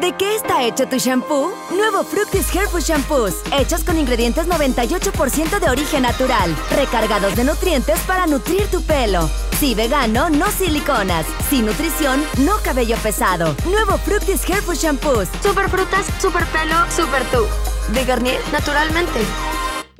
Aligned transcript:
¿De 0.00 0.14
qué 0.16 0.34
está 0.34 0.64
hecho 0.64 0.86
tu 0.88 0.96
shampoo? 0.96 1.52
Nuevo 1.76 2.02
Fructis 2.04 2.48
Hairful 2.54 2.80
Shampoos, 2.80 3.34
hechos 3.52 3.84
con 3.84 3.98
ingredientes 3.98 4.46
98% 4.46 5.60
de 5.60 5.68
origen 5.68 6.04
natural, 6.04 6.56
recargados 6.74 7.36
de 7.36 7.44
nutrientes 7.44 8.00
para 8.06 8.26
nutrir 8.26 8.66
tu 8.68 8.80
pelo. 8.82 9.28
Si 9.58 9.74
vegano, 9.74 10.30
no 10.30 10.50
siliconas. 10.50 11.26
Sin 11.50 11.66
nutrición, 11.66 12.24
no 12.38 12.56
cabello 12.64 12.96
pesado. 13.02 13.54
Nuevo 13.66 13.98
Fructis 13.98 14.48
Hairful 14.48 14.76
Shampoos. 14.76 15.28
Super 15.42 15.68
frutas, 15.68 16.06
super 16.18 16.46
pelo, 16.46 16.76
super 16.90 17.22
tú. 17.24 17.44
De 17.92 18.02
Garnier, 18.06 18.40
naturalmente. 18.52 19.20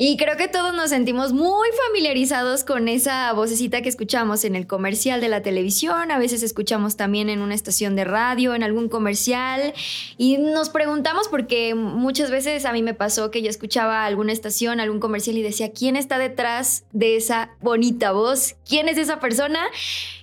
Y 0.02 0.16
creo 0.16 0.38
que 0.38 0.48
todos 0.48 0.72
nos 0.72 0.88
sentimos 0.88 1.34
muy 1.34 1.68
familiarizados 1.86 2.64
con 2.64 2.88
esa 2.88 3.30
vocecita 3.34 3.82
que 3.82 3.90
escuchamos 3.90 4.44
en 4.44 4.56
el 4.56 4.66
comercial 4.66 5.20
de 5.20 5.28
la 5.28 5.42
televisión, 5.42 6.10
a 6.10 6.18
veces 6.18 6.42
escuchamos 6.42 6.96
también 6.96 7.28
en 7.28 7.42
una 7.42 7.54
estación 7.54 7.96
de 7.96 8.04
radio, 8.04 8.54
en 8.54 8.62
algún 8.62 8.88
comercial, 8.88 9.74
y 10.16 10.38
nos 10.38 10.70
preguntamos 10.70 11.28
porque 11.28 11.74
muchas 11.74 12.30
veces 12.30 12.64
a 12.64 12.72
mí 12.72 12.82
me 12.82 12.94
pasó 12.94 13.30
que 13.30 13.42
yo 13.42 13.50
escuchaba 13.50 14.06
alguna 14.06 14.32
estación, 14.32 14.80
algún 14.80 15.00
comercial 15.00 15.36
y 15.36 15.42
decía, 15.42 15.70
¿quién 15.70 15.96
está 15.96 16.16
detrás 16.16 16.84
de 16.92 17.16
esa 17.16 17.50
bonita 17.60 18.12
voz? 18.12 18.54
¿Quién 18.66 18.88
es 18.88 18.96
esa 18.96 19.20
persona? 19.20 19.60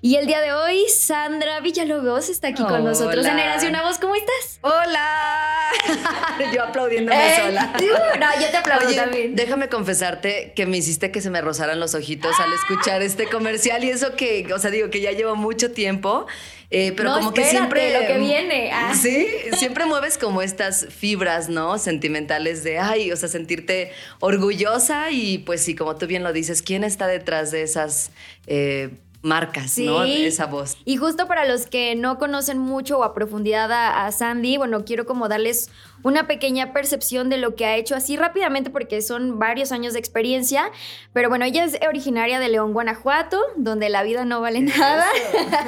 Y 0.01 0.15
el 0.15 0.25
día 0.25 0.41
de 0.41 0.53
hoy, 0.53 0.85
Sandra 0.89 1.59
Villalobos 1.59 2.29
está 2.29 2.47
aquí 2.47 2.63
con 2.63 2.83
nosotros 2.83 3.23
en 3.23 3.31
Generación 3.37 3.75
a 3.75 3.83
Voz. 3.83 3.99
¿Cómo 3.99 4.15
estás? 4.15 4.57
¡Hola! 4.61 5.67
yo 6.55 6.63
aplaudiéndome 6.63 7.15
Eh, 7.15 7.41
sola. 7.45 7.73
no, 8.19 8.41
yo 8.41 8.49
te 8.49 8.57
aplaudo 8.57 8.87
Oye, 8.87 8.95
también. 8.95 9.35
déjame 9.35 9.66
confesarte 9.69 10.53
que 10.55 10.65
me 10.65 10.77
hiciste 10.77 11.11
que 11.11 11.21
se 11.21 11.29
me 11.29 11.41
rozaran 11.41 11.79
los 11.79 11.95
ojitos 11.95 12.33
al 12.39 12.51
escuchar 12.53 13.01
este 13.01 13.27
comercial 13.27 13.83
y 13.83 13.89
eso 13.89 14.15
que, 14.15 14.47
o 14.53 14.59
sea, 14.59 14.71
digo 14.71 14.89
que 14.89 15.01
ya 15.01 15.11
llevo 15.11 15.35
mucho 15.35 15.71
tiempo, 15.71 16.25
eh, 16.69 16.93
pero 16.95 17.09
No, 17.09 17.17
como 17.19 17.33
que 17.33 17.45
siempre... 17.45 17.93
lo 17.99 18.07
que 18.07 18.17
viene. 18.19 18.71
Ah. 18.73 18.93
Sí, 18.93 19.27
siempre 19.57 19.85
mueves 19.85 20.17
como 20.17 20.41
estas 20.41 20.87
fibras, 20.87 21.49
¿no? 21.49 21.77
Sentimentales 21.77 22.63
de, 22.63 22.79
ay, 22.79 23.11
o 23.11 23.15
sea, 23.15 23.29
sentirte 23.29 23.91
orgullosa 24.19 25.11
y 25.11 25.39
pues 25.39 25.63
sí, 25.63 25.75
como 25.75 25.95
tú 25.95 26.07
bien 26.07 26.23
lo 26.23 26.33
dices, 26.33 26.61
¿quién 26.61 26.83
está 26.83 27.07
detrás 27.07 27.51
de 27.51 27.63
esas... 27.63 28.11
eh, 28.47 28.89
marcas, 29.23 29.77
¿no? 29.79 30.05
Sí. 30.05 30.21
De 30.21 30.27
esa 30.27 30.45
voz. 30.45 30.77
Y 30.85 30.95
justo 30.97 31.27
para 31.27 31.43
los 31.45 31.65
que 31.65 31.95
no 31.95 32.17
conocen 32.17 32.59
mucho 32.59 32.99
o 32.99 33.03
a 33.03 33.13
profundidad 33.13 33.69
a, 33.73 34.05
a 34.05 34.11
Sandy, 34.13 34.55
bueno, 34.57 34.85
quiero 34.85 35.05
como 35.05 35.27
darles 35.27 35.69
una 36.03 36.27
pequeña 36.27 36.73
percepción 36.73 37.29
de 37.29 37.37
lo 37.37 37.55
que 37.55 37.65
ha 37.65 37.75
hecho 37.75 37.95
así 37.95 38.17
rápidamente 38.17 38.69
porque 38.69 39.01
son 39.01 39.39
varios 39.39 39.71
años 39.71 39.93
de 39.93 39.99
experiencia, 39.99 40.71
pero 41.13 41.29
bueno, 41.29 41.45
ella 41.45 41.63
es 41.63 41.77
originaria 41.87 42.39
de 42.39 42.49
León, 42.49 42.73
Guanajuato, 42.73 43.39
donde 43.55 43.89
la 43.89 44.03
vida 44.03 44.25
no 44.25 44.41
vale 44.41 44.61
nada. 44.61 45.05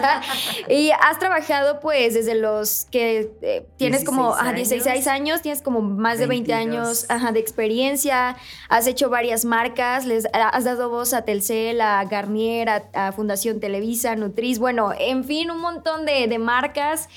y 0.70 0.92
has 0.92 1.20
trabajado 1.20 1.80
pues 1.80 2.14
desde 2.14 2.36
los 2.36 2.88
que 2.92 3.32
eh, 3.42 3.66
tienes 3.78 4.04
como 4.04 4.36
16 4.36 4.42
ajá, 4.42 4.54
16 4.54 5.08
años, 5.08 5.42
tienes 5.42 5.62
como 5.62 5.82
más 5.82 6.20
de 6.20 6.28
20 6.28 6.52
22. 6.52 6.78
años 6.78 7.06
ajá, 7.10 7.32
de 7.32 7.40
experiencia, 7.40 8.38
has 8.70 8.88
hecho 8.88 9.10
varias 9.10 9.46
marcas, 9.46 10.06
les 10.06 10.26
has 10.34 10.64
dado 10.64 10.90
voz 10.90 11.14
a 11.14 11.24
Telcel, 11.24 11.82
a 11.82 12.04
Garnier, 12.06 12.70
a, 12.70 12.84
a 12.94 13.12
Fundación 13.12 13.60
Televisa, 13.60 14.16
Nutriz, 14.16 14.60
bueno, 14.60 14.94
en 14.98 15.24
fin, 15.24 15.52
un 15.52 15.60
montón 15.60 16.06
de, 16.06 16.28
de 16.28 16.40
marcas. 16.40 17.10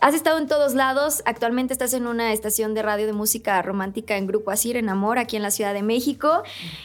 Has 0.00 0.14
estado 0.14 0.36
en 0.38 0.48
todos 0.48 0.74
lados. 0.74 1.22
Actualmente 1.24 1.72
estás 1.72 1.94
en 1.94 2.06
una 2.06 2.32
estación 2.34 2.74
de 2.74 2.82
radio 2.82 3.06
de 3.06 3.14
música 3.14 3.62
romántica 3.62 4.18
en 4.18 4.26
Grupo 4.26 4.50
Asir, 4.50 4.76
en 4.76 4.90
Amor, 4.90 5.18
aquí 5.18 5.36
en 5.36 5.42
la 5.42 5.50
Ciudad 5.50 5.72
de 5.72 5.82
México. 5.82 6.42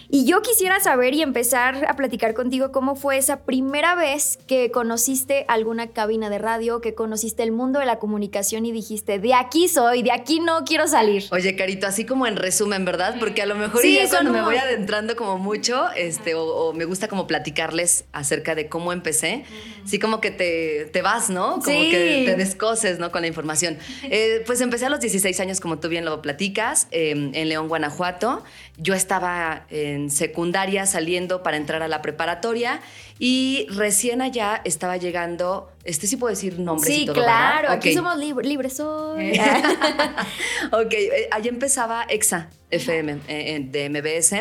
Y 0.09 0.23
yo 0.25 0.41
quisiera 0.41 0.79
saber 0.79 1.13
y 1.13 1.21
empezar 1.21 1.85
a 1.89 1.95
platicar 1.97 2.33
contigo 2.33 2.71
cómo 2.71 2.95
fue 2.95 3.17
esa 3.17 3.41
primera 3.41 3.95
vez 3.95 4.37
que 4.47 4.71
conociste 4.71 5.43
alguna 5.49 5.87
cabina 5.87 6.29
de 6.29 6.37
radio, 6.37 6.79
que 6.79 6.93
conociste 6.95 7.43
el 7.43 7.51
mundo 7.51 7.79
de 7.79 7.85
la 7.87 7.99
comunicación 7.99 8.65
y 8.65 8.71
dijiste, 8.71 9.19
de 9.19 9.33
aquí 9.33 9.67
soy, 9.67 10.01
de 10.01 10.13
aquí 10.13 10.39
no 10.39 10.63
quiero 10.63 10.87
salir. 10.87 11.25
Oye, 11.31 11.57
Carito, 11.57 11.87
así 11.87 12.05
como 12.05 12.25
en 12.25 12.37
resumen, 12.37 12.85
¿verdad? 12.85 13.15
Porque 13.19 13.41
a 13.41 13.45
lo 13.47 13.55
mejor 13.55 13.81
Sí, 13.81 13.95
ya 13.95 14.07
cuando 14.07 14.31
me 14.31 14.41
voy 14.43 14.55
adentrando 14.55 15.17
como 15.17 15.37
mucho, 15.37 15.89
este, 15.97 16.35
o, 16.35 16.43
o 16.45 16.73
me 16.73 16.85
gusta 16.85 17.09
como 17.09 17.27
platicarles 17.27 18.05
acerca 18.13 18.55
de 18.55 18.69
cómo 18.69 18.93
empecé, 18.93 19.43
sí 19.83 19.99
como 19.99 20.21
que 20.21 20.31
te, 20.31 20.85
te 20.93 21.01
vas, 21.01 21.29
¿no? 21.29 21.59
Como 21.59 21.63
Sí. 21.63 21.89
que 21.91 22.23
te 22.25 22.35
descoses, 22.37 22.98
¿no? 22.99 23.11
Con 23.11 23.21
la 23.21 23.27
información. 23.27 23.77
Eh, 24.03 24.43
pues 24.45 24.61
empecé 24.61 24.85
a 24.85 24.89
los 24.89 24.99
16 24.99 25.39
años, 25.39 25.59
como 25.59 25.79
tú 25.79 25.89
bien 25.89 26.05
lo 26.05 26.21
platicas, 26.21 26.87
eh, 26.91 27.11
en 27.11 27.49
León, 27.49 27.67
Guanajuato. 27.67 28.43
Yo 28.77 28.93
estaba 28.93 29.65
en 29.69 30.11
secundaria 30.11 30.85
saliendo 30.85 31.43
para 31.43 31.57
entrar 31.57 31.81
a 31.81 31.87
la 31.87 32.01
preparatoria 32.01 32.81
y 33.17 33.67
recién 33.69 34.21
allá 34.21 34.61
estaba 34.63 34.97
llegando, 34.97 35.69
este 35.89 36.07
sí 36.07 36.17
puedo 36.17 36.29
decir 36.29 36.59
nombres 36.59 36.89
y 36.89 36.99
Sí, 36.99 37.05
todo, 37.05 37.15
¿verdad? 37.15 37.27
claro, 37.59 37.69
aquí 37.71 37.93
somos 37.93 38.15
lib- 38.17 38.41
libres 38.43 38.79
hoy. 38.79 39.39
ok, 40.71 40.93
eh, 40.93 41.27
ahí 41.31 41.47
empezaba 41.47 42.05
EXA 42.09 42.49
FM 42.71 43.13
eh, 43.13 43.19
eh, 43.27 43.59
de 43.67 43.89
MBS 43.89 44.35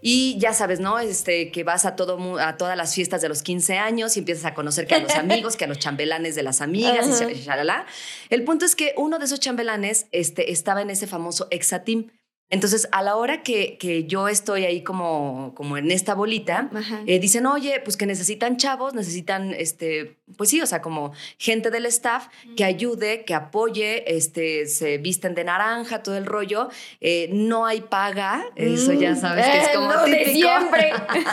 y 0.00 0.38
ya 0.38 0.52
sabes, 0.52 0.78
¿no? 0.80 0.98
Este, 1.00 1.50
que 1.50 1.64
vas 1.64 1.84
a, 1.84 1.96
todo, 1.96 2.38
a 2.38 2.56
todas 2.56 2.76
las 2.76 2.94
fiestas 2.94 3.20
de 3.22 3.28
los 3.28 3.42
15 3.42 3.78
años 3.78 4.16
y 4.16 4.20
empiezas 4.20 4.44
a 4.44 4.54
conocer 4.54 4.86
que 4.86 4.94
a 4.94 4.98
los 5.00 5.14
amigos, 5.16 5.56
que 5.56 5.64
a 5.64 5.68
los 5.68 5.78
chambelanes 5.78 6.34
de 6.34 6.42
las 6.44 6.60
amigas 6.60 7.20
y 7.28 7.34
shalala. 7.34 7.86
El 8.30 8.44
punto 8.44 8.64
es 8.64 8.76
que 8.76 8.94
uno 8.96 9.18
de 9.18 9.24
esos 9.24 9.40
chambelanes 9.40 10.06
este, 10.12 10.52
estaba 10.52 10.82
en 10.82 10.90
ese 10.90 11.06
famoso 11.06 11.48
EXA 11.50 11.82
Team. 11.84 12.06
Entonces, 12.52 12.86
a 12.92 13.02
la 13.02 13.16
hora 13.16 13.42
que, 13.42 13.78
que 13.78 14.04
yo 14.04 14.28
estoy 14.28 14.64
ahí 14.66 14.82
como, 14.84 15.52
como 15.56 15.78
en 15.78 15.90
esta 15.90 16.14
bolita, 16.14 16.70
eh, 17.06 17.18
dicen, 17.18 17.46
oye, 17.46 17.80
pues 17.82 17.96
que 17.96 18.04
necesitan 18.06 18.58
chavos, 18.58 18.92
necesitan, 18.92 19.54
este, 19.54 20.18
pues 20.36 20.50
sí, 20.50 20.60
o 20.60 20.66
sea, 20.66 20.82
como 20.82 21.12
gente 21.38 21.70
del 21.70 21.86
staff 21.86 22.28
que 22.54 22.64
ayude, 22.64 23.24
que 23.24 23.32
apoye, 23.34 24.14
este, 24.16 24.66
se 24.66 24.98
visten 24.98 25.34
de 25.34 25.44
naranja, 25.44 26.02
todo 26.02 26.16
el 26.16 26.26
rollo. 26.26 26.68
Eh, 27.00 27.30
no 27.32 27.64
hay 27.64 27.80
paga, 27.80 28.44
eso 28.54 28.92
ya 28.92 29.16
sabes 29.16 29.46
que 29.46 29.58
es 29.58 29.68
Eh, 29.68 29.70
como 29.74 29.92
de 30.04 30.16
típico. 30.16 30.32
siempre. 30.48 30.92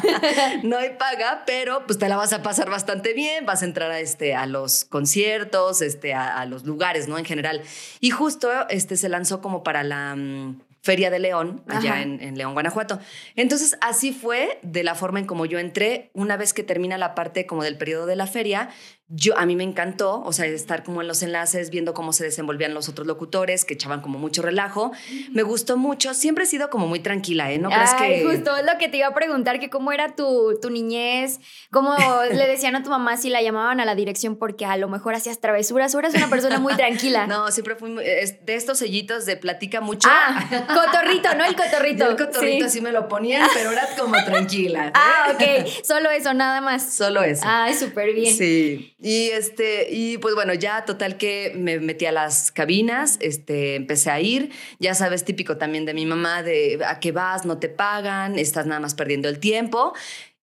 no 0.64 0.78
hay 0.78 0.92
paga, 0.98 1.44
pero 1.46 1.86
pues 1.86 2.00
te 2.00 2.08
la 2.08 2.16
vas 2.16 2.32
a 2.32 2.42
pasar 2.42 2.70
bastante 2.70 3.14
bien, 3.14 3.46
vas 3.46 3.62
a 3.62 3.66
entrar 3.66 3.92
a, 3.92 4.00
este, 4.00 4.36
a 4.36 4.46
los 4.46 4.86
conciertos, 4.86 5.82
este, 5.82 6.14
a, 6.14 6.38
a 6.40 6.46
los 6.46 6.64
lugares, 6.64 7.10
¿no? 7.10 7.18
En 7.18 7.26
general. 7.26 7.62
Y 8.00 8.12
justo 8.12 8.50
este, 8.70 8.96
se 8.96 9.10
lanzó 9.10 9.42
como 9.42 9.64
para 9.64 9.84
la... 9.84 10.16
mm, 10.16 10.62
Feria 10.82 11.10
de 11.10 11.20
León, 11.20 11.64
allá 11.68 12.02
en 12.02 12.38
León, 12.38 12.54
Guanajuato. 12.54 13.00
Entonces, 13.36 13.78
así 13.82 14.14
fue 14.14 14.60
de 14.62 14.84
la 14.84 14.96
forma 14.96 15.20
en 15.20 15.26
como 15.26 15.46
yo 15.46 15.60
entré. 15.60 16.10
Una 16.14 16.38
vez 16.38 16.54
que 16.54 16.64
termina 16.64 16.98
la 16.98 17.16
parte 17.16 17.46
como 17.46 17.64
del 17.64 17.78
periodo 17.78 18.06
de 18.06 18.16
la 18.16 18.28
feria, 18.28 18.70
yo, 19.12 19.36
a 19.40 19.46
mí 19.48 19.56
me 19.56 19.64
encantó, 19.64 20.22
o 20.24 20.32
sea, 20.34 20.46
estar 20.46 20.84
como 20.84 21.02
en 21.02 21.08
los 21.08 21.24
enlaces, 21.24 21.72
viendo 21.72 21.96
cómo 21.96 22.14
se 22.14 22.24
desenvolvían 22.24 22.76
los 22.76 22.90
otros 22.90 23.08
locutores, 23.08 23.66
que 23.66 23.74
echaban 23.74 24.02
como 24.02 24.20
mucho 24.20 24.44
relajo. 24.44 24.92
Me 25.32 25.42
gustó 25.42 25.78
mucho. 25.78 26.14
Siempre 26.14 26.44
he 26.44 26.48
sido 26.48 26.70
como 26.70 26.86
muy 26.86 27.00
tranquila, 27.00 27.52
¿eh? 27.52 27.58
No 27.58 27.70
crees 27.70 27.90
Ay, 27.98 28.20
que... 28.20 28.26
justo 28.26 28.56
es 28.56 28.66
lo 28.66 28.78
que 28.78 28.88
te 28.88 28.98
iba 28.98 29.08
a 29.08 29.14
preguntar, 29.16 29.60
que 29.60 29.72
cómo 29.72 29.92
era 29.92 30.16
tu, 30.16 30.60
tu 30.62 30.70
niñez, 30.70 31.40
cómo 31.72 31.96
le 32.32 32.48
decían 32.48 32.76
a 32.76 32.84
tu 32.84 32.92
mamá 32.92 33.18
si 33.18 33.30
la 33.30 33.42
llamaban 33.42 33.80
a 33.80 33.86
la 33.86 33.96
dirección 33.96 34.36
porque 34.36 34.66
a 34.66 34.78
lo 34.78 34.88
mejor 34.90 35.16
hacías 35.16 35.40
travesuras, 35.40 35.96
o 35.96 36.00
eres 36.00 36.14
una 36.14 36.30
persona 36.30 36.60
muy 36.60 36.76
tranquila. 36.76 37.26
No, 37.40 37.52
siempre 37.52 37.76
fui 37.76 37.90
muy- 37.90 38.04
es 38.06 38.46
de 38.46 38.56
estos 38.56 38.78
sellitos 38.80 39.26
de 39.26 39.38
platica 39.38 39.82
mucho. 39.82 40.08
Ah, 40.12 40.46
cotorrito, 40.68 41.34
¿no? 41.36 41.46
El 41.46 41.56
cotorrito. 41.56 42.06
Yo 42.06 42.12
el 42.12 42.18
cotorrito 42.18 42.60
sí. 42.60 42.64
así 42.64 42.82
me 42.82 42.92
lo 42.92 43.08
ponían, 43.08 43.48
pero 43.54 43.72
era 43.72 43.88
como 43.98 44.14
tranquila. 44.24 44.88
¿eh? 44.88 44.92
Ah, 44.94 45.34
ok, 45.34 45.68
solo 45.84 46.10
eso, 46.12 46.34
nada 46.34 46.62
más. 46.62 46.94
Solo 46.94 47.24
eso. 47.24 47.44
Ay, 47.46 47.74
súper 47.74 48.14
bien. 48.14 48.36
Sí. 48.36 48.94
Y 49.02 49.30
este, 49.30 49.88
y 49.92 50.18
pues 50.18 50.36
bueno, 50.36 50.54
ya 50.54 50.84
total 50.84 51.18
que 51.18 51.54
me 51.56 51.80
metí 51.80 52.06
a 52.06 52.12
las 52.12 52.52
cabinas, 52.52 53.18
este, 53.22 53.76
empecé 53.76 54.12
a 54.12 54.20
ir. 54.20 54.52
Ya 54.80 54.94
sabes, 54.94 55.24
típico 55.24 55.58
también 55.58 55.86
de 55.86 55.94
mi 55.94 56.06
mamá, 56.06 56.44
de 56.44 56.80
a 56.86 57.00
qué 57.00 57.14
vas, 57.14 57.46
no 57.46 57.60
te 57.60 57.70
pagan, 57.70 58.38
estás 58.38 58.66
nada 58.66 58.82
más 58.82 58.96
perdiendo 58.96 59.30
el 59.30 59.40
tiempo. 59.40 59.94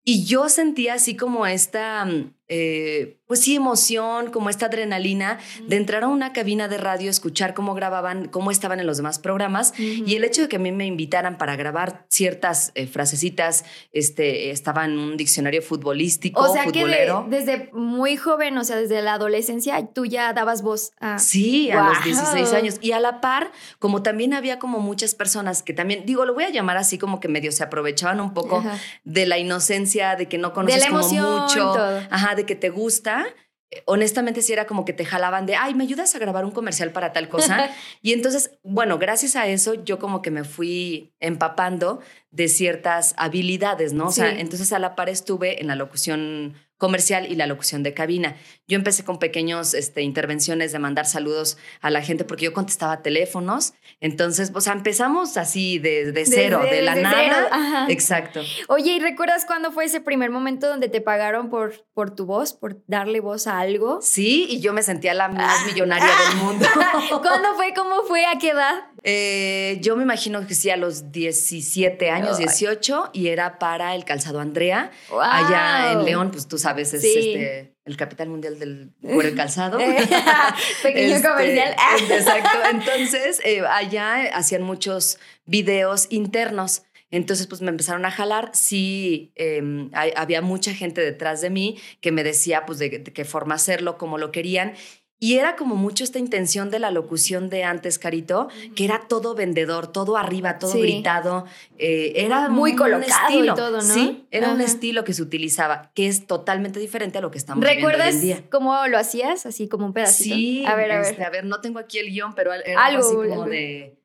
Y 0.05 0.25
yo 0.25 0.49
sentía 0.49 0.95
así 0.95 1.17
como 1.17 1.47
esta, 1.47 2.05
mm, 2.05 2.33
eh, 2.49 3.19
pues 3.27 3.41
sí, 3.43 3.57
emoción, 3.57 4.31
como 4.31 4.51
esta 4.51 4.67
adrenalina 4.67 5.39
de 5.67 5.77
entrar 5.77 6.05
a 6.05 6.09
una 6.09 6.33
cabina 6.33 6.69
de 6.69 6.79
radio, 6.79 7.11
escuchar 7.11 7.55
cómo 7.55 7.75
grababan, 7.75 8.29
cómo 8.29 8.53
estaban 8.53 8.79
en 8.79 8.87
los 8.87 8.99
demás 8.99 9.19
programas. 9.19 9.75
Y 9.79 10.15
el 10.15 10.23
hecho 10.23 10.43
de 10.43 10.49
que 10.49 10.57
a 10.57 10.59
mí 10.61 10.71
me 10.71 10.87
invitaran 10.87 11.37
para 11.39 11.57
grabar 11.57 12.07
ciertas 12.09 12.71
eh, 12.77 12.87
frasecitas, 12.87 13.65
este, 13.93 14.51
estaba 14.53 14.85
en 14.85 14.97
un 14.97 15.17
diccionario 15.17 15.61
futbolístico, 15.61 16.41
O 16.41 16.53
sea 16.53 16.65
que 16.67 16.71
de- 16.71 16.81
futbolero. 16.85 17.27
desde 17.29 17.69
muy 17.73 18.17
joven, 18.17 18.57
o 18.59 18.63
sea, 18.65 18.77
desde 18.77 19.03
la 19.03 19.15
adolescencia, 19.15 19.85
tú 19.93 20.07
ya 20.07 20.33
dabas 20.33 20.63
voz 20.63 20.93
a... 21.01 21.19
Sí, 21.19 21.69
a 21.73 21.83
los 21.83 21.93
Guau. 21.99 22.05
16 22.05 22.53
años. 22.53 22.77
Y 22.81 22.93
a 22.93 23.01
la 23.01 23.21
par, 23.21 23.51
como 23.81 24.03
también 24.05 24.35
había 24.35 24.61
como 24.61 24.79
muchas 24.79 25.17
personas 25.17 25.65
que 25.65 25.73
también, 25.73 26.07
digo, 26.07 26.25
lo 26.25 26.35
voy 26.35 26.45
a 26.45 26.51
llamar 26.51 26.77
así 26.77 26.97
como 26.97 27.19
que 27.19 27.27
medio 27.27 27.51
se 27.51 27.65
aprovechaban 27.65 28.21
un 28.21 28.35
poco 28.35 28.59
Ajá. 28.59 28.79
de 29.03 29.27
la 29.27 29.39
inocencia, 29.39 30.15
de 30.15 30.29
que 30.29 30.39
no 30.39 30.53
conoces 30.53 30.81
la 30.81 30.91
como 30.91 31.09
mucho, 31.09 31.55
todo. 31.73 32.01
ajá, 32.09 32.36
de 32.37 32.47
que 32.47 32.55
te 32.55 32.69
gusta. 32.71 33.27
Eh, 33.71 33.83
Honestamente, 33.87 34.43
sí 34.43 34.53
era 34.53 34.67
como 34.67 34.85
que 34.85 34.93
te 34.93 35.05
jalaban 35.05 35.45
de, 35.47 35.57
ay, 35.57 35.75
¿me 35.75 35.83
ayudas 35.85 36.15
a 36.15 36.19
grabar 36.21 36.45
un 36.45 36.53
comercial 36.53 36.93
para 36.93 37.13
tal 37.13 37.29
cosa? 37.29 37.69
y 38.03 38.13
entonces, 38.13 38.53
bueno, 38.63 38.99
gracias 38.99 39.35
a 39.35 39.49
eso, 39.49 39.75
yo 39.75 39.99
como 39.99 40.23
que 40.23 40.31
me 40.31 40.45
fui 40.45 41.13
empapando 41.19 42.01
de 42.31 42.47
ciertas 42.49 43.15
habilidades, 43.17 43.93
¿no? 43.93 44.07
O 44.07 44.13
sea, 44.13 44.31
Sí. 44.31 44.37
entonces 44.41 44.73
a 44.73 44.79
la 44.79 44.95
par 44.95 45.09
estuve 45.09 45.61
en 45.61 45.67
la 45.67 45.75
locución 45.75 46.55
comercial 46.79 47.31
y 47.31 47.37
la 47.37 47.47
locución 47.47 47.83
de 47.83 47.95
cabina. 47.95 48.37
Yo 48.69 48.77
empecé 48.77 49.05
con 49.05 49.19
pequeños 49.19 49.75
este, 49.75 50.03
intervenciones 50.03 50.73
de 50.73 50.79
mandar 50.79 51.07
saludos 51.07 51.57
a 51.81 51.91
la 51.91 52.03
gente 52.03 52.25
porque 52.25 52.45
yo 52.45 52.53
contestaba 52.53 53.03
teléfonos. 53.03 53.73
Entonces, 54.01 54.53
o 54.55 54.61
sea, 54.61 54.75
empezamos 54.75 55.37
así 55.37 55.79
de, 55.79 56.13
de 56.13 56.27
cero, 56.27 56.61
de, 56.69 56.83
la 56.83 56.95
nada. 56.97 57.87
Exacto. 57.89 58.43
Oye, 58.69 58.93
¿y 58.93 59.01
recuerdas 59.01 59.45
cuándo 59.47 59.73
fue 59.73 59.85
ese 59.85 60.01
primer 60.01 60.31
momento 60.31 60.69
donde 60.69 60.89
te 60.89 61.01
pagaron 61.01 61.49
por, 61.49 61.87
por 61.95 62.15
tu 62.15 62.27
voz, 62.27 62.53
por 62.53 62.83
darle 62.87 63.21
voz 63.21 63.47
a 63.47 63.61
algo? 63.61 64.01
Sí, 64.03 64.47
y 64.51 64.61
yo 64.61 64.73
me 64.73 64.83
sentía 64.83 65.15
la 65.15 65.29
más 65.29 65.65
millonaria 65.67 66.11
del 66.29 66.39
mundo. 66.39 66.67
¿Cuándo 67.23 67.55
fue? 67.55 67.73
¿Cómo 67.75 68.03
fue? 68.03 68.27
¿A 68.27 68.39
qué 68.39 68.51
edad? 68.51 68.75
Eh, 69.03 69.79
yo 69.83 69.97
me 69.97 70.03
imagino 70.03 70.45
que 70.47 70.55
sí, 70.55 70.69
a 70.69 70.77
los 70.77 71.13
17 71.13 72.11
años, 72.11 72.39
18, 72.39 73.11
y 73.13 73.29
era 73.29 73.59
para 73.61 73.95
el 73.95 74.05
calzado 74.05 74.41
Andrea. 74.41 74.91
Allá 75.23 75.93
en 75.93 76.05
León, 76.05 76.31
pues 76.33 76.49
tú 76.49 76.59
sabes, 76.59 76.66
es 76.79 76.95
este, 76.95 77.75
el 77.85 77.97
capital 77.97 78.29
mundial 78.29 78.59
del 78.59 78.93
el 79.03 79.35
calzado. 79.35 79.79
Pequeño 80.83 81.17
este, 81.17 81.29
comercial. 81.29 81.77
exacto. 82.11 82.59
Entonces, 82.71 83.41
eh, 83.45 83.61
allá 83.61 84.37
hacían 84.37 84.63
muchos 84.63 85.19
videos 85.45 86.07
internos. 86.11 86.83
Entonces, 87.11 87.47
pues 87.47 87.63
me 87.63 87.71
empezaron 87.71 88.05
a 88.05 88.11
jalar. 88.11 88.51
Sí, 88.53 89.33
em, 89.37 89.91
había 89.93 90.43
mucha 90.43 90.75
gente 90.75 91.01
detrás 91.01 91.41
de 91.41 91.51
mí 91.51 91.79
que 92.01 92.11
me 92.13 92.25
decía, 92.25 92.67
pues, 92.67 92.79
de, 92.79 92.91
de 92.91 93.13
qué 93.13 93.25
forma 93.25 93.55
hacerlo, 93.55 93.97
cómo 93.97 94.19
lo 94.19 94.33
querían. 94.33 94.75
Y 95.19 95.39
era 95.39 95.57
como 95.57 95.77
mucho 95.77 96.05
esta 96.05 96.19
intención 96.19 96.71
de 96.71 96.79
la 96.79 96.91
locución 96.91 97.49
de 97.49 97.65
antes, 97.65 97.99
Carito, 97.99 98.49
que 98.75 98.85
era 98.85 99.09
todo 99.09 99.35
vendedor, 99.35 99.91
todo 99.91 100.19
arriba, 100.19 100.59
todo 100.59 100.75
gritado. 100.75 101.47
Eh, 101.79 102.13
era 102.17 102.51
muy 102.51 102.77
colocado 102.77 103.45
y 103.45 103.47
todo, 103.55 103.79
¿no? 103.79 103.81
Sí, 103.81 104.27
era 104.31 104.51
un 104.51 104.61
estilo 104.61 105.05
que 105.05 105.15
se 105.15 105.23
utilizaba, 105.23 105.91
que 105.95 106.07
es 106.07 106.27
totalmente 106.27 106.81
diferente 106.81 107.17
a 107.17 107.23
lo 107.23 107.31
que 107.31 107.39
estamos 107.39 107.65
viendo 107.65 107.87
hoy 107.87 107.95
en 108.03 108.21
día. 108.21 108.43
cómo 108.51 108.87
lo 108.89 108.99
hacías? 108.99 109.47
Así 109.47 109.69
como 109.69 109.87
un 109.87 109.95
pedacito. 109.95 110.35
Sí, 110.35 110.67
a 110.67 110.75
ver, 110.75 110.93
a 110.93 111.01
ver. 111.01 111.11
Este, 111.11 111.25
a 111.25 111.31
ver, 111.31 111.47
no 111.47 111.63
tengo 111.63 111.79
aquí 111.79 111.99
el 111.99 112.11
guion, 112.11 112.35
pero 112.35 112.53
era 112.53 112.85
algo 112.85 113.01
así 113.01 113.15
como 113.15 113.47
de... 113.47 113.99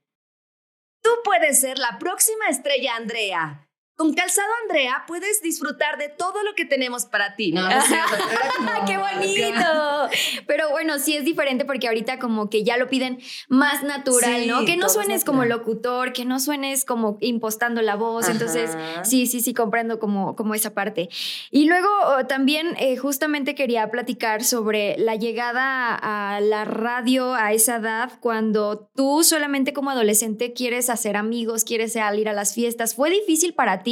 Tú 1.03 1.09
puedes 1.25 1.59
ser 1.59 1.77
la 1.77 1.97
próxima 1.99 2.47
estrella, 2.47 2.95
Andrea. 2.95 3.67
Con 4.01 4.15
Calzado 4.15 4.47
Andrea 4.63 5.03
puedes 5.05 5.43
disfrutar 5.43 5.99
de 5.99 6.09
todo 6.09 6.41
lo 6.41 6.55
que 6.55 6.65
tenemos 6.65 7.05
para 7.05 7.35
ti. 7.35 7.51
No, 7.51 7.69
¡Qué 8.87 8.97
bonito! 8.97 10.09
Pero 10.47 10.71
bueno, 10.71 10.97
sí 10.97 11.15
es 11.15 11.23
diferente 11.23 11.65
porque 11.65 11.87
ahorita 11.87 12.17
como 12.17 12.49
que 12.49 12.63
ya 12.63 12.77
lo 12.77 12.89
piden 12.89 13.19
más 13.47 13.83
natural, 13.83 14.47
¿no? 14.47 14.65
Que 14.65 14.75
no 14.75 14.89
suenes 14.89 15.23
como 15.23 15.45
locutor, 15.45 16.13
que 16.13 16.25
no 16.25 16.39
suenes 16.39 16.83
como 16.83 17.19
impostando 17.21 17.83
la 17.83 17.95
voz. 17.95 18.27
Entonces, 18.27 18.71
sí, 19.03 19.27
sí, 19.27 19.39
sí, 19.39 19.53
comprendo 19.53 19.99
como, 19.99 20.35
como 20.35 20.55
esa 20.55 20.73
parte. 20.73 21.09
Y 21.51 21.65
luego 21.65 21.87
oh, 22.05 22.25
también 22.25 22.75
eh, 22.79 22.97
justamente 22.97 23.53
quería 23.53 23.91
platicar 23.91 24.43
sobre 24.43 24.97
la 24.97 25.15
llegada 25.15 25.93
a 25.93 26.41
la 26.41 26.65
radio 26.65 27.35
a 27.35 27.53
esa 27.53 27.75
edad 27.75 28.13
cuando 28.19 28.89
tú 28.95 29.23
solamente 29.23 29.73
como 29.73 29.91
adolescente 29.91 30.53
quieres 30.53 30.89
hacer 30.89 31.17
amigos, 31.17 31.65
quieres 31.65 31.93
salir 31.93 32.29
a 32.29 32.33
las 32.33 32.55
fiestas. 32.55 32.95
¿Fue 32.95 33.11
difícil 33.11 33.53
para 33.53 33.83
ti? 33.83 33.90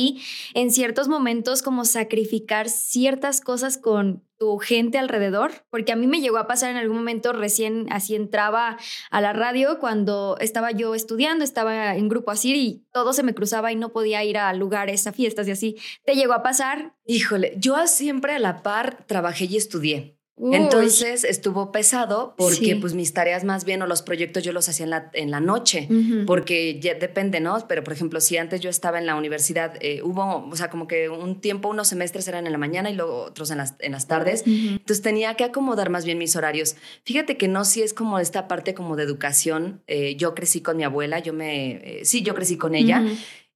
En 0.54 0.72
ciertos 0.72 1.08
momentos 1.08 1.62
como 1.62 1.86
sacrificar 1.86 2.70
ciertas 2.70 3.42
cosas 3.42 3.78
con 3.78 4.24
tu 4.38 4.58
gente 4.58 4.98
alrededor, 4.98 5.52
porque 5.70 5.92
a 5.92 5.96
mí 5.96 6.08
me 6.08 6.22
llegó 6.22 6.38
a 6.38 6.48
pasar 6.48 6.72
en 6.72 6.78
algún 6.78 6.98
momento 6.98 7.34
recién 7.34 7.88
así 7.92 8.16
entraba 8.16 8.78
a 9.12 9.22
la 9.22 9.34
radio 9.34 9.80
cuando 9.80 10.38
estaba 10.40 10.72
yo 10.72 10.96
estudiando, 10.96 11.44
estaba 11.44 11.96
en 11.96 12.08
grupo 12.08 12.32
así 12.32 12.56
y 12.56 12.86
todo 12.92 13.14
se 13.14 13.24
me 13.24 13.36
cruzaba 13.36 13.72
y 13.72 13.76
no 13.76 13.90
podía 13.90 14.24
ir 14.24 14.38
a 14.38 14.54
lugares, 14.54 15.06
a 15.08 15.12
fiestas 15.12 15.48
y 15.48 15.52
así. 15.52 15.78
¿Te 16.06 16.16
llegó 16.16 16.34
a 16.34 16.44
pasar? 16.44 16.96
Híjole, 17.06 17.54
yo 17.58 17.86
siempre 17.88 18.34
a 18.34 18.40
la 18.40 18.64
par 18.64 19.06
trabajé 19.06 19.46
y 19.46 19.58
estudié. 19.58 20.19
Entonces 20.42 21.26
estuvo 21.26 21.72
pesado 21.72 22.34
porque 22.38 22.78
pues 22.78 22.94
mis 22.94 23.14
tareas 23.14 23.44
más 23.44 23.66
bien 23.66 23.82
o 23.82 23.88
los 23.88 24.02
proyectos 24.02 24.44
yo 24.44 24.54
los 24.54 24.70
hacía 24.70 24.86
en 24.86 24.90
la, 24.90 25.10
en 25.14 25.32
la 25.32 25.40
noche, 25.42 25.90
porque 26.26 26.80
ya 26.80 26.94
depende, 26.94 27.42
¿no? 27.42 27.68
Pero 27.68 27.84
por 27.84 27.94
ejemplo, 27.94 28.22
si 28.22 28.38
antes 28.38 28.62
yo 28.62 28.70
estaba 28.70 29.00
en 29.00 29.06
la 29.06 29.16
universidad, 29.16 29.74
eh, 29.82 30.02
hubo, 30.02 30.48
o 30.50 30.56
sea, 30.56 30.70
como 30.70 30.88
que 30.88 31.10
un 31.10 31.42
tiempo, 31.42 31.70
unos 31.70 31.90
semestres 31.90 32.28
eran 32.28 32.46
en 32.46 32.54
la 32.54 32.58
mañana 32.58 32.90
y 32.90 32.96
luego 32.96 33.24
otros 33.24 33.52
en 33.52 33.58
las, 33.58 33.76
en 33.80 33.92
las 33.92 34.08
tardes, 34.08 34.44
entonces 34.46 35.02
tenía 35.02 35.36
que 35.36 35.44
acomodar 35.44 35.90
más 35.90 36.06
bien 36.06 36.18
mis 36.18 36.36
horarios. 36.36 36.78
Fíjate 37.04 37.38
que 37.38 37.48
no, 37.48 37.66
si 37.66 37.82
es 37.82 37.94
como 37.94 38.20
esta 38.20 38.48
parte 38.48 38.74
como 38.74 38.96
de 38.96 39.04
educación, 39.04 39.82
eh, 39.88 40.16
yo 40.16 40.36
crecí 40.36 40.62
con 40.62 40.78
mi 40.78 40.84
abuela, 40.84 41.20
yo 41.20 41.34
me, 41.34 42.00
eh, 42.00 42.06
sí, 42.06 42.22
yo 42.22 42.34
crecí 42.34 42.58
con 42.58 42.76
ella. 42.76 43.04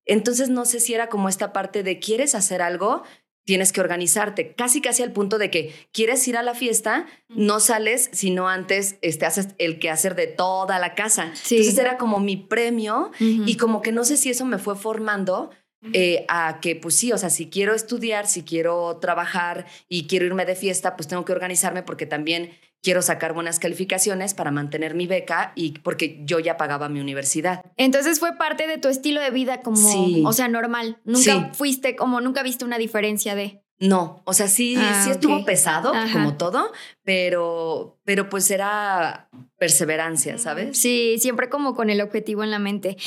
Entonces 0.05 0.49
no 0.49 0.65
sé 0.65 0.79
si 0.79 0.93
era 0.93 1.07
como 1.07 1.29
esta 1.29 1.53
parte 1.53 1.81
de 1.81 1.99
quieres 1.99 2.35
hacer 2.35 2.61
algo, 2.61 3.03
tienes 3.45 3.73
que 3.73 3.81
organizarte, 3.81 4.53
casi 4.55 4.81
casi 4.81 5.03
al 5.03 5.11
punto 5.11 5.37
de 5.37 5.49
que 5.49 5.73
quieres 5.91 6.27
ir 6.27 6.37
a 6.37 6.43
la 6.43 6.55
fiesta, 6.55 7.05
no 7.29 7.59
sales 7.59 8.09
sino 8.13 8.47
antes 8.47 8.97
este, 9.01 9.25
haces 9.25 9.49
el 9.57 9.79
quehacer 9.79 10.15
de 10.15 10.27
toda 10.27 10.79
la 10.79 10.95
casa. 10.95 11.25
Entonces 11.25 11.77
era 11.77 11.97
como 11.97 12.19
mi 12.19 12.37
premio 12.37 13.11
y 13.19 13.57
como 13.57 13.81
que 13.81 13.91
no 13.91 14.05
sé 14.05 14.17
si 14.17 14.29
eso 14.29 14.45
me 14.45 14.57
fue 14.57 14.75
formando 14.75 15.51
eh, 15.91 16.25
a 16.29 16.59
que 16.61 16.75
pues 16.75 16.95
sí, 16.95 17.11
o 17.11 17.17
sea, 17.17 17.29
si 17.29 17.49
quiero 17.49 17.73
estudiar, 17.73 18.27
si 18.27 18.43
quiero 18.43 18.97
trabajar 18.97 19.65
y 19.89 20.07
quiero 20.07 20.25
irme 20.25 20.45
de 20.45 20.55
fiesta, 20.55 20.95
pues 20.95 21.07
tengo 21.07 21.25
que 21.25 21.33
organizarme 21.33 21.83
porque 21.83 22.05
también 22.05 22.51
quiero 22.83 23.01
sacar 23.01 23.33
buenas 23.33 23.59
calificaciones 23.59 24.33
para 24.33 24.51
mantener 24.51 24.93
mi 24.93 25.07
beca 25.07 25.53
y 25.55 25.79
porque 25.79 26.21
yo 26.25 26.39
ya 26.39 26.57
pagaba 26.57 26.89
mi 26.89 26.99
universidad. 26.99 27.61
Entonces 27.77 28.19
fue 28.19 28.37
parte 28.37 28.67
de 28.67 28.77
tu 28.77 28.89
estilo 28.89 29.21
de 29.21 29.31
vida 29.31 29.61
como, 29.61 30.27
o 30.27 30.33
sea, 30.33 30.49
normal. 30.49 30.99
Nunca 31.05 31.51
fuiste 31.53 31.95
como, 31.95 32.21
nunca 32.21 32.43
viste 32.43 32.65
una 32.65 32.77
diferencia 32.77 33.33
de... 33.35 33.62
No, 33.79 34.21
o 34.25 34.33
sea, 34.33 34.47
sí, 34.47 34.75
sí 34.75 34.81
ah, 34.81 35.07
estuvo 35.11 35.43
pesado, 35.43 35.91
como 36.13 36.37
todo, 36.37 36.71
pero, 37.03 37.99
pero 38.05 38.29
pues 38.29 38.49
era 38.49 39.29
perseverancia, 39.57 40.37
¿sabes? 40.37 40.77
Sí, 40.77 41.15
siempre 41.19 41.49
como 41.49 41.75
con 41.75 41.89
el 41.89 41.99
objetivo 41.99 42.43
en 42.43 42.51
la 42.51 42.59
mente. 42.59 42.97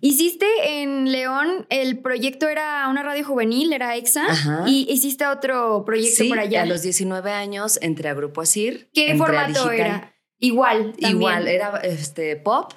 Hiciste 0.00 0.46
en 0.82 1.10
León, 1.10 1.66
el 1.68 1.98
proyecto 1.98 2.48
era 2.48 2.86
una 2.88 3.02
radio 3.02 3.24
juvenil, 3.24 3.72
era 3.72 3.96
EXA, 3.96 4.26
y 4.66 4.86
hiciste 4.90 5.26
otro 5.26 5.84
proyecto 5.84 6.24
por 6.28 6.38
allá. 6.38 6.62
a 6.62 6.66
los 6.66 6.82
19 6.82 7.32
años 7.32 7.78
entré 7.82 8.08
a 8.08 8.14
Grupo 8.14 8.42
Asir. 8.42 8.90
¿Qué 8.92 9.16
formato 9.16 9.70
era? 9.70 10.14
Igual. 10.38 10.94
Igual, 10.98 11.48
era 11.48 11.78
este, 11.82 12.36
pop, 12.36 12.72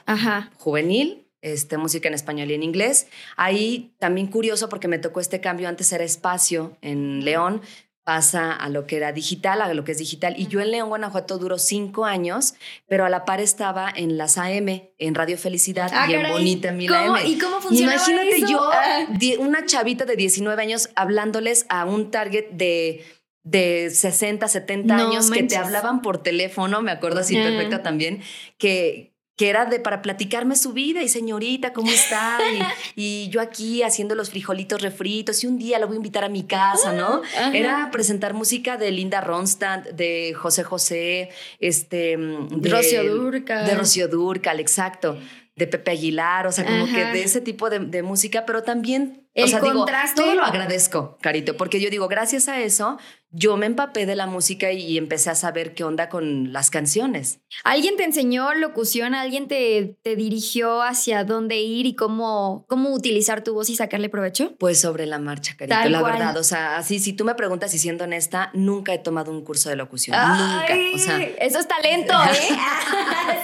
juvenil, 0.57 1.22
este, 1.43 1.77
música 1.77 2.07
en 2.07 2.15
español 2.15 2.49
y 2.49 2.55
en 2.55 2.63
inglés. 2.63 3.07
Ahí 3.35 3.93
también 3.99 4.27
curioso 4.27 4.69
porque 4.69 4.87
me 4.87 4.97
tocó 4.97 5.19
este 5.19 5.41
cambio, 5.41 5.69
antes 5.69 5.91
era 5.91 6.03
espacio 6.03 6.77
en 6.81 7.23
León, 7.23 7.61
pasa 8.03 8.51
a 8.51 8.69
lo 8.69 8.87
que 8.87 8.97
era 8.97 9.11
digital, 9.11 9.61
a 9.61 9.73
lo 9.73 9.83
que 9.83 9.91
es 9.91 9.97
digital. 9.97 10.35
Y 10.37 10.47
yo 10.47 10.59
en 10.61 10.71
León, 10.71 10.89
Guanajuato, 10.89 11.37
duró 11.37 11.57
cinco 11.57 12.05
años, 12.05 12.55
pero 12.87 13.05
a 13.05 13.09
la 13.09 13.25
par 13.25 13.39
estaba 13.39 13.91
en 13.95 14.17
las 14.17 14.37
AM, 14.37 14.89
en 14.97 15.15
Radio 15.15 15.37
Felicidad 15.37 15.91
ah, 15.93 16.07
y 16.09 16.13
en 16.15 16.31
Bonita 16.31 16.71
Mil 16.71 16.93
AM. 16.93 17.17
¿Y 17.25 17.37
cómo 17.37 17.61
funcionaba 17.61 17.97
Imagínate 17.97 18.41
yo, 18.49 18.59
ah. 18.71 19.07
una 19.39 19.65
chavita 19.65 20.05
de 20.05 20.15
19 20.15 20.61
años, 20.61 20.89
hablándoles 20.95 21.65
a 21.69 21.85
un 21.85 22.09
target 22.09 22.49
de 22.51 23.03
de 23.43 23.89
60, 23.89 24.47
70 24.47 24.95
años 24.95 25.29
que 25.29 25.43
te 25.43 25.57
hablaban 25.57 26.01
por 26.01 26.23
teléfono, 26.23 26.81
me 26.81 26.91
acuerdo 26.91 27.19
así 27.19 27.35
perfecta 27.35 27.83
también, 27.83 28.21
que, 28.57 29.12
que 29.35 29.49
era 29.49 29.65
de 29.65 29.79
para 29.79 30.01
platicarme 30.01 30.55
su 30.55 30.73
vida 30.73 31.01
y 31.01 31.09
señorita, 31.09 31.73
¿cómo 31.73 31.91
está? 31.91 32.37
Y, 32.95 33.29
yo 33.29 33.41
aquí 33.41 33.81
haciendo 33.81 34.13
los 34.15 34.29
frijolitos 34.29 34.81
refritos 34.81 35.43
y 35.43 35.47
un 35.47 35.57
día 35.57 35.79
lo 35.79 35.87
voy 35.87 35.95
a 35.95 35.97
invitar 35.97 36.23
a 36.23 36.29
mi 36.29 36.43
casa, 36.43 36.93
¿no? 36.93 37.21
Era 37.53 37.89
presentar 37.91 38.33
música 38.33 38.77
de 38.77 38.91
Linda 38.91 39.21
Ronstadt, 39.21 39.89
de 39.89 40.33
José 40.35 40.63
José, 40.63 41.29
este... 41.59 42.17
De 42.17 42.69
Rocío 42.69 43.03
Durcal. 43.03 43.65
De 43.65 43.75
Rocío 43.75 44.07
Durcal, 44.07 44.59
exacto. 44.59 45.17
De 45.55 45.67
Pepe 45.67 45.91
Aguilar, 45.91 46.45
o 46.47 46.51
sea, 46.51 46.65
como 46.65 46.85
que 46.85 47.05
de 47.05 47.23
ese 47.23 47.41
tipo 47.41 47.69
de, 47.69 47.79
de 47.79 48.03
música, 48.03 48.45
pero 48.45 48.63
también 48.63 49.27
el 49.33 49.45
o 49.45 49.47
sea, 49.47 49.59
contraste. 49.59 50.21
todo 50.21 50.35
lo 50.35 50.43
agradezco, 50.43 51.17
Carito, 51.21 51.57
porque 51.57 51.79
yo 51.79 51.89
digo, 51.89 52.07
gracias 52.07 52.47
a 52.47 52.59
eso, 52.59 52.99
yo 53.35 53.57
me 53.57 53.65
empapé 53.65 54.05
de 54.05 54.15
la 54.15 54.27
música 54.27 54.71
y 54.71 54.95
empecé 54.97 55.31
a 55.31 55.35
saber 55.35 55.73
qué 55.73 55.83
onda 55.83 56.07
con 56.07 56.53
las 56.53 56.69
canciones. 56.69 57.39
¿Alguien 57.63 57.97
te 57.97 58.03
enseñó 58.03 58.53
locución? 58.53 59.15
¿Alguien 59.15 59.47
te, 59.47 59.97
te 60.03 60.15
dirigió 60.15 60.83
hacia 60.83 61.23
dónde 61.23 61.57
ir 61.57 61.87
y 61.87 61.95
cómo, 61.95 62.63
cómo 62.69 62.93
utilizar 62.93 63.43
tu 63.43 63.55
voz 63.55 63.71
y 63.71 63.75
sacarle 63.75 64.09
provecho? 64.09 64.55
Pues 64.59 64.79
sobre 64.79 65.07
la 65.07 65.17
marcha, 65.17 65.55
Carito, 65.57 65.89
la 65.89 66.03
verdad. 66.03 66.37
O 66.37 66.43
sea, 66.43 66.77
así, 66.77 66.99
si 66.99 67.13
tú 67.13 67.25
me 67.25 67.33
preguntas 67.33 67.73
y 67.73 67.79
siendo 67.79 68.03
honesta, 68.03 68.51
nunca 68.53 68.93
he 68.93 68.99
tomado 68.99 69.31
un 69.31 69.43
curso 69.43 69.67
de 69.67 69.77
locución. 69.77 70.15
nunca. 70.15 70.75
O 70.93 70.97
sea, 70.99 71.19
eso 71.23 71.57
es 71.57 71.67
talento, 71.67 72.13
¿eh? 72.13 72.55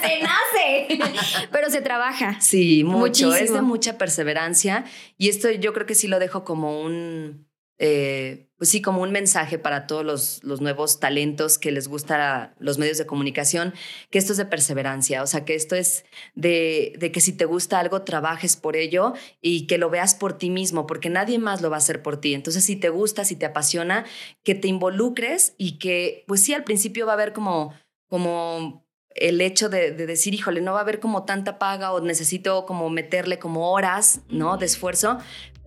se 0.02 0.20
nace. 0.22 1.48
Pero 1.50 1.68
se 1.68 1.80
trabaja. 1.80 2.40
Sí, 2.40 2.84
mucho. 2.84 3.34
Es 3.34 3.52
de 3.52 3.60
mucha 3.60 3.98
perseverancia. 3.98 4.84
Y 5.18 5.28
esto 5.28 5.50
yo 5.50 5.72
creo 5.72 5.84
que 5.84 5.96
sí 5.96 6.06
lo 6.06 6.20
dejo 6.20 6.44
como 6.44 6.80
un 6.80 7.49
eh, 7.82 8.50
pues 8.58 8.68
sí, 8.68 8.82
como 8.82 9.00
un 9.00 9.10
mensaje 9.10 9.58
para 9.58 9.86
todos 9.86 10.04
los, 10.04 10.44
los 10.44 10.60
nuevos 10.60 11.00
talentos 11.00 11.56
que 11.56 11.72
les 11.72 11.88
gusta 11.88 12.54
los 12.58 12.76
medios 12.76 12.98
de 12.98 13.06
comunicación, 13.06 13.72
que 14.10 14.18
esto 14.18 14.32
es 14.32 14.36
de 14.36 14.44
perseverancia, 14.44 15.22
o 15.22 15.26
sea, 15.26 15.46
que 15.46 15.54
esto 15.54 15.76
es 15.76 16.04
de, 16.34 16.92
de, 16.98 17.10
que 17.10 17.22
si 17.22 17.32
te 17.32 17.46
gusta 17.46 17.80
algo, 17.80 18.02
trabajes 18.02 18.56
por 18.56 18.76
ello 18.76 19.14
y 19.40 19.66
que 19.66 19.78
lo 19.78 19.88
veas 19.88 20.14
por 20.14 20.36
ti 20.36 20.50
mismo, 20.50 20.86
porque 20.86 21.08
nadie 21.08 21.38
más 21.38 21.62
lo 21.62 21.70
va 21.70 21.76
a 21.76 21.78
hacer 21.78 22.02
por 22.02 22.18
ti. 22.18 22.34
Entonces, 22.34 22.62
si 22.62 22.76
te 22.76 22.90
gusta, 22.90 23.24
si 23.24 23.34
te 23.34 23.46
apasiona, 23.46 24.04
que 24.44 24.54
te 24.54 24.68
involucres 24.68 25.54
y 25.56 25.78
que, 25.78 26.24
pues 26.28 26.42
sí, 26.42 26.52
al 26.52 26.64
principio 26.64 27.06
va 27.06 27.12
a 27.12 27.14
haber 27.14 27.32
como, 27.32 27.72
como 28.10 28.86
el 29.14 29.40
hecho 29.40 29.70
de, 29.70 29.90
de, 29.92 30.04
decir, 30.04 30.34
híjole, 30.34 30.60
no 30.60 30.72
va 30.72 30.80
a 30.80 30.82
haber 30.82 31.00
como 31.00 31.24
tanta 31.24 31.58
paga 31.58 31.92
o 31.92 32.00
necesito 32.02 32.66
como 32.66 32.90
meterle 32.90 33.38
como 33.38 33.72
horas, 33.72 34.20
¿no? 34.28 34.58
De 34.58 34.66
esfuerzo, 34.66 35.18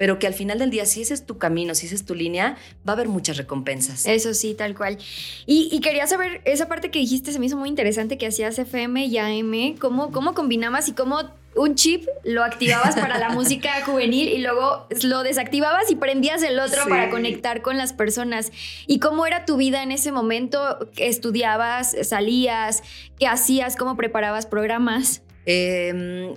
pero 0.04 0.20
que 0.20 0.28
al 0.28 0.34
final 0.34 0.60
del 0.60 0.70
día, 0.70 0.86
si 0.86 1.02
ese 1.02 1.14
es 1.14 1.26
tu 1.26 1.38
camino, 1.38 1.76
si 1.76 1.86
esa 1.86 1.96
es 1.96 2.04
tu 2.04 2.14
línea, 2.14 2.58
va 2.86 2.92
a 2.92 2.96
haber 2.96 3.08
muchas 3.08 3.38
recompensas. 3.38 4.06
Eso 4.06 4.34
sí, 4.34 4.54
tal 4.54 4.76
cual. 4.76 4.98
Y, 5.46 5.80
quería 5.80 6.08
saber, 6.08 6.42
esa 6.44 6.68
parte 6.68 6.92
que 6.92 7.00
dijiste 7.00 7.32
se 7.32 7.40
me 7.40 7.46
hizo 7.46 7.56
muy 7.56 7.70
interesante 7.70 8.18
que 8.18 8.28
hacías 8.28 8.60
FM 8.60 9.06
y 9.06 9.18
AM, 9.18 9.78
¿cómo, 9.78 10.12
cómo 10.12 10.34
combinabas 10.34 10.90
y 10.90 10.92
cómo 10.92 11.22
un 11.56 11.76
chip 11.76 12.06
lo 12.26 12.44
activabas 12.44 12.96
para 12.96 13.18
la 13.18 13.30
música 13.34 13.82
juvenil 13.86 14.28
y 14.28 14.40
luego 14.40 14.90
lo 15.04 15.24
desactivabas 15.24 15.90
y 15.90 15.96
prendías 15.96 16.44
el 16.44 16.60
otro 16.60 16.84
para 16.90 17.10
conectar 17.10 17.62
con 17.62 17.78
las 17.78 17.94
personas. 17.94 18.52
¿Y 18.88 19.00
cómo 19.00 19.26
era 19.26 19.46
tu 19.46 19.56
vida 19.56 19.84
en 19.84 19.94
ese 19.94 20.12
momento? 20.12 20.90
¿Estudiabas, 20.98 21.96
salías? 22.02 22.84
¿Qué 23.18 23.28
hacías? 23.28 23.78
¿Cómo 23.78 23.96
preparabas 23.96 24.48
programas? 24.48 25.22
Eh, 25.46 26.36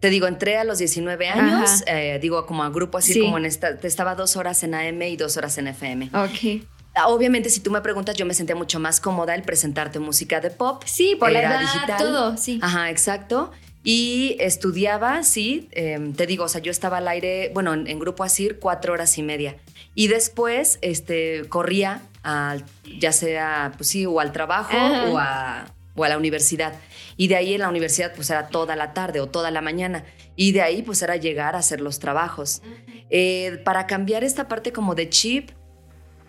te 0.00 0.10
digo, 0.10 0.26
entré 0.26 0.56
a 0.58 0.64
los 0.64 0.78
19 0.78 1.28
años, 1.28 1.82
eh, 1.86 2.18
digo, 2.22 2.46
como 2.46 2.62
a 2.62 2.70
grupo 2.70 2.98
así 2.98 3.20
como 3.20 3.38
en 3.38 3.46
esta, 3.46 3.70
estaba 3.82 4.14
dos 4.14 4.36
horas 4.36 4.62
en 4.62 4.74
AM 4.74 5.02
y 5.02 5.16
dos 5.16 5.36
horas 5.36 5.58
en 5.58 5.68
FM. 5.68 6.10
Ok. 6.12 6.64
Obviamente, 7.06 7.50
si 7.50 7.60
tú 7.60 7.70
me 7.70 7.80
preguntas, 7.80 8.16
yo 8.16 8.26
me 8.26 8.34
sentía 8.34 8.56
mucho 8.56 8.80
más 8.80 9.00
cómoda 9.00 9.34
el 9.34 9.42
presentarte 9.42 9.98
música 9.98 10.40
de 10.40 10.50
pop. 10.50 10.82
Sí, 10.84 11.16
por 11.16 11.30
la 11.30 11.40
edad, 11.40 11.60
digital. 11.60 11.98
todo, 11.98 12.36
sí. 12.36 12.58
Ajá, 12.62 12.90
exacto. 12.90 13.52
Y 13.84 14.36
estudiaba, 14.40 15.22
sí, 15.22 15.68
em, 15.72 16.12
te 16.12 16.26
digo, 16.26 16.44
o 16.44 16.48
sea, 16.48 16.60
yo 16.60 16.70
estaba 16.70 16.98
al 16.98 17.08
aire, 17.08 17.50
bueno, 17.54 17.72
en, 17.74 17.98
Grupo 17.98 18.24
Asir, 18.24 18.58
cuatro 18.58 18.92
horas 18.92 19.16
y 19.18 19.22
media. 19.22 19.56
Y 19.94 20.08
después, 20.08 20.78
este, 20.82 21.44
corría, 21.48 22.02
al, 22.22 22.64
ya 22.98 23.12
sea, 23.12 23.72
pues 23.76 23.88
sí, 23.88 24.04
o 24.04 24.20
al 24.20 24.32
trabajo 24.32 24.76
o 24.76 25.18
a, 25.18 25.66
o 25.94 26.04
a 26.04 26.08
la 26.08 26.18
universidad. 26.18 26.74
Y 27.18 27.28
de 27.28 27.36
ahí 27.36 27.52
en 27.52 27.60
la 27.60 27.68
universidad 27.68 28.14
pues 28.14 28.30
era 28.30 28.48
toda 28.48 28.76
la 28.76 28.94
tarde 28.94 29.20
o 29.20 29.26
toda 29.26 29.50
la 29.50 29.60
mañana. 29.60 30.04
Y 30.36 30.52
de 30.52 30.62
ahí 30.62 30.82
pues 30.82 31.02
era 31.02 31.16
llegar 31.16 31.54
a 31.54 31.58
hacer 31.58 31.82
los 31.82 31.98
trabajos. 31.98 32.62
Eh, 33.10 33.60
para 33.64 33.86
cambiar 33.86 34.24
esta 34.24 34.48
parte 34.48 34.72
como 34.72 34.94
de 34.94 35.10
chip, 35.10 35.50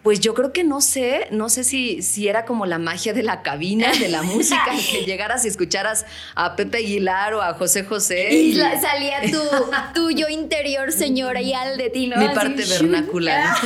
pues 0.03 0.19
yo 0.21 0.33
creo 0.33 0.53
que 0.53 0.63
no 0.63 0.81
sé, 0.81 1.27
no 1.31 1.49
sé 1.49 1.63
si, 1.63 2.01
si 2.01 2.27
era 2.27 2.45
como 2.45 2.65
la 2.65 2.79
magia 2.79 3.13
de 3.13 3.21
la 3.21 3.41
cabina, 3.41 3.91
de 3.91 4.07
la 4.07 4.23
música, 4.23 4.71
que 4.91 5.05
llegaras 5.05 5.43
y 5.45 5.49
escucharas 5.49 6.05
a 6.35 6.55
Pepe 6.55 6.77
Aguilar 6.77 7.33
o 7.33 7.41
a 7.41 7.53
José 7.53 7.83
José. 7.83 8.33
Y, 8.33 8.55
salía 8.55 9.21
tu, 9.29 9.41
tu, 9.93 10.11
yo 10.11 10.29
interior, 10.29 10.91
señora, 10.91 11.41
y 11.41 11.53
al 11.53 11.77
de 11.77 11.89
ti, 11.89 12.07
¿no? 12.07 12.17
Mi 12.17 12.29
parte 12.29 12.63
vernacular. 12.65 13.57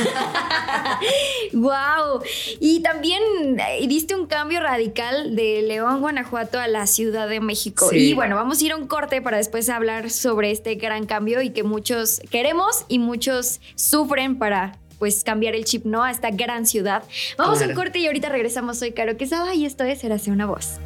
wow. 1.52 2.20
Y 2.60 2.80
también 2.80 3.22
eh, 3.60 3.86
diste 3.86 4.16
un 4.16 4.26
cambio 4.26 4.60
radical 4.60 5.36
de 5.36 5.62
León, 5.62 6.00
Guanajuato 6.00 6.58
a 6.58 6.66
la 6.66 6.86
Ciudad 6.86 7.28
de 7.28 7.40
México. 7.40 7.90
Y 7.92 8.14
bueno, 8.14 8.34
vamos 8.34 8.60
a 8.60 8.64
ir 8.64 8.72
a 8.72 8.76
un 8.76 8.86
corte 8.88 9.22
para 9.22 9.36
después 9.36 9.68
hablar 9.68 10.10
sobre 10.10 10.50
este 10.50 10.74
gran 10.74 11.06
cambio 11.06 11.42
y 11.42 11.50
que 11.50 11.62
muchos 11.62 12.20
queremos 12.30 12.84
y 12.88 12.98
muchos 12.98 13.60
sufren 13.76 14.38
para 14.38 14.78
pues 15.04 15.22
cambiar 15.22 15.54
el 15.54 15.66
chip, 15.66 15.84
¿no? 15.84 16.02
A 16.02 16.10
esta 16.10 16.30
gran 16.30 16.64
ciudad. 16.64 17.02
Vamos 17.36 17.60
a 17.60 17.66
un 17.66 17.74
corte 17.74 17.98
y 17.98 18.06
ahorita 18.06 18.30
regresamos. 18.30 18.78
Soy 18.78 18.92
Caro 18.92 19.18
Quesada 19.18 19.54
y 19.54 19.66
esto 19.66 19.84
es 19.84 20.02
Érase 20.02 20.30
una 20.30 20.46
voz. 20.46 20.78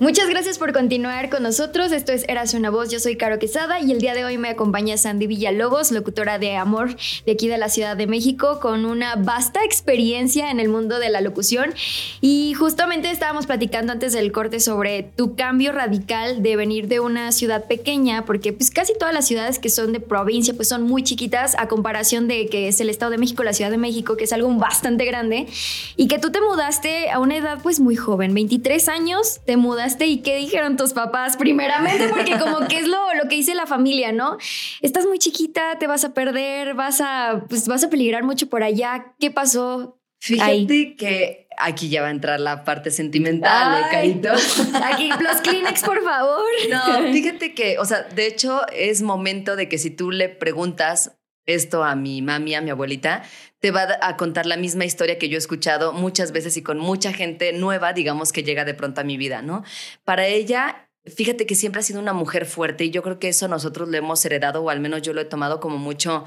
Muchas 0.00 0.28
gracias 0.28 0.58
por 0.58 0.72
continuar 0.72 1.28
con 1.28 1.42
nosotros. 1.42 1.90
Esto 1.90 2.12
es 2.12 2.24
Eras 2.28 2.54
una 2.54 2.70
voz. 2.70 2.88
Yo 2.88 3.00
soy 3.00 3.16
Caro 3.16 3.40
Quesada 3.40 3.80
y 3.80 3.90
el 3.90 4.00
día 4.00 4.14
de 4.14 4.24
hoy 4.24 4.38
me 4.38 4.48
acompaña 4.48 4.96
Sandy 4.96 5.26
Villalobos, 5.26 5.90
locutora 5.90 6.38
de 6.38 6.54
Amor 6.54 6.94
de 7.26 7.32
aquí 7.32 7.48
de 7.48 7.58
la 7.58 7.68
Ciudad 7.68 7.96
de 7.96 8.06
México, 8.06 8.60
con 8.60 8.84
una 8.84 9.16
vasta 9.16 9.64
experiencia 9.64 10.52
en 10.52 10.60
el 10.60 10.68
mundo 10.68 11.00
de 11.00 11.10
la 11.10 11.20
locución. 11.20 11.74
Y 12.20 12.54
justamente 12.54 13.10
estábamos 13.10 13.46
platicando 13.46 13.92
antes 13.92 14.12
del 14.12 14.30
corte 14.30 14.60
sobre 14.60 15.02
tu 15.02 15.34
cambio 15.34 15.72
radical 15.72 16.44
de 16.44 16.54
venir 16.54 16.86
de 16.86 17.00
una 17.00 17.32
ciudad 17.32 17.64
pequeña, 17.64 18.24
porque 18.24 18.52
pues 18.52 18.70
casi 18.70 18.92
todas 18.96 19.12
las 19.12 19.26
ciudades 19.26 19.58
que 19.58 19.68
son 19.68 19.92
de 19.92 19.98
provincia 19.98 20.54
pues 20.54 20.68
son 20.68 20.82
muy 20.82 21.02
chiquitas 21.02 21.56
a 21.58 21.66
comparación 21.66 22.28
de 22.28 22.46
que 22.46 22.68
es 22.68 22.80
el 22.80 22.88
Estado 22.88 23.10
de 23.10 23.18
México, 23.18 23.42
la 23.42 23.52
Ciudad 23.52 23.72
de 23.72 23.78
México, 23.78 24.16
que 24.16 24.24
es 24.24 24.32
algo 24.32 24.48
bastante 24.54 25.04
grande, 25.04 25.48
y 25.96 26.06
que 26.06 26.20
tú 26.20 26.30
te 26.30 26.40
mudaste 26.40 27.10
a 27.10 27.18
una 27.18 27.36
edad 27.36 27.58
pues 27.64 27.80
muy 27.80 27.96
joven, 27.96 28.32
23 28.32 28.88
años, 28.88 29.40
te 29.44 29.56
mudaste 29.56 29.87
y 30.00 30.18
qué 30.18 30.36
dijeron 30.36 30.76
tus 30.76 30.92
papás, 30.92 31.36
primeramente, 31.36 32.08
porque 32.08 32.38
como 32.38 32.66
que 32.68 32.78
es 32.78 32.88
lo, 32.88 33.14
lo 33.14 33.28
que 33.28 33.36
dice 33.36 33.54
la 33.54 33.66
familia, 33.66 34.12
¿no? 34.12 34.38
Estás 34.80 35.06
muy 35.06 35.18
chiquita, 35.18 35.78
te 35.78 35.86
vas 35.86 36.04
a 36.04 36.14
perder, 36.14 36.74
vas 36.74 37.00
a, 37.00 37.44
pues, 37.48 37.68
vas 37.68 37.84
a 37.84 37.90
peligrar 37.90 38.24
mucho 38.24 38.48
por 38.48 38.62
allá. 38.62 39.14
¿Qué 39.18 39.30
pasó? 39.30 39.98
Fíjate 40.20 40.96
que 40.96 41.48
aquí 41.58 41.88
ya 41.88 42.02
va 42.02 42.08
a 42.08 42.10
entrar 42.10 42.40
la 42.40 42.64
parte 42.64 42.90
sentimental, 42.90 43.84
de 43.84 43.90
Carito. 43.90 44.32
Aquí, 44.82 45.10
los 45.20 45.40
Kleenex, 45.42 45.82
por 45.82 46.02
favor. 46.02 46.44
No, 46.68 47.12
fíjate 47.12 47.54
que, 47.54 47.78
o 47.78 47.84
sea, 47.84 48.02
de 48.02 48.26
hecho 48.26 48.62
es 48.72 49.02
momento 49.02 49.56
de 49.56 49.68
que 49.68 49.78
si 49.78 49.90
tú 49.90 50.10
le 50.10 50.28
preguntas 50.28 51.18
esto 51.46 51.82
a 51.84 51.94
mi 51.94 52.20
mami, 52.20 52.54
a 52.54 52.60
mi 52.60 52.70
abuelita, 52.70 53.22
te 53.60 53.70
va 53.70 53.98
a 54.00 54.16
contar 54.16 54.46
la 54.46 54.56
misma 54.56 54.84
historia 54.84 55.18
que 55.18 55.28
yo 55.28 55.36
he 55.36 55.38
escuchado 55.38 55.92
muchas 55.92 56.32
veces 56.32 56.56
y 56.56 56.62
con 56.62 56.78
mucha 56.78 57.12
gente 57.12 57.52
nueva, 57.52 57.92
digamos, 57.92 58.32
que 58.32 58.42
llega 58.42 58.64
de 58.64 58.74
pronto 58.74 59.00
a 59.00 59.04
mi 59.04 59.16
vida, 59.16 59.42
¿no? 59.42 59.64
Para 60.04 60.26
ella, 60.26 60.90
fíjate 61.04 61.46
que 61.46 61.54
siempre 61.54 61.80
ha 61.80 61.82
sido 61.82 62.00
una 62.00 62.12
mujer 62.12 62.46
fuerte 62.46 62.84
y 62.84 62.90
yo 62.90 63.02
creo 63.02 63.18
que 63.18 63.28
eso 63.28 63.48
nosotros 63.48 63.88
lo 63.88 63.96
hemos 63.96 64.24
heredado, 64.24 64.62
o 64.62 64.70
al 64.70 64.80
menos 64.80 65.02
yo 65.02 65.12
lo 65.12 65.20
he 65.20 65.24
tomado 65.24 65.58
como 65.60 65.78
mucho 65.78 66.24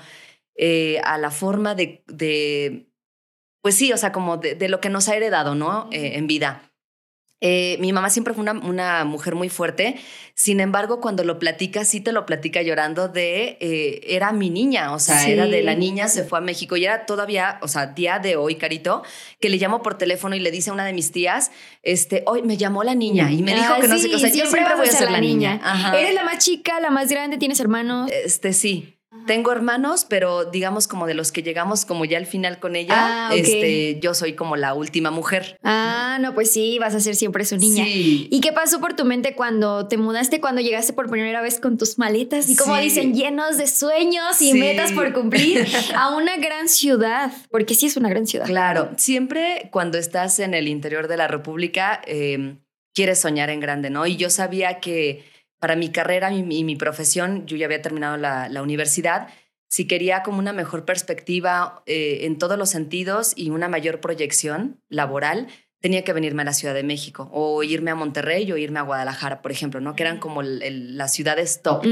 eh, 0.56 1.00
a 1.04 1.18
la 1.18 1.32
forma 1.32 1.74
de, 1.74 2.04
de, 2.08 2.92
pues 3.62 3.76
sí, 3.76 3.94
o 3.94 3.98
sea, 3.98 4.12
como 4.12 4.38
de, 4.38 4.68
lo 4.68 4.82
que 4.82 4.90
nos 4.90 5.08
ha 5.08 5.16
heredado, 5.16 5.56
¿no? 5.56 5.88
Eh, 5.92 6.18
en 6.18 6.28
vida. 6.28 6.71
Eh, 7.44 7.78
mi 7.80 7.92
mamá 7.92 8.12
siempre 8.12 8.36
fue 8.36 8.44
una, 8.44 9.04
mujer 9.04 9.34
muy 9.34 9.50
fuerte, 9.50 9.96
sin 10.36 10.60
embargo, 10.60 11.02
cuando 11.02 11.24
lo 11.24 11.40
platica, 11.40 11.84
sí 11.86 12.00
te 12.00 12.12
lo 12.12 12.28
platica 12.28 12.62
llorando 12.62 13.08
de, 13.08 13.58
eh, 13.60 14.02
era 14.06 14.32
mi 14.32 14.52
niña, 14.52 14.94
o 14.94 15.00
sea, 15.00 15.28
era 15.28 15.48
de 15.48 15.64
la 15.64 15.74
niña, 15.74 16.08
se 16.08 16.24
fue 16.24 16.38
a 16.38 16.42
México 16.42 16.78
y 16.78 16.86
era 16.86 17.08
todavía, 17.08 17.58
o 17.64 17.68
sea, 17.68 17.88
día 17.88 18.20
de 18.20 18.36
hoy, 18.36 18.56
Carito, 18.56 19.02
que 19.40 19.50
le 19.50 19.58
llamo 19.58 19.82
por 19.82 19.98
teléfono 19.98 20.36
y 20.36 20.40
le 20.40 20.52
dice 20.52 20.70
a 20.70 20.74
una 20.74 20.86
de 20.86 20.94
mis 20.94 21.12
tías, 21.12 21.52
este, 21.82 22.24
hoy 22.28 22.44
me 22.44 22.58
llamó 22.58 22.84
la 22.84 22.94
niña 22.94 23.32
y 23.32 23.42
me 23.42 23.56
dijo 23.56 23.74
que 23.82 23.88
no 23.88 23.98
sé 23.98 24.10
qué, 24.10 24.16
o 24.16 24.20
sea, 24.20 24.30
yo 24.30 24.46
siempre 24.46 24.76
voy 24.76 24.88
a 24.88 24.92
ser 24.92 25.10
la 25.10 25.20
niña. 25.20 25.60
Eres 25.98 26.14
la 26.14 26.24
más 26.24 26.38
chica, 26.38 26.80
la 26.80 26.92
más 26.92 27.10
grande, 27.10 27.38
tienes 27.38 27.60
hermanos. 27.60 28.12
Este, 28.12 28.54
sí. 28.54 29.01
Tengo 29.28 29.52
hermanos, 29.52 30.06
pero 30.08 30.46
digamos 30.46 30.88
como 30.88 31.06
de 31.06 31.14
los 31.14 31.34
que 31.34 31.44
llegamos 31.44 31.84
como 31.84 32.06
ya 32.06 32.18
al 32.18 32.26
final 32.26 32.60
con 32.60 32.78
ella, 32.78 33.30
ah, 33.30 33.36
este, 33.36 34.00
yo 34.00 34.14
soy 34.14 34.36
como 34.36 34.56
la 34.56 34.74
última 34.74 35.12
mujer. 35.12 35.58
Ah, 35.64 36.18
no, 36.22 36.34
pues 36.34 36.52
sí, 36.52 36.80
vas 36.80 36.96
a 36.96 37.02
ser 37.02 37.16
siempre 37.16 37.44
su 37.44 37.58
niña. 37.58 37.84
¿Y 37.88 38.40
qué 38.42 38.54
pasó 38.54 38.80
por 38.80 38.96
tu 38.96 39.04
mente 39.04 39.36
cuando 39.36 39.90
te 39.90 39.98
mudaste, 39.98 40.40
cuando 40.40 40.62
llegaste 40.62 40.94
por 40.94 41.10
primera 41.10 41.42
vez 41.42 41.60
con 41.60 41.78
tus 41.78 41.98
maletas 41.98 42.50
y 42.50 42.56
como 42.56 42.78
dicen, 42.78 43.14
llenos 43.14 43.58
de 43.58 43.68
sueños 43.68 44.42
y 44.42 44.54
metas 44.54 44.94
por 44.94 45.12
cumplir 45.12 45.68
a 45.96 46.16
una 46.16 46.38
gran 46.38 46.70
ciudad? 46.70 47.34
Porque 47.50 47.76
sí 47.76 47.88
es 47.88 47.98
una 47.98 48.08
gran 48.08 48.26
ciudad. 48.26 48.46
Claro, 48.46 48.92
siempre 48.96 49.68
cuando 49.74 49.98
estás 49.98 50.40
en 50.40 50.54
el 50.54 50.70
interior 50.70 51.10
de 51.10 51.18
la 51.18 51.28
República, 51.28 52.02
eh, 52.08 52.56
quieres 52.94 53.20
soñar 53.20 53.50
en 53.50 53.60
grande, 53.60 53.90
¿no? 53.90 54.06
Y 54.06 54.16
yo 54.16 54.30
sabía 54.30 54.80
que 54.80 55.26
para 55.62 55.76
mi 55.76 55.92
carrera 55.92 56.34
y 56.34 56.42
mi, 56.42 56.76
profesión, 56.76 57.46
yo 57.46 57.56
ya 57.56 57.68
había 57.68 57.84
terminado 57.84 58.18
la, 58.18 58.62
universidad, 58.64 59.28
si 59.70 59.86
quería 59.86 60.24
como 60.24 60.40
una 60.40 60.54
mejor 60.54 60.86
perspectiva 60.86 61.84
eh, 61.86 62.22
en 62.24 62.40
todos 62.40 62.58
los 62.58 62.72
sentidos 62.72 63.34
y 63.36 63.52
una 63.52 63.70
mayor 63.70 64.02
proyección 64.02 64.82
laboral, 64.90 65.48
tenía 65.82 66.04
que 66.04 66.14
venirme 66.14 66.44
a 66.44 66.46
la 66.46 66.54
Ciudad 66.54 66.76
de 66.76 66.84
México 66.84 67.28
o 67.34 67.64
irme 67.64 67.90
a 67.92 67.96
Monterrey 67.96 68.50
o 68.52 68.58
irme 68.58 68.80
a 68.80 68.84
Guadalajara, 68.84 69.42
por 69.42 69.52
ejemplo, 69.52 69.82
¿no? 69.82 69.96
Que 69.96 70.04
eran 70.04 70.20
como 70.20 70.44
las 70.44 71.12
ciudades 71.12 71.62
top. 71.64 71.84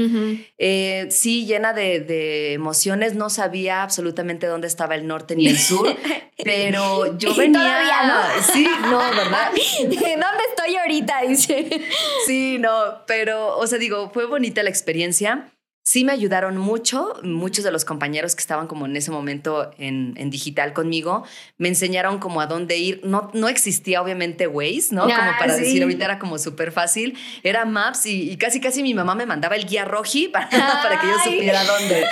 Eh, 0.58 1.08
sí, 1.10 1.44
llena 1.44 1.72
de, 1.72 2.54
emociones, 2.54 3.14
no 3.14 3.30
sabía 3.30 3.82
absolutamente 3.82 4.46
dónde 4.46 4.68
estaba 4.68 4.94
el 4.94 5.06
norte 5.06 5.34
ni 5.34 5.48
el 5.48 5.58
sur, 5.58 5.88
pero 6.44 7.18
yo 7.18 7.34
venía... 7.36 7.60
Todavía 7.60 8.06
no. 8.06 8.20
Sí, 8.52 8.66
no, 8.82 8.98
¿verdad? 8.98 9.50
¿Dónde 9.52 10.44
estoy 10.48 10.76
ahorita? 10.76 11.22
Dice. 11.28 11.82
Sí, 12.26 12.58
no, 12.58 13.04
pero, 13.06 13.58
o 13.58 13.66
sea, 13.66 13.78
digo, 13.78 14.10
fue 14.12 14.26
bonita 14.26 14.62
la 14.62 14.70
experiencia. 14.70 15.50
Sí 15.82 16.04
me 16.04 16.12
ayudaron 16.12 16.56
mucho. 16.56 17.14
Muchos 17.22 17.64
de 17.64 17.72
los 17.72 17.84
compañeros 17.84 18.34
que 18.36 18.40
estaban 18.40 18.66
como 18.66 18.86
en 18.86 18.96
ese 18.96 19.10
momento 19.10 19.70
en, 19.78 20.14
en 20.16 20.30
digital 20.30 20.72
conmigo 20.72 21.24
me 21.58 21.68
enseñaron 21.68 22.18
como 22.18 22.40
a 22.40 22.46
dónde 22.46 22.76
ir. 22.78 23.00
No, 23.04 23.30
no 23.34 23.48
existía 23.48 24.00
obviamente 24.02 24.46
Waze, 24.46 24.88
¿no? 24.94 25.02
como 25.02 25.14
Ah, 25.14 25.36
para 25.38 25.54
sí. 25.54 25.62
decir, 25.62 25.82
ahorita 25.82 26.04
era 26.04 26.18
como 26.18 26.38
súper 26.38 26.72
fácil. 26.72 27.16
Era 27.42 27.64
Maps 27.64 28.06
y, 28.06 28.30
y 28.30 28.36
casi 28.36 28.60
casi 28.60 28.82
mi 28.82 28.94
mamá 28.94 29.14
me 29.14 29.26
mandaba 29.26 29.56
el 29.56 29.66
guía 29.66 29.84
roji 29.84 30.28
para, 30.28 30.48
para 30.82 31.00
que 31.00 31.06
yo 31.06 31.14
supiera 31.24 31.64
dónde. 31.64 32.04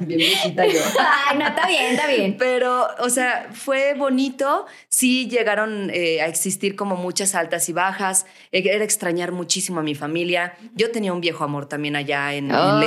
Bien 0.06 0.18
viejita 0.18 0.66
yo. 0.66 0.80
Ay, 1.28 1.38
no, 1.38 1.46
está 1.46 1.66
bien, 1.66 1.84
está 1.94 2.06
bien. 2.08 2.36
Pero, 2.38 2.88
o 2.98 3.10
sea, 3.10 3.48
fue 3.52 3.94
bonito. 3.94 4.66
Sí 4.88 5.28
llegaron 5.28 5.90
eh, 5.92 6.20
a 6.20 6.26
existir 6.26 6.74
como 6.76 6.96
muchas 6.96 7.34
altas 7.34 7.68
y 7.68 7.72
bajas. 7.72 8.26
Eh, 8.52 8.62
Era 8.70 8.84
extrañar 8.84 9.32
muchísimo 9.32 9.80
a 9.80 9.82
mi 9.82 9.94
familia. 9.94 10.54
Yo 10.74 10.90
tenía 10.90 11.12
un 11.12 11.20
viejo 11.20 11.44
amor 11.44 11.66
también 11.66 11.96
allá 11.96 12.34
en, 12.34 12.46
en 12.50 12.56
Ay, 12.56 12.80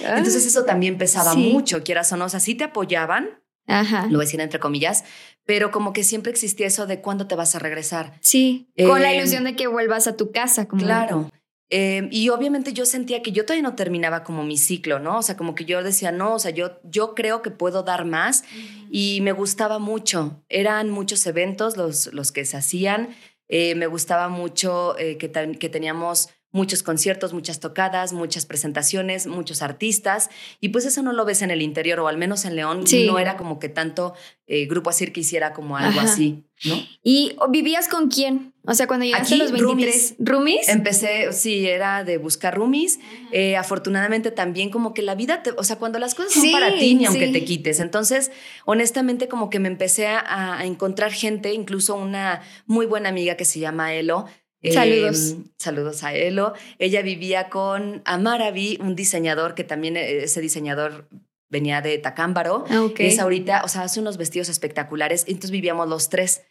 Entonces 0.00 0.46
eso 0.46 0.64
también 0.64 0.98
pesaba 0.98 1.32
Sí. 1.32 1.50
mucho, 1.52 1.82
quieras 1.82 2.12
o 2.12 2.16
no. 2.16 2.24
O 2.26 2.28
sea, 2.28 2.40
sí 2.40 2.54
te 2.54 2.64
apoyaban, 2.64 3.28
Ajá. 3.66 4.02
lo 4.06 4.18
voy 4.18 4.24
a 4.24 4.26
decir 4.26 4.40
entre 4.40 4.60
comillas, 4.60 5.04
pero 5.44 5.70
como 5.70 5.92
que 5.92 6.04
siempre 6.04 6.30
existía 6.32 6.66
eso 6.66 6.86
de 6.86 7.00
cuándo 7.00 7.26
te 7.26 7.34
vas 7.34 7.54
a 7.54 7.58
regresar. 7.58 8.18
Sí. 8.20 8.70
Con 8.76 9.00
la 9.02 9.14
ilusión 9.14 9.44
de 9.44 9.56
que 9.56 9.66
vuelvas 9.66 10.06
a 10.06 10.16
tu 10.16 10.30
casa. 10.32 10.66
Como 10.66 10.82
Claro. 10.82 11.30
Eh, 11.70 12.08
y 12.12 12.28
obviamente 12.28 12.72
yo 12.74 12.84
sentía 12.84 13.22
que 13.22 13.32
yo 13.32 13.44
todavía 13.46 13.62
no 13.62 13.74
terminaba 13.74 14.22
como 14.22 14.44
mi 14.44 14.58
ciclo, 14.58 14.98
¿no? 15.00 15.18
O 15.18 15.22
sea, 15.22 15.36
como 15.36 15.54
que 15.54 15.64
yo 15.64 15.82
decía, 15.82 16.12
no, 16.12 16.34
o 16.34 16.38
sea, 16.38 16.50
yo, 16.50 16.78
yo 16.84 17.14
creo 17.14 17.40
que 17.42 17.50
puedo 17.50 17.82
dar 17.82 18.04
más 18.04 18.44
y 18.90 19.20
me 19.22 19.32
gustaba 19.32 19.78
mucho. 19.78 20.44
Eran 20.50 20.90
muchos 20.90 21.26
eventos 21.26 21.76
los, 21.76 22.12
los 22.12 22.32
que 22.32 22.44
se 22.44 22.58
hacían. 22.58 23.08
Eh, 23.48 23.74
me 23.76 23.86
gustaba 23.86 24.28
mucho 24.28 24.96
eh, 24.98 25.16
que, 25.16 25.30
que 25.58 25.68
teníamos 25.68 26.28
muchos 26.54 26.84
conciertos, 26.84 27.32
muchas 27.34 27.58
tocadas, 27.58 28.12
muchas 28.12 28.46
presentaciones, 28.46 29.26
muchos 29.26 29.60
artistas. 29.60 30.30
Y 30.60 30.68
pues 30.70 30.86
eso 30.86 31.02
no 31.02 31.12
lo 31.12 31.24
ves 31.24 31.42
en 31.42 31.50
el 31.50 31.60
interior, 31.60 31.98
o 31.98 32.06
al 32.08 32.16
menos 32.16 32.44
en 32.44 32.54
León 32.54 32.86
Sí. 32.86 33.06
no 33.06 33.18
era 33.18 33.36
como 33.36 33.58
que 33.58 33.68
tanto 33.68 34.14
eh, 34.46 34.66
Grupo 34.66 34.88
Asir 34.90 35.12
que 35.12 35.20
hiciera 35.20 35.52
como 35.52 35.76
algo 35.76 35.98
Ajá. 36.00 36.12
así, 36.12 36.44
¿no? 36.64 36.76
¿Y 37.02 37.34
vivías 37.50 37.88
con 37.88 38.08
quién? 38.08 38.52
O 38.66 38.74
sea, 38.74 38.86
cuando 38.86 39.04
llegaste 39.04 39.34
Aquí, 39.34 39.40
a 39.40 39.44
los 39.44 39.52
23. 39.52 40.14
¿Roomies? 40.20 40.68
Empecé, 40.68 41.32
sí, 41.32 41.66
era 41.66 42.04
de 42.04 42.18
buscar 42.18 42.54
roomies. 42.54 43.00
Eh, 43.32 43.56
afortunadamente 43.56 44.30
también 44.30 44.70
como 44.70 44.94
que 44.94 45.02
la 45.02 45.14
vida, 45.16 45.42
te, 45.42 45.50
o 45.56 45.64
sea, 45.64 45.76
cuando 45.76 45.98
las 45.98 46.14
cosas 46.14 46.34
son 46.34 46.42
Sí, 46.42 46.52
para 46.52 46.72
ti, 46.78 46.94
ni 46.94 47.06
aunque 47.06 47.26
sí. 47.26 47.32
te 47.32 47.44
quites. 47.44 47.80
Entonces, 47.80 48.30
honestamente, 48.64 49.28
como 49.28 49.50
que 49.50 49.58
me 49.58 49.68
empecé 49.68 50.06
a, 50.06 50.58
a 50.58 50.64
encontrar 50.66 51.12
gente, 51.12 51.52
incluso 51.52 51.96
una 51.96 52.42
muy 52.66 52.86
buena 52.86 53.08
amiga 53.08 53.36
que 53.36 53.44
se 53.44 53.58
llama 53.60 53.94
Elo. 53.94 54.26
Eh, 54.64 54.72
Saludos. 54.72 55.34
saludos 55.58 56.02
a 56.04 56.14
Elo. 56.14 56.54
Ella 56.78 57.02
vivía 57.02 57.48
con 57.50 58.02
Amaravi, 58.04 58.78
un 58.80 58.96
diseñador 58.96 59.54
que 59.54 59.64
también 59.64 59.96
eh, 59.96 60.24
ese 60.24 60.40
diseñador 60.40 61.08
venía 61.50 61.80
de 61.82 61.98
Tacámbaro. 61.98 62.64
Ah, 62.70 62.82
ok. 62.82 62.98
Es 63.00 63.18
ahorita, 63.18 63.62
o 63.64 63.68
sea, 63.68 63.82
hace 63.82 64.00
unos 64.00 64.16
vestidos 64.16 64.48
espectaculares. 64.48 65.24
Entonces 65.28 65.50
vivíamos 65.50 65.88
los 65.88 66.08
tres 66.08 66.42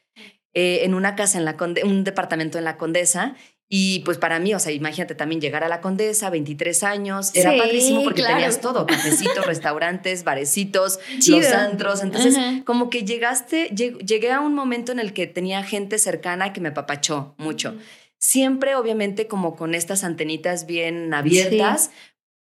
eh, 0.54 0.82
en 0.84 0.94
una 0.94 1.16
casa 1.16 1.38
en 1.40 1.46
la 1.46 1.58
Conde- 1.58 1.84
un 1.84 2.04
departamento 2.04 2.58
en 2.58 2.64
la 2.64 2.78
Condesa. 2.78 3.36
Y 3.76 4.02
pues 4.02 4.20
para 4.20 4.38
mí, 4.38 4.54
o 4.54 4.60
sea, 4.60 4.72
imagínate 4.72 5.16
también 5.16 5.42
llegar 5.42 5.64
a 5.64 5.68
la 5.68 5.82
Condesa, 5.82 6.30
23 6.30 6.84
años, 6.84 7.32
era 7.34 7.54
Sí, 7.54 7.58
padrísimo 7.58 8.04
porque 8.04 8.22
claro. 8.22 8.36
tenías 8.36 8.62
todo, 8.62 8.86
cafecitos, 8.86 9.48
restaurantes, 9.48 10.24
barecitos, 10.24 11.00
Chido. 11.20 11.40
los 11.40 11.48
antros. 11.52 12.04
Entonces, 12.04 12.38
como 12.66 12.92
que 12.92 13.04
llegaste, 13.04 13.72
lleg- 13.72 13.98
llegué 14.06 14.32
a 14.32 14.42
un 14.42 14.54
momento 14.54 14.92
en 14.92 15.00
el 15.00 15.12
que 15.14 15.26
tenía 15.26 15.64
gente 15.64 15.98
cercana 15.98 16.54
que 16.54 16.62
me 16.62 16.72
papachó 16.72 17.34
mucho. 17.40 17.74
Siempre, 18.24 18.78
obviamente, 18.78 19.28
como 19.28 19.58
con 19.58 19.76
estas 19.76 20.06
antenitas 20.06 20.66
bien 20.66 21.14
abiertas, 21.14 21.92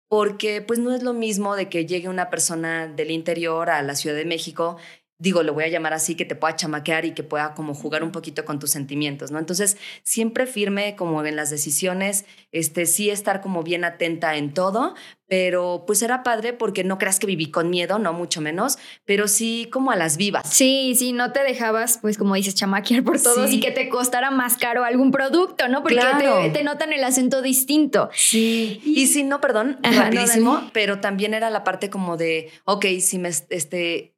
porque 0.08 0.62
pues 0.62 0.80
no 0.80 0.96
es 0.96 1.04
lo 1.04 1.12
mismo 1.12 1.58
de 1.58 1.68
que 1.68 1.86
llegue 1.86 2.08
una 2.08 2.30
persona 2.30 2.88
del 2.88 3.12
interior 3.12 3.70
a 3.70 3.82
la 3.82 3.94
Ciudad 3.94 4.16
de 4.16 4.24
México, 4.24 4.78
digo, 5.20 5.42
lo 5.44 5.54
voy 5.54 5.64
a 5.64 5.68
llamar 5.70 5.94
así, 5.94 6.16
que 6.16 6.26
te 6.26 6.36
pueda 6.36 6.56
chamaquear 6.56 7.06
y 7.06 7.14
que 7.14 7.24
pueda 7.24 7.54
como 7.54 7.74
jugar 7.74 8.04
un 8.04 8.12
poquito 8.12 8.44
con 8.46 8.60
tus 8.60 8.72
sentimientos, 8.72 9.32
¿no? 9.32 9.40
Entonces, 9.40 9.78
siempre 10.04 10.46
firme 10.48 10.96
como 10.96 11.24
en 11.26 11.36
las 11.36 11.50
decisiones, 11.50 12.26
este, 12.52 12.86
sí 12.86 13.10
estar 13.10 13.42
como 13.42 13.64
bien 13.64 13.86
atenta 13.86 14.36
en 14.36 14.54
todo, 14.54 14.96
pero 15.28 15.86
pues 15.88 16.02
era 16.04 16.22
padre 16.22 16.54
porque 16.54 16.84
no 16.84 16.98
creas 16.98 17.18
que 17.20 17.26
viví 17.26 17.50
con 17.50 17.70
miedo, 17.70 17.98
no 18.00 18.14
mucho 18.14 18.42
menos, 18.42 18.78
pero 19.06 19.28
sí 19.28 19.68
como 19.72 19.92
a 19.92 19.96
las 19.96 20.18
vivas. 20.18 20.48
Sí, 20.48 20.94
sí, 20.98 21.14
no 21.14 21.32
te 21.32 21.42
dejabas, 21.44 21.98
pues 22.02 22.18
como 22.18 22.36
dices, 22.36 22.54
chamaquear 22.56 23.04
por 23.04 23.20
todos 23.22 23.50
Sí. 23.50 23.56
y 23.58 23.60
que 23.60 23.72
te 23.72 23.90
costara 23.90 24.30
más 24.30 24.58
caro 24.58 24.84
algún 24.84 25.12
producto, 25.12 25.68
¿no? 25.70 25.82
Porque 25.82 25.96
Claro. 25.96 26.42
te, 26.44 26.50
te 26.50 26.64
notan 26.64 26.92
el 26.94 27.04
acento 27.04 27.42
distinto. 27.42 28.10
Sí. 28.14 28.82
Y 28.86 29.08
sí, 29.08 29.24
no, 29.24 29.40
perdón, 29.42 29.80
Ajá, 29.84 30.04
rapidísimo, 30.06 30.70
pero 30.74 31.00
también 31.00 31.34
era 31.34 31.50
la 31.50 31.64
parte 31.64 31.90
como 31.90 32.18
de, 32.18 32.52
ok, 32.66 32.86
si 33.00 33.18
me, 33.18 33.30
este, 33.30 34.13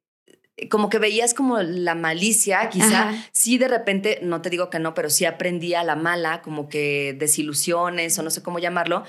como 0.70 0.88
que 0.88 0.98
veías 0.98 1.34
como 1.34 1.60
la 1.60 1.94
malicia, 1.94 2.68
quizá, 2.70 3.10
Ajá. 3.10 3.24
sí 3.32 3.58
de 3.58 3.68
repente, 3.68 4.20
no 4.22 4.40
te 4.40 4.50
digo 4.50 4.70
que 4.70 4.78
no, 4.78 4.94
pero 4.94 5.10
sí 5.10 5.24
aprendí 5.24 5.74
a 5.74 5.84
la 5.84 5.96
mala, 5.96 6.40
como 6.42 6.68
que 6.68 7.14
desilusiones 7.18 8.18
o 8.18 8.22
no 8.22 8.30
sé 8.30 8.42
cómo 8.42 8.58
llamarlo, 8.58 9.04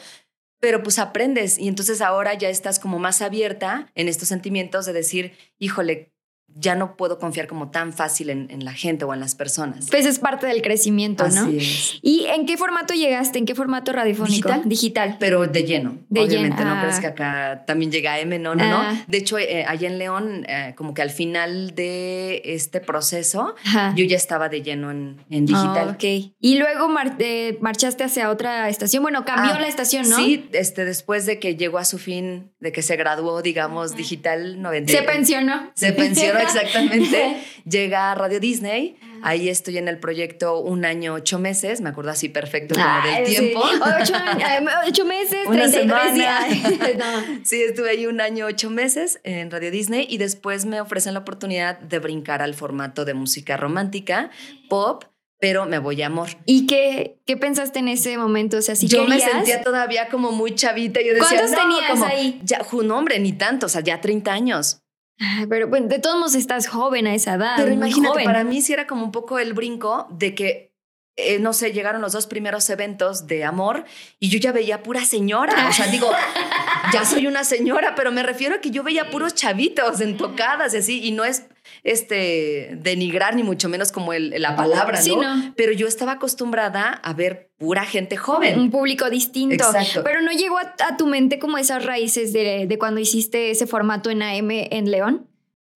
pero 0.59 0.83
pues 0.83 0.99
aprendes 0.99 1.57
y 1.57 1.67
entonces 1.67 2.01
ahora 2.01 2.33
ya 2.33 2.49
estás 2.49 2.79
como 2.79 2.99
más 2.99 3.21
abierta 3.21 3.91
en 3.95 4.07
estos 4.07 4.27
sentimientos 4.27 4.85
de 4.85 4.93
decir, 4.93 5.33
híjole, 5.59 6.11
ya 6.59 6.75
no 6.75 6.95
puedo 6.95 7.19
confiar 7.19 7.47
como 7.47 7.69
tan 7.71 7.93
fácil 7.93 8.29
en, 8.29 8.47
en 8.49 8.65
la 8.65 8.73
gente 8.73 9.05
o 9.05 9.13
en 9.13 9.19
las 9.19 9.35
personas. 9.35 9.87
Pues 9.89 10.05
es 10.05 10.19
parte 10.19 10.47
del 10.47 10.61
crecimiento, 10.61 11.27
¿no? 11.29 11.47
Es. 11.47 11.99
¿Y 12.01 12.25
en 12.27 12.45
qué 12.45 12.57
formato 12.57 12.93
llegaste? 12.93 13.37
¿En 13.39 13.45
qué 13.45 13.55
formato 13.55 13.91
radiofónico? 13.93 14.49
¿Digital? 14.49 14.61
Digital. 14.69 15.17
Pero 15.19 15.45
de 15.47 15.63
lleno. 15.63 15.97
De 16.09 16.21
obviamente, 16.21 16.57
lleno, 16.57 16.71
no 16.73 16.79
ah. 16.79 16.81
crees 16.83 16.99
que 16.99 17.07
acá 17.07 17.63
también 17.67 17.91
llega 17.91 18.19
M, 18.19 18.37
no, 18.39 18.55
no, 18.55 18.63
Ah. 18.63 18.93
no. 18.93 19.03
De 19.07 19.17
hecho, 19.17 19.37
eh, 19.37 19.65
allá 19.67 19.87
en 19.87 19.97
León, 19.97 20.45
eh, 20.47 20.73
como 20.75 20.93
que 20.93 21.01
al 21.01 21.09
final 21.11 21.75
de 21.75 22.41
este 22.45 22.79
proceso, 22.79 23.55
Ajá. 23.65 23.93
yo 23.95 24.03
ya 24.05 24.17
estaba 24.17 24.49
de 24.49 24.61
lleno 24.61 24.91
en, 24.91 25.23
en 25.29 25.45
digital. 25.45 25.89
Ah, 25.89 25.91
ok. 25.95 26.33
Y 26.39 26.57
luego 26.57 26.89
mar- 26.89 27.15
eh, 27.19 27.57
marchaste 27.61 28.03
hacia 28.03 28.29
otra 28.29 28.69
estación. 28.69 29.03
Bueno, 29.03 29.25
cambió 29.25 29.53
Ah, 29.53 29.59
la 29.59 29.67
estación, 29.67 30.09
¿no? 30.09 30.15
Sí, 30.17 30.49
este, 30.53 30.85
después 30.85 31.25
de 31.25 31.39
que 31.39 31.55
llegó 31.55 31.77
a 31.77 31.85
su 31.85 31.97
fin, 31.97 32.51
de 32.59 32.71
que 32.71 32.81
se 32.81 32.95
graduó, 32.95 33.41
digamos, 33.41 33.95
digital 33.95 34.61
90. 34.61 34.91
Se 34.91 35.01
pensionó. 35.03 35.71
Se 35.75 35.91
pensionó 35.93 36.39
exactamente. 36.47 37.37
Llega 37.69 38.11
a 38.11 38.15
Radio 38.15 38.39
Disney. 38.39 38.97
Ahí 39.23 39.49
estoy 39.49 39.77
en 39.77 39.87
el 39.87 39.99
proyecto 39.99 40.59
un 40.59 40.85
año, 40.85 41.13
ocho 41.15 41.39
meses. 41.39 41.81
Me 41.81 41.89
acuerdo 41.89 42.11
así 42.11 42.29
perfecto 42.29 42.75
como 42.75 42.85
Ay, 42.87 43.23
del 43.23 43.27
sí. 43.27 43.35
tiempo. 43.35 43.61
Ocho, 44.01 44.13
eh, 44.15 44.65
ocho 44.87 45.05
meses, 45.05 45.39
Una 45.47 45.69
33 45.69 45.73
semana. 45.73 46.13
días. 46.47 46.97
No. 46.97 47.39
Sí, 47.43 47.61
estuve 47.61 47.89
ahí 47.91 48.05
un 48.05 48.21
año, 48.21 48.45
ocho 48.45 48.69
meses 48.69 49.19
en 49.23 49.49
Radio 49.51 49.71
Disney 49.71 50.05
y 50.09 50.17
después 50.17 50.65
me 50.65 50.79
ofrecen 50.81 51.13
la 51.13 51.21
oportunidad 51.21 51.79
de 51.79 51.99
brincar 51.99 52.41
al 52.41 52.53
formato 52.53 53.05
de 53.05 53.13
música 53.15 53.57
romántica, 53.57 54.29
pop, 54.69 55.03
pero 55.39 55.65
me 55.65 55.77
voy 55.79 56.01
a 56.01 56.07
amor. 56.07 56.29
¿Y 56.45 56.65
qué, 56.67 57.19
qué 57.25 57.37
pensaste 57.37 57.79
en 57.79 57.87
ese 57.89 58.17
momento? 58.17 58.57
O 58.57 58.61
sea, 58.61 58.75
si 58.75 58.87
yo 58.87 59.03
me 59.05 59.17
querías- 59.17 59.31
sentía 59.31 59.61
todavía 59.61 60.09
como 60.09 60.31
muy 60.31 60.55
chavita. 60.55 61.01
Yo 61.01 61.13
decía, 61.13 61.27
¿Cuántos 61.39 61.51
no, 61.51 61.57
tenías 61.57 61.91
como, 61.91 62.05
ahí? 62.05 62.39
Ya, 62.43 62.61
no, 62.83 62.97
hombre, 62.97 63.19
ni 63.19 63.33
tanto, 63.33 63.65
o 63.65 63.69
sea, 63.69 63.81
ya 63.81 63.99
30 64.01 64.31
años. 64.31 64.81
Pero 65.49 65.67
bueno, 65.67 65.87
de 65.87 65.99
todos 65.99 66.17
modos 66.17 66.35
estás 66.35 66.67
joven 66.67 67.07
a 67.07 67.15
esa 67.15 67.35
edad. 67.35 67.55
Pero 67.57 67.71
imagínate, 67.71 68.09
joven. 68.09 68.25
para 68.25 68.43
mí 68.43 68.61
sí 68.61 68.73
era 68.73 68.87
como 68.87 69.03
un 69.03 69.11
poco 69.11 69.39
el 69.39 69.53
brinco 69.53 70.07
de 70.11 70.35
que, 70.35 70.73
eh, 71.15 71.39
no 71.39 71.53
sé, 71.53 71.71
llegaron 71.71 72.01
los 72.01 72.13
dos 72.13 72.27
primeros 72.27 72.69
eventos 72.69 73.25
de 73.25 73.43
amor 73.43 73.85
y 74.19 74.29
yo 74.29 74.37
ya 74.37 74.51
veía 74.51 74.83
pura 74.83 75.03
señora. 75.05 75.67
O 75.69 75.73
sea, 75.73 75.87
digo, 75.87 76.11
ya 76.93 77.03
soy 77.05 77.25
una 77.25 77.43
señora, 77.43 77.95
pero 77.95 78.11
me 78.11 78.21
refiero 78.21 78.55
a 78.55 78.61
que 78.61 78.69
yo 78.69 78.83
veía 78.83 79.09
puros 79.09 79.33
chavitos 79.33 80.01
en 80.01 80.17
tocadas 80.17 80.73
y 80.73 80.77
así, 80.77 81.03
y 81.03 81.11
no 81.11 81.25
es 81.25 81.45
este 81.83 82.71
denigrar 82.81 83.35
ni 83.35 83.43
mucho 83.43 83.69
menos 83.69 83.91
como 83.91 84.13
el, 84.13 84.29
la 84.41 84.55
palabra, 84.55 84.97
¿no? 84.97 85.03
Sí, 85.03 85.15
no. 85.15 85.53
Pero 85.55 85.71
yo 85.71 85.87
estaba 85.87 86.13
acostumbrada 86.13 86.89
a 86.91 87.13
ver 87.13 87.51
pura 87.57 87.85
gente 87.85 88.17
joven. 88.17 88.59
Un 88.59 88.71
público 88.71 89.09
distinto. 89.09 89.55
Exacto. 89.55 90.03
Pero 90.03 90.21
no 90.21 90.31
llegó 90.31 90.57
a, 90.57 90.75
a 90.87 90.97
tu 90.97 91.07
mente 91.07 91.39
como 91.39 91.57
esas 91.57 91.85
raíces 91.85 92.33
de, 92.33 92.67
de 92.67 92.77
cuando 92.77 92.99
hiciste 92.99 93.51
ese 93.51 93.67
formato 93.67 94.09
en 94.09 94.21
AM 94.21 94.51
en 94.51 94.91
León. 94.91 95.27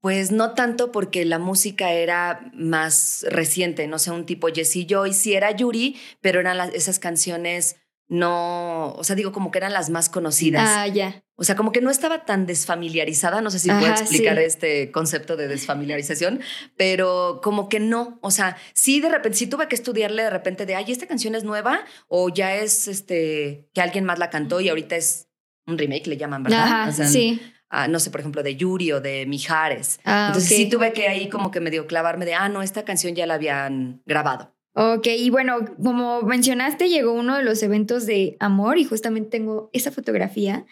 Pues 0.02 0.32
no 0.32 0.56
tanto 0.56 0.92
porque 0.92 1.26
la 1.26 1.38
música 1.38 1.92
era 1.92 2.50
más 2.56 3.24
reciente, 3.30 3.86
no 3.86 4.00
sé, 4.00 4.10
un 4.10 4.26
tipo 4.26 4.48
Jessie 4.48 4.88
Joy, 4.90 5.14
sí 5.14 5.34
era 5.34 5.52
Yuri, 5.52 5.96
pero 6.22 6.40
eran 6.40 6.58
las- 6.58 6.74
esas 6.74 6.98
canciones 6.98 7.76
no, 8.12 8.92
o 8.92 9.06
sea, 9.06 9.16
digo 9.16 9.32
como 9.32 9.52
que 9.52 9.58
eran 9.60 9.72
las 9.72 9.90
más 9.90 10.10
conocidas. 10.10 10.68
Ah, 10.70 10.86
ya. 10.86 11.24
O 11.38 11.46
sea, 11.46 11.56
como 11.56 11.72
que 11.72 11.80
no 11.80 11.90
estaba 11.90 12.26
tan 12.26 12.46
desfamiliarizada, 12.46 13.40
no 13.40 13.50
sé 13.50 13.58
si 13.58 13.70
Ajá, 13.70 13.80
puedo 13.80 13.94
explicar 13.94 14.38
sí. 14.38 14.44
este 14.44 14.92
concepto 14.92 15.38
de 15.38 15.48
desfamiliarización, 15.48 16.42
pero 16.76 17.40
como 17.42 17.70
que 17.70 17.80
no, 17.80 18.20
o 18.22 18.30
sea, 18.30 18.58
sí 18.74 19.00
de 19.00 19.08
repente, 19.08 19.38
sí 19.38 19.48
tuve 19.48 19.70
que 19.70 19.76
estudiarle 19.76 20.24
de 20.24 20.30
repente 20.30 20.66
de, 20.66 20.76
ay, 20.76 20.92
esta 20.92 21.08
canción 21.08 21.36
es 21.36 21.46
nueva 21.46 21.86
o 22.10 22.28
ya 22.28 22.54
es 22.56 22.90
este, 22.90 23.70
que 23.74 23.80
alguien 23.80 24.04
más 24.04 24.20
la 24.20 24.30
cantó 24.30 24.60
y 24.60 24.68
ahorita 24.68 24.98
es 24.98 25.30
un 25.66 25.78
remake, 25.78 26.08
le 26.08 26.18
llaman, 26.18 26.44
¿verdad? 26.44 26.64
Ajá, 26.64 26.90
O 26.90 26.92
sea, 26.92 27.08
sí. 27.08 27.42
ah, 27.70 27.88
no 27.88 28.02
sé, 28.02 28.12
por 28.12 28.20
ejemplo, 28.20 28.44
de 28.44 28.58
Yuri 28.58 28.92
o 28.92 29.00
de 29.00 29.26
Mijares. 29.26 30.02
Ah, 30.04 30.26
Entonces 30.28 30.50
sí 30.54 30.68
tuve 30.68 30.92
que 30.92 31.08
ahí 31.08 31.30
como 31.30 31.50
que 31.50 31.62
medio 31.62 31.88
clavarme 31.88 32.26
de, 32.26 32.34
ah, 32.34 32.50
no, 32.50 32.62
esta 32.62 32.84
canción 32.84 33.16
ya 33.16 33.26
la 33.26 33.36
habían 33.36 34.02
grabado. 34.06 34.54
Ok, 34.74 35.08
y 35.08 35.30
bueno, 35.30 35.60
como 35.84 36.22
mencionaste, 36.22 36.88
llegó 36.88 37.12
uno 37.12 37.36
de 37.36 37.44
los 37.44 37.62
eventos 37.62 38.06
de 38.06 38.38
amor 38.40 38.78
y 38.78 38.86
justamente 38.86 39.30
tengo 39.30 39.70
esa 39.74 39.92
fotografía. 39.92 40.66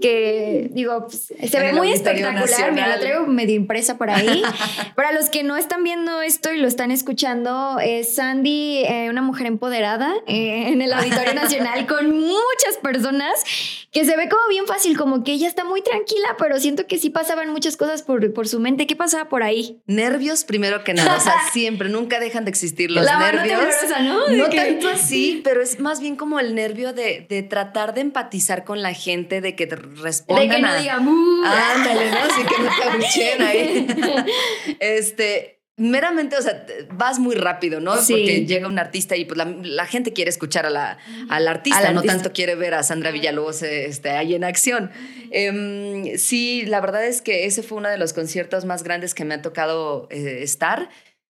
Que 0.00 0.68
digo, 0.72 1.06
pues, 1.06 1.26
se 1.26 1.56
En 1.58 1.62
ve 1.62 1.72
muy 1.72 1.92
espectacular. 1.92 2.72
Mira, 2.72 2.88
la 2.88 3.00
traigo 3.00 3.26
medio 3.26 3.54
impresa 3.54 3.98
por 3.98 4.10
ahí. 4.10 4.42
Para 4.96 5.12
los 5.12 5.28
que 5.30 5.42
no 5.42 5.56
están 5.56 5.82
viendo 5.84 6.20
esto 6.22 6.52
y 6.52 6.58
lo 6.58 6.68
están 6.68 6.90
escuchando, 6.90 7.78
es 7.80 8.14
Sandy, 8.16 8.84
eh, 8.84 9.08
una 9.10 9.22
mujer 9.22 9.46
empoderada 9.46 10.12
eh, 10.26 10.68
en 10.68 10.82
el 10.82 10.92
Auditorio 10.92 11.34
Nacional 11.42 11.86
con 11.86 12.10
muchas 12.10 12.76
personas 12.82 13.32
que 13.90 14.04
se 14.04 14.16
ve 14.16 14.28
como 14.28 14.42
bien 14.48 14.66
fácil, 14.66 14.96
como 14.96 15.22
que 15.24 15.32
ella 15.32 15.48
está 15.48 15.64
muy 15.64 15.82
tranquila, 15.82 16.36
pero 16.38 16.58
siento 16.58 16.86
que 16.86 16.98
sí 16.98 17.10
pasaban 17.10 17.50
muchas 17.50 17.76
cosas 17.76 18.02
por, 18.02 18.32
por 18.32 18.48
su 18.48 18.58
mente. 18.60 18.86
¿Qué 18.86 18.96
pasaba 18.96 19.28
por 19.28 19.42
ahí? 19.42 19.82
Nervios 19.86 20.44
primero 20.44 20.82
que 20.84 20.94
nada, 20.94 21.16
o 21.16 21.20
sea, 21.20 21.34
siempre, 21.52 21.88
nunca 21.88 22.18
dejan 22.20 22.44
de 22.44 22.50
existir 22.50 22.90
los 22.90 23.04
La 23.04 23.18
nervios. 23.18 23.60
¿no? 24.02 24.28
No 24.28 24.48
que- 24.50 24.56
tanto 24.56 24.88
así, 24.88 25.40
pero 25.44 25.62
es 25.62 25.78
más 25.80 26.00
bien 26.00 26.16
como 26.16 26.40
el 26.40 26.54
nervio 26.54 26.92
de, 26.92 27.26
de 27.28 27.42
tratar 27.42 27.94
de 27.94 28.00
empatizar 28.02 28.64
con 28.64 28.82
la 28.82 28.94
gente, 28.94 29.40
de 29.40 29.54
que 29.54 29.61
te 29.66 29.76
respondan 29.76 30.48
De 30.48 30.54
que 30.56 30.62
no 30.62 30.68
a- 30.68 30.76
digan, 30.76 31.06
"Uh". 31.08 31.44
Ándale, 31.44 32.10
¿no? 32.10 32.18
Así 32.18 32.42
que 32.44 32.62
no 32.62 32.70
te 32.76 32.82
abucheen 32.88 33.42
ahí. 33.42 33.86
Este, 34.80 35.62
meramente, 35.76 36.36
o 36.36 36.42
sea, 36.42 36.66
vas 36.92 37.18
muy 37.18 37.34
rápido, 37.34 37.80
¿no? 37.80 37.96
Sí. 37.96 38.12
Porque 38.12 38.46
llega 38.46 38.68
un 38.68 38.78
artista 38.78 39.16
y 39.16 39.24
pues 39.24 39.38
la, 39.38 39.44
la 39.62 39.86
gente 39.86 40.12
quiere 40.12 40.28
escuchar 40.30 40.66
a 40.66 40.70
la, 40.70 40.98
al 41.28 41.48
artista, 41.48 41.80
no 41.92 42.00
artista. 42.00 42.14
tanto 42.16 42.32
quiere 42.32 42.54
ver 42.54 42.74
a 42.74 42.82
Sandra 42.82 43.10
Villalobos 43.10 43.62
este, 43.62 44.10
ahí 44.10 44.34
en 44.34 44.44
acción. 44.44 44.90
Em, 45.30 46.16
sí, 46.18 46.64
la 46.66 46.80
verdad 46.80 47.04
es 47.06 47.22
que 47.22 47.46
ese 47.46 47.62
fue 47.62 47.78
uno 47.78 47.88
de 47.88 47.98
los 47.98 48.12
conciertos 48.12 48.64
más 48.64 48.82
grandes 48.82 49.14
que 49.14 49.24
me 49.24 49.34
ha 49.34 49.42
tocado 49.42 50.06
eh, 50.10 50.40
estar. 50.42 50.90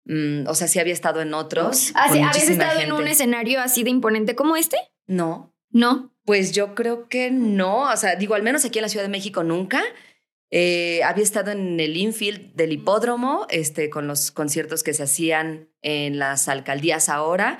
Mm, 0.06 0.46
o 0.48 0.54
sea, 0.54 0.68
sí 0.68 0.78
había 0.80 0.92
estado 0.92 1.22
en 1.22 1.32
otros. 1.32 1.92
Ah, 1.94 2.08
sí, 2.12 2.18
¿Habías 2.20 2.48
estado 2.50 2.80
en 2.80 2.92
un 2.92 3.06
escenario 3.08 3.60
así 3.60 3.84
de 3.84 3.90
imponente 3.90 4.34
como 4.34 4.56
este? 4.56 4.76
No, 5.06 5.54
No. 5.70 6.13
Pues 6.24 6.52
yo 6.52 6.74
creo 6.74 7.08
que 7.08 7.30
no, 7.30 7.90
o 7.90 7.96
sea, 7.96 8.16
digo, 8.16 8.34
al 8.34 8.42
menos 8.42 8.64
aquí 8.64 8.78
en 8.78 8.82
la 8.82 8.88
Ciudad 8.88 9.04
de 9.04 9.10
México 9.10 9.42
nunca. 9.42 9.82
Eh, 10.50 11.02
había 11.02 11.24
estado 11.24 11.50
en 11.50 11.80
el 11.80 11.96
infield 11.96 12.54
del 12.54 12.72
hipódromo, 12.72 13.46
este, 13.50 13.90
con 13.90 14.06
los 14.06 14.30
conciertos 14.30 14.84
que 14.84 14.94
se 14.94 15.02
hacían 15.02 15.68
en 15.82 16.18
las 16.18 16.48
alcaldías 16.48 17.08
ahora. 17.08 17.58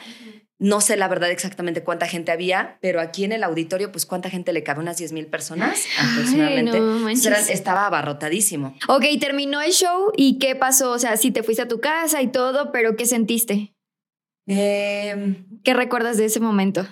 No 0.61 0.81
sé 0.81 0.97
la 0.97 1.09
verdad 1.09 1.31
exactamente 1.31 1.83
cuánta 1.83 2.07
gente 2.07 2.31
había, 2.31 2.79
pero 2.81 3.01
aquí 3.01 3.25
en 3.25 3.33
el 3.33 3.43
auditorio, 3.43 3.91
pues 3.91 4.07
cuánta 4.07 4.31
gente 4.31 4.53
le 4.53 4.63
cabe, 4.63 4.81
unas 4.81 4.97
10 4.97 5.13
mil 5.13 5.27
personas 5.27 5.85
aproximadamente. 5.99 6.79
no 6.79 7.09
Entonces, 7.09 7.51
estaba 7.51 7.87
abarrotadísimo. 7.87 8.77
Ok, 8.87 9.05
terminó 9.21 9.61
el 9.61 9.73
show 9.73 10.13
y 10.17 10.39
¿qué 10.39 10.55
pasó? 10.55 10.93
O 10.93 10.99
sea, 10.99 11.17
sí 11.17 11.33
te 11.33 11.43
fuiste 11.43 11.63
a 11.63 11.69
tu 11.69 11.81
casa 11.81 12.23
y 12.23 12.29
todo, 12.29 12.71
pero 12.71 12.95
¿qué 12.95 13.07
sentiste? 13.07 13.75
Eh, 14.47 15.45
¿Qué 15.65 15.75
recuerdas 15.75 16.17
de 16.17 16.27
ese 16.27 16.39
momento? 16.39 16.87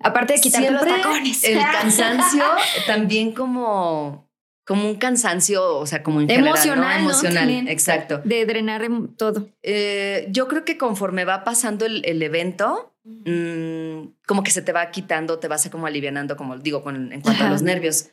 Aparte 0.00 0.32
de 0.34 0.40
quitarte 0.40 0.70
los 0.70 0.84
tacones. 0.84 1.44
El 1.44 1.58
cansancio 1.72 2.44
también 2.86 3.32
como, 3.32 4.28
como 4.64 4.88
un 4.88 4.96
cansancio, 4.96 5.76
o 5.76 5.86
sea, 5.86 6.02
como 6.02 6.20
en 6.20 6.28
general, 6.28 6.44
¿no? 6.44 6.56
Emocional, 6.56 7.04
¿no? 7.04 7.10
Emocional, 7.10 7.68
exacto. 7.68 8.22
de 8.24 8.46
drenar 8.46 8.88
todo. 9.16 9.50
Eh, 9.62 10.26
yo 10.30 10.48
creo 10.48 10.64
que 10.64 10.78
conforme 10.78 11.24
va 11.24 11.44
pasando 11.44 11.84
el, 11.84 12.02
el 12.06 12.22
evento, 12.22 12.94
mm, 13.04 14.12
como 14.26 14.42
que 14.42 14.50
se 14.50 14.62
te 14.62 14.72
va 14.72 14.90
quitando, 14.90 15.38
te 15.38 15.48
vas 15.48 15.68
como 15.70 15.86
alivianando, 15.86 16.36
como 16.36 16.56
digo, 16.56 16.82
con, 16.82 17.12
en 17.12 17.20
cuanto 17.20 17.42
Ajá. 17.42 17.48
a 17.48 17.52
los 17.52 17.62
nervios. 17.62 18.08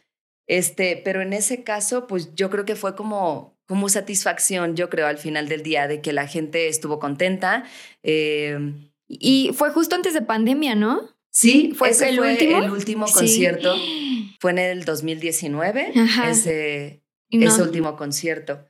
Este, 0.46 1.02
pero 1.04 1.22
en 1.22 1.34
ese 1.34 1.64
caso, 1.64 2.08
pues 2.08 2.34
yo 2.36 2.50
creo 2.50 2.66
que 2.66 2.76
fue 2.76 2.96
como, 2.96 3.58
como 3.66 3.88
satisfacción, 3.90 4.76
yo 4.76 4.90
creo, 4.90 5.08
al 5.08 5.18
final 5.18 5.48
del 5.50 5.64
día, 5.64 5.88
de 5.88 6.02
que 6.02 6.14
la 6.14 6.28
gente 6.28 6.68
estuvo 6.68 7.00
contenta. 7.00 7.64
Eh, 8.04 8.58
Y 9.10 9.52
fue 9.54 9.72
justo 9.72 9.96
antes 9.96 10.14
de 10.14 10.22
pandemia, 10.22 10.76
¿no? 10.76 11.17
Sí, 11.40 11.72
¿Fue 11.76 11.90
ese 11.90 12.10
el 12.10 12.18
fue 12.18 12.32
último? 12.32 12.64
el 12.64 12.72
último 12.72 13.08
Sí. 13.08 13.14
concierto. 13.14 13.76
Fue 14.40 14.52
en 14.52 14.58
el 14.60 14.86
2019, 14.86 15.94
Ajá. 15.96 16.30
ese, 16.32 17.04
no. 17.32 17.48
ese 17.48 17.62
último 17.62 17.96
concierto. 17.96 18.66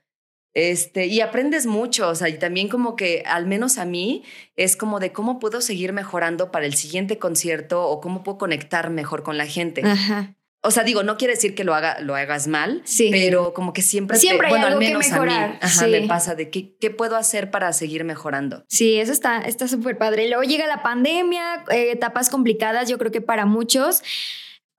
Este, 0.53 1.05
y 1.05 1.21
aprendes 1.21 1.67
mucho, 1.67 2.09
o 2.09 2.15
sea, 2.15 2.29
y 2.29 2.39
también 2.39 2.67
como 2.67 2.95
que, 2.95 3.21
al 3.27 3.45
menos 3.45 3.77
a 3.77 3.85
mí, 3.85 4.23
es 4.55 4.75
como 4.75 4.99
de 4.99 5.11
cómo 5.11 5.37
puedo 5.39 5.61
seguir 5.61 5.93
mejorando 5.93 6.51
para 6.51 6.65
el 6.65 6.73
siguiente 6.73 7.19
concierto 7.19 7.83
o 7.87 8.01
cómo 8.01 8.23
puedo 8.23 8.39
conectar 8.39 8.89
mejor 8.89 9.21
con 9.23 9.37
la 9.37 9.45
gente. 9.45 9.83
Ajá. 9.85 10.35
O 10.67 10.71
sea, 10.71 10.83
digo, 10.83 11.01
no 11.03 11.17
quiere 11.17 11.33
decir 11.35 11.55
que 11.55 11.63
lo, 11.63 11.73
haga, 11.73 11.99
lo 12.01 12.15
hagas 12.15 12.47
mal, 12.47 12.81
Sí. 12.85 13.09
pero 13.11 13.53
como 13.53 13.73
que 13.73 13.81
siempre, 13.81 14.15
te- 14.17 14.21
Siempre 14.21 14.47
hay 14.47 14.51
bueno, 14.51 14.65
al 14.67 14.73
algo 14.73 14.81
que 14.81 14.87
menos 14.87 15.05
a 15.07 15.09
mejorar, 15.11 15.49
mí, 15.51 15.57
ajá, 15.61 15.85
sí. 15.85 15.89
me 15.91 16.01
pasa 16.07 16.35
de 16.35 16.49
qué, 16.49 16.75
qué 16.79 16.89
puedo 16.91 17.15
hacer 17.15 17.49
para 17.51 17.71
seguir 17.73 18.03
mejorando. 18.03 18.65
Sí, 18.67 18.99
eso 18.99 19.11
está 19.11 19.39
está 19.41 19.67
súper 19.67 19.97
padre. 19.97 20.27
Luego 20.27 20.43
llega 20.43 20.67
la 20.67 20.83
pandemia, 20.83 21.63
eh, 21.71 21.91
etapas 21.91 22.29
complicadas, 22.29 22.89
yo 22.89 22.97
creo 22.97 23.11
que 23.11 23.21
para 23.21 23.45
muchos. 23.45 24.03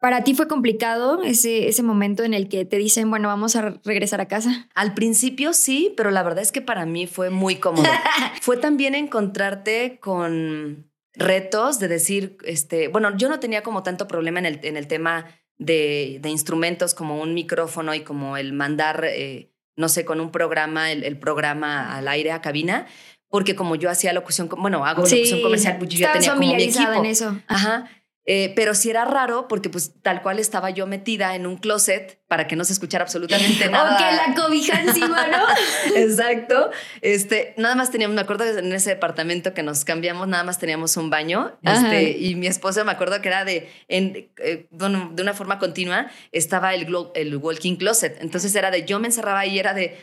Para 0.01 0.23
ti 0.23 0.33
fue 0.35 0.47
complicado 0.47 1.25
ese, 1.25 1.67
ese 1.67 1.83
momento 1.83 2.23
en 2.23 2.33
el 2.33 2.49
que 2.49 2.65
te 2.65 2.77
dicen, 2.77 3.11
bueno, 3.11 3.27
vamos 3.27 3.57
a 3.57 3.63
re- 3.63 3.81
regresar 3.85 4.21
a 4.21 4.29
casa. 4.29 4.69
Al 4.77 4.95
principio 4.95 5.53
sí, 5.53 5.93
pero 5.97 6.13
la 6.13 6.23
verdad 6.23 6.41
es 6.43 6.53
que 6.53 6.61
para 6.63 6.87
mí 6.87 7.09
fue 7.09 7.31
muy 7.31 7.57
cómodo. 7.57 7.83
fue 8.41 8.57
también 8.59 8.95
encontrarte 8.95 9.99
con 10.01 10.89
retos 11.15 11.81
de 11.81 11.89
decir, 11.89 12.37
este, 12.45 12.87
bueno, 12.87 13.17
yo 13.17 13.29
no 13.29 13.41
tenía 13.41 13.63
como 13.65 13.83
tanto 13.83 14.07
problema 14.07 14.39
en 14.39 14.47
el, 14.47 14.61
en 14.63 14.77
el 14.77 14.87
tema 14.87 15.27
de, 15.59 16.19
de 16.21 16.29
instrumentos 16.31 16.95
como 16.95 17.21
un 17.21 17.35
micrófono 17.35 17.95
y 17.95 18.01
como 18.01 18.37
el 18.37 18.53
mandar, 18.53 19.05
eh, 19.05 19.53
no 19.77 19.89
sé, 19.89 20.05
con 20.05 20.21
un 20.21 20.31
programa, 20.31 20.93
el, 20.93 21.05
el 21.05 21.19
programa 21.19 21.97
al 21.97 22.09
aire, 22.09 22.33
a 22.33 22.41
cabina, 22.41 22.87
porque 23.29 23.55
como 23.55 23.77
yo 23.77 23.91
hacía 23.91 24.13
locución, 24.13 24.49
bueno, 24.57 24.87
hago 24.87 25.03
locución 25.03 25.43
comercial, 25.43 25.77
pues 25.79 25.91
yo 25.91 25.99
ya 25.99 26.13
tenía 26.13 26.35
como 26.35 26.41
mi 26.41 26.55
equipo. 26.55 26.93
en 26.95 27.07
eso. 27.07 27.37
Ajá. 27.47 27.91
Eh, 28.31 28.53
pero 28.55 28.75
sí 28.75 28.91
era 28.91 29.07
raro 29.07 29.49
porque 29.49 29.71
pues 29.71 29.95
tal 30.03 30.21
cual 30.21 30.39
estaba 30.39 30.69
yo 30.69 30.87
metida 30.87 31.35
en 31.35 31.47
un 31.47 31.57
closet 31.57 32.21
para 32.29 32.47
que 32.47 32.57
no 32.57 32.65
se 32.67 32.75
escuchara 32.75 33.03
absolutamente 33.05 33.71
nada. 33.71 33.95
O 33.95 33.97
que 33.97 34.05
la 34.35 34.35
cobija 34.45 34.83
encima, 34.83 35.27
¿no? 35.29 35.47
Exacto. 35.97 36.71
Este, 37.01 37.55
nada 37.57 37.75
más 37.75 37.91
teníamos, 37.91 38.15
me 38.15 38.21
acuerdo 38.21 38.45
que 38.45 38.51
en 38.59 38.71
ese 38.75 38.91
departamento 38.91 39.55
que 39.55 39.63
nos 39.63 39.87
cambiamos, 39.87 40.29
nada 40.29 40.45
más 40.45 40.59
teníamos 40.59 40.97
un 40.99 41.09
baño. 41.09 41.59
Este, 41.63 42.19
y 42.19 42.35
mi 42.35 42.47
esposo 42.47 42.85
me 42.85 42.93
acuerdo 42.93 43.23
que 43.23 43.29
era 43.29 43.47
de, 43.47 43.67
en, 43.89 44.31
eh, 44.45 44.67
bueno, 44.71 45.11
de 45.15 45.23
una 45.23 45.33
forma 45.33 45.59
continua, 45.59 46.09
estaba 46.31 46.75
el, 46.75 46.87
glo- 46.87 47.13
el 47.15 47.35
walking 47.39 47.77
closet. 47.77 48.19
Entonces 48.21 48.55
era 48.55 48.71
de, 48.71 48.85
yo 48.85 48.99
me 49.01 49.07
encerraba 49.09 49.47
y 49.47 49.59
era 49.59 49.73
de, 49.73 49.97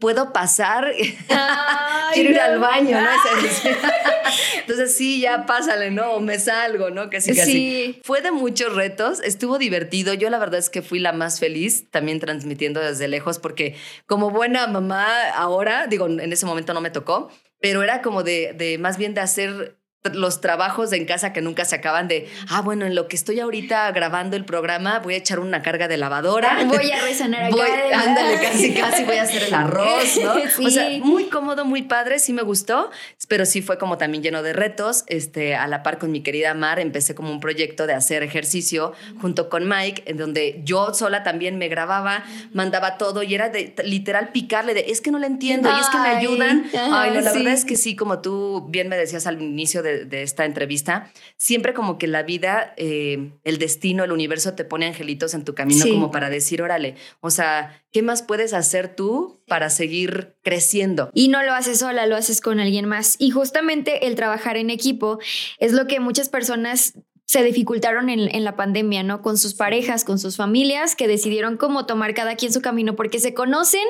¿puedo 0.00 0.32
pasar? 0.32 0.92
Ay, 1.28 2.14
Quiero 2.14 2.30
ir 2.30 2.40
al 2.40 2.58
baño, 2.58 3.00
¿no? 3.00 3.08
Entonces 4.58 4.96
sí, 4.96 5.20
ya 5.20 5.46
pásale, 5.46 5.90
¿no? 5.90 6.12
O 6.12 6.20
me 6.20 6.38
salgo, 6.38 6.90
¿no? 6.90 7.10
Casi, 7.10 7.36
casi. 7.36 7.52
Sí. 7.52 8.00
Fue 8.02 8.22
de 8.22 8.32
muchos 8.32 8.74
retos, 8.74 9.20
estuvo 9.20 9.58
divertido. 9.58 10.14
Yo 10.14 10.30
la 10.30 10.38
verdad 10.38 10.58
es 10.58 10.70
que 10.70 10.82
fui 10.82 10.98
la 10.98 11.12
más 11.12 11.38
feliz 11.38 11.88
también 11.90 12.18
transmitiendo 12.18 12.80
desde 12.80 13.06
lejos 13.06 13.38
porque 13.38 13.76
como 14.06 14.30
buena 14.30 14.66
mamá 14.66 15.28
ahora, 15.30 15.86
digo, 15.86 16.06
en 16.06 16.32
ese 16.32 16.46
momento 16.46 16.74
no 16.74 16.80
me 16.80 16.90
tocó, 16.90 17.30
pero 17.60 17.82
era 17.82 18.02
como 18.02 18.22
de, 18.22 18.54
de 18.54 18.78
más 18.78 18.96
bien 18.96 19.14
de 19.14 19.20
hacer 19.20 19.79
los 20.14 20.40
trabajos 20.40 20.92
en 20.92 21.04
casa 21.04 21.34
que 21.34 21.42
nunca 21.42 21.66
se 21.66 21.76
acaban 21.76 22.08
de, 22.08 22.26
ah, 22.48 22.62
bueno, 22.62 22.86
en 22.86 22.94
lo 22.94 23.06
que 23.06 23.16
estoy 23.16 23.38
ahorita 23.38 23.90
grabando 23.92 24.34
el 24.34 24.46
programa 24.46 24.98
voy 25.00 25.14
a 25.14 25.16
echar 25.18 25.40
una 25.40 25.60
carga 25.60 25.88
de 25.88 25.98
lavadora. 25.98 26.64
Voy 26.64 26.90
a 26.90 27.02
resonar 27.02 27.44
acá. 27.44 27.54
Voy, 27.54 27.92
ándale, 27.92 28.40
casi, 28.40 28.72
casi 28.72 29.04
voy 29.04 29.16
a 29.16 29.22
hacer 29.22 29.42
el 29.42 29.54
arroz, 29.54 30.18
¿no? 30.22 30.34
Sí. 30.34 30.64
O 30.70 30.70
sea, 30.70 30.88
muy 31.00 31.24
cómodo, 31.24 31.64
muy 31.64 31.82
padre, 31.82 32.18
sí 32.18 32.32
me 32.32 32.42
gustó, 32.42 32.90
pero 33.28 33.44
sí 33.44 33.60
fue 33.60 33.76
como 33.76 33.98
también 33.98 34.22
lleno 34.22 34.42
de 34.42 34.52
retos. 34.52 35.04
Este, 35.06 35.54
a 35.54 35.66
la 35.66 35.82
par 35.82 35.98
con 35.98 36.12
mi 36.12 36.22
querida 36.22 36.54
Mar, 36.54 36.78
empecé 36.78 37.14
como 37.14 37.30
un 37.30 37.40
proyecto 37.40 37.86
de 37.86 37.94
hacer 37.94 38.22
ejercicio 38.22 38.92
junto 39.20 39.48
con 39.48 39.68
Mike, 39.68 40.04
en 40.06 40.16
donde 40.16 40.60
yo 40.64 40.94
sola 40.94 41.22
también 41.22 41.58
me 41.58 41.68
grababa, 41.68 42.24
mandaba 42.52 42.98
todo 42.98 43.22
y 43.22 43.34
era 43.34 43.48
de 43.48 43.74
literal 43.84 44.30
picarle 44.32 44.74
de, 44.74 44.86
es 44.88 45.00
que 45.00 45.10
no 45.10 45.18
le 45.18 45.26
entiendo 45.26 45.68
y 45.68 45.80
es 45.80 45.88
que 45.88 45.98
me 45.98 46.08
Ay, 46.08 46.16
ayudan. 46.16 46.64
Ay, 46.72 47.10
no, 47.12 47.20
la 47.20 47.30
sí. 47.32 47.38
verdad 47.38 47.54
es 47.54 47.64
que 47.64 47.76
sí, 47.76 47.96
como 47.96 48.20
tú 48.20 48.66
bien 48.68 48.88
me 48.88 48.96
decías 48.96 49.26
al 49.26 49.40
inicio 49.42 49.82
de, 49.82 49.89
de 49.92 50.22
esta 50.22 50.44
entrevista, 50.44 51.12
siempre 51.36 51.74
como 51.74 51.98
que 51.98 52.06
la 52.06 52.22
vida, 52.22 52.74
eh, 52.76 53.32
el 53.44 53.58
destino, 53.58 54.04
el 54.04 54.12
universo 54.12 54.54
te 54.54 54.64
pone 54.64 54.86
angelitos 54.86 55.34
en 55.34 55.44
tu 55.44 55.54
camino 55.54 55.84
Sí. 55.84 55.90
como 55.90 56.10
para 56.10 56.30
decir, 56.30 56.62
órale, 56.62 56.94
o 57.20 57.30
sea, 57.30 57.82
¿qué 57.92 58.02
más 58.02 58.22
puedes 58.22 58.52
hacer 58.54 58.94
tú 58.94 59.40
para 59.46 59.70
seguir 59.70 60.34
creciendo? 60.42 61.10
Y 61.14 61.28
no 61.28 61.42
lo 61.42 61.52
haces 61.52 61.78
sola, 61.80 62.06
lo 62.06 62.16
haces 62.16 62.40
con 62.40 62.60
alguien 62.60 62.86
más. 62.86 63.16
Y 63.18 63.30
justamente 63.30 64.06
el 64.06 64.14
trabajar 64.14 64.56
en 64.56 64.70
equipo 64.70 65.18
es 65.58 65.72
lo 65.72 65.86
que 65.86 66.00
muchas 66.00 66.28
personas 66.28 66.94
se 67.24 67.44
dificultaron 67.44 68.08
en, 68.08 68.34
en 68.34 68.42
la 68.42 68.56
pandemia, 68.56 69.04
¿no? 69.04 69.22
Con 69.22 69.38
sus 69.38 69.54
parejas, 69.54 70.04
con 70.04 70.18
sus 70.18 70.36
familias, 70.36 70.96
que 70.96 71.06
decidieron 71.06 71.56
cómo 71.56 71.86
tomar 71.86 72.12
cada 72.12 72.34
quien 72.34 72.52
su 72.52 72.60
camino, 72.60 72.96
porque 72.96 73.20
se 73.20 73.34
conocen 73.34 73.84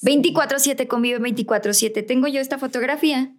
24/7, 0.00 0.86
conviven 0.88 1.22
24/7. 1.22 2.02
Tengo 2.02 2.26
yo 2.28 2.40
esta 2.40 2.56
fotografía. 2.58 3.32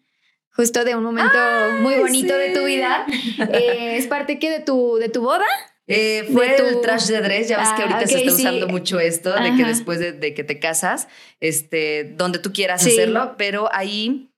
Justo 0.58 0.84
de 0.84 0.96
un 0.96 1.04
momento 1.04 1.38
muy 1.82 1.96
bonito 1.96 2.36
de 2.36 2.50
tu 2.54 2.66
vida. 2.66 3.06
Eh, 3.54 3.96
¿Es 3.98 4.08
parte 4.08 4.40
que 4.40 4.50
de 4.50 4.60
tu, 4.60 4.96
de 4.98 5.08
tu 5.08 5.22
boda? 5.22 5.46
Eh, 5.86 6.28
fue 6.34 6.50
tu- 6.58 6.64
el 6.66 6.82
trash 6.82 7.06
de 7.06 7.22
dress, 7.22 7.48
ya 7.48 7.60
ves 7.60 7.70
que 7.70 7.84
Ah, 7.84 7.86
ahorita 7.86 8.08
se 8.08 8.18
está 8.18 8.32
sí. 8.32 8.42
usando 8.42 8.68
mucho 8.68 9.00
esto, 9.00 9.34
de 9.40 9.56
que 9.56 9.64
después 9.64 10.00
de, 10.00 10.12
de 10.12 10.34
que 10.34 10.44
te 10.44 10.60
casas, 10.60 11.08
este, 11.40 12.04
donde 12.18 12.40
tú 12.40 12.52
quieras 12.52 12.82
Sí. 12.82 12.90
hacerlo, 12.92 13.36
pero 13.38 13.70
ahí 13.72 14.30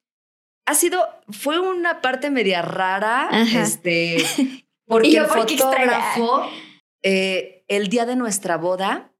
ha 0.68 0.76
sido, 0.76 1.08
fue 1.30 1.58
una 1.60 2.02
parte 2.02 2.30
media 2.30 2.62
rara, 2.62 3.30
Ajá. 3.32 3.62
este, 3.64 4.18
porque 4.88 5.08
el 5.18 5.26
eh, 7.02 7.64
el 7.68 7.88
día 7.88 8.06
de 8.06 8.16
nuestra 8.16 8.58
boda, 8.58 9.12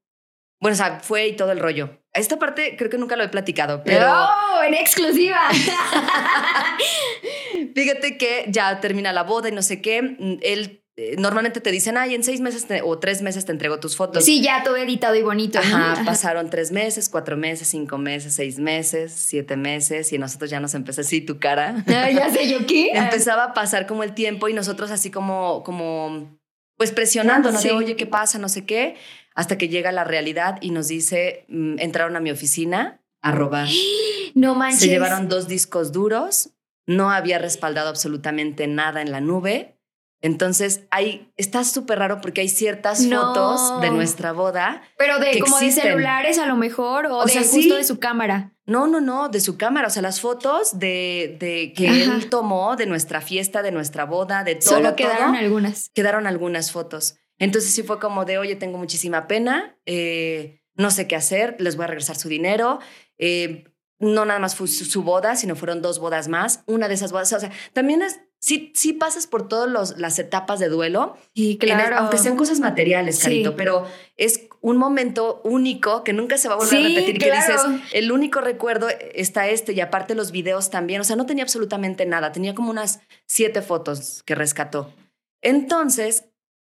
bueno, 0.60 0.74
o 0.74 0.76
sea, 0.76 1.00
fue 1.00 1.28
y 1.28 1.32
todo 1.36 1.50
el 1.50 1.58
rollo. 1.58 1.99
Esta 2.12 2.38
parte 2.38 2.76
creo 2.76 2.90
que 2.90 2.98
nunca 2.98 3.16
lo 3.16 3.22
he 3.22 3.28
platicado, 3.28 3.82
pero... 3.84 4.06
¡Oh, 4.10 4.62
en 4.66 4.74
exclusiva! 4.74 5.38
Fíjate 7.74 8.18
que 8.18 8.46
ya 8.48 8.80
termina 8.80 9.12
la 9.12 9.22
boda 9.22 9.48
y 9.48 9.52
no 9.52 9.62
sé 9.62 9.80
qué. 9.80 10.16
Él 10.42 10.82
eh, 10.96 11.14
normalmente 11.18 11.60
te 11.60 11.70
dicen, 11.70 11.96
ay, 11.96 12.14
en 12.14 12.22
seis 12.22 12.40
meses 12.40 12.66
o 12.84 12.98
tres 12.98 13.22
meses 13.22 13.46
te 13.46 13.52
entrego 13.52 13.80
tus 13.80 13.96
fotos. 13.96 14.22
Sí, 14.22 14.42
ya 14.42 14.62
todo 14.62 14.76
editado 14.76 15.14
y 15.14 15.22
bonito. 15.22 15.58
Ajá, 15.58 16.02
pasaron 16.04 16.50
tres 16.50 16.72
meses, 16.72 17.08
cuatro 17.08 17.38
meses, 17.38 17.68
cinco 17.68 17.96
meses, 17.96 18.34
seis 18.34 18.58
meses, 18.58 19.12
siete 19.12 19.56
meses 19.56 20.12
y 20.12 20.18
nosotros 20.18 20.50
ya 20.50 20.60
nos 20.60 20.74
empezó 20.74 21.00
así 21.00 21.22
tu 21.22 21.38
cara. 21.38 21.82
Ah, 21.86 22.10
ya 22.10 22.30
sé 22.30 22.50
yo 22.50 22.66
qué. 22.66 22.90
Empezaba 22.92 23.44
a 23.44 23.54
pasar 23.54 23.86
como 23.86 24.02
el 24.02 24.12
tiempo 24.12 24.48
y 24.48 24.52
nosotros 24.52 24.90
así 24.90 25.10
como, 25.10 25.62
como, 25.62 26.38
pues 26.76 26.92
presionando, 26.92 27.50
¿no? 27.50 27.62
De, 27.62 27.72
oye, 27.72 27.96
¿qué 27.96 28.06
pasa? 28.06 28.38
No 28.38 28.50
sé 28.50 28.66
qué. 28.66 28.96
Hasta 29.40 29.56
que 29.56 29.68
llega 29.70 29.90
la 29.90 30.04
realidad 30.04 30.58
y 30.60 30.70
nos 30.70 30.88
dice, 30.88 31.46
mm, 31.48 31.78
entraron 31.78 32.14
a 32.14 32.20
mi 32.20 32.30
oficina 32.30 33.00
a 33.22 33.32
robar. 33.32 33.68
No 34.34 34.54
manches. 34.54 34.80
Se 34.82 34.88
llevaron 34.88 35.28
dos 35.28 35.48
discos 35.48 35.90
duros, 35.92 36.50
no 36.86 37.10
había 37.10 37.38
respaldado 37.38 37.88
absolutamente 37.88 38.66
nada 38.68 39.00
en 39.02 39.10
la 39.10 39.20
nube. 39.20 39.76
Entonces, 40.22 40.82
ahí 40.90 41.32
está 41.38 41.64
súper 41.64 41.98
raro 41.98 42.20
porque 42.20 42.42
hay 42.42 42.48
ciertas 42.50 43.00
No. 43.00 43.20
fotos 43.34 43.80
de 43.80 43.90
nuestra 43.90 44.32
boda. 44.32 44.82
Pero 44.98 45.18
de 45.18 45.30
que 45.32 45.40
como 45.40 45.58
de 45.58 45.66
existen. 45.66 45.90
celulares 45.92 46.38
a 46.38 46.44
lo 46.46 46.56
mejor 46.56 47.06
o, 47.06 47.18
O 47.18 47.24
de 47.24 47.32
sea, 47.32 47.40
justo 47.42 47.58
sí. 47.60 47.72
de 47.72 47.84
su 47.84 47.98
cámara. 47.98 48.52
No, 48.66 48.86
no, 48.86 49.00
no, 49.00 49.28
de 49.30 49.40
su 49.40 49.56
cámara. 49.56 49.88
O 49.88 49.90
sea, 49.90 50.02
las 50.02 50.20
fotos 50.20 50.78
de, 50.78 51.36
de 51.40 51.72
que 51.74 51.88
Ajá. 51.88 52.14
él 52.14 52.28
tomó 52.28 52.76
de 52.76 52.84
nuestra 52.86 53.20
fiesta, 53.22 53.62
de 53.62 53.72
nuestra 53.72 54.04
boda, 54.04 54.44
de 54.44 54.56
todo. 54.56 54.74
Solo 54.76 54.94
quedaron 54.94 55.32
todo, 55.32 55.38
algunas. 55.38 55.88
quedaron 55.94 56.26
algunas 56.26 56.70
fotos. 56.70 57.16
Entonces 57.40 57.72
sí 57.74 57.82
fue 57.82 57.98
como 57.98 58.24
de, 58.24 58.38
oye, 58.38 58.54
tengo 58.54 58.78
muchísima 58.78 59.26
pena, 59.26 59.76
eh, 59.86 60.60
no 60.76 60.92
sé 60.92 61.08
qué 61.08 61.16
hacer, 61.16 61.56
les 61.58 61.74
voy 61.74 61.84
a 61.84 61.88
regresar 61.88 62.14
su 62.16 62.28
dinero. 62.28 62.78
Eh, 63.18 63.64
no 63.98 64.24
nada 64.24 64.38
más 64.38 64.54
fue 64.54 64.68
su, 64.68 64.84
su 64.84 65.02
boda, 65.02 65.34
sino 65.36 65.56
fueron 65.56 65.82
dos 65.82 65.98
bodas 65.98 66.28
más. 66.28 66.62
Una 66.66 66.86
de 66.88 66.94
esas 66.94 67.10
bodas, 67.12 67.32
o 67.34 67.40
sea, 67.40 67.50
también 67.74 68.00
es, 68.00 68.18
sí, 68.40 68.72
sí 68.74 68.94
pasas 68.94 69.26
por 69.26 69.46
todas 69.46 69.98
las 69.98 70.18
etapas 70.18 70.58
de 70.58 70.68
duelo, 70.70 71.16
Sí, 71.34 71.58
en 71.60 71.80
el- 71.80 71.92
aunque 71.92 72.16
sean 72.16 72.36
cosas 72.36 72.60
materiales, 72.60 73.16
Sí. 73.18 73.22
Carito, 73.24 73.56
pero 73.56 73.86
es 74.16 74.48
un 74.62 74.78
momento 74.78 75.42
único 75.44 76.02
que 76.02 76.14
nunca 76.14 76.38
se 76.38 76.48
va 76.48 76.54
a 76.54 76.56
volver 76.58 76.70
Sí, 76.70 76.84
a 76.84 76.88
repetir. 76.88 77.18
Que 77.18 77.26
claro. 77.28 77.68
dices, 77.72 77.82
el 77.92 78.10
único 78.12 78.40
recuerdo 78.40 78.88
está 79.14 79.48
este 79.48 79.74
y 79.74 79.80
aparte 79.82 80.14
los 80.14 80.30
videos 80.32 80.70
también. 80.70 81.02
O 81.02 81.04
sea, 81.04 81.16
no 81.16 81.26
tenía 81.26 81.44
absolutamente 81.44 82.06
nada. 82.06 82.32
Tenía 82.32 82.54
como 82.54 82.70
unas 82.70 83.00
siete 83.26 83.60
fotos 83.60 84.22
que 84.24 84.34
rescató. 84.34 84.94
Entonces, 85.42 86.24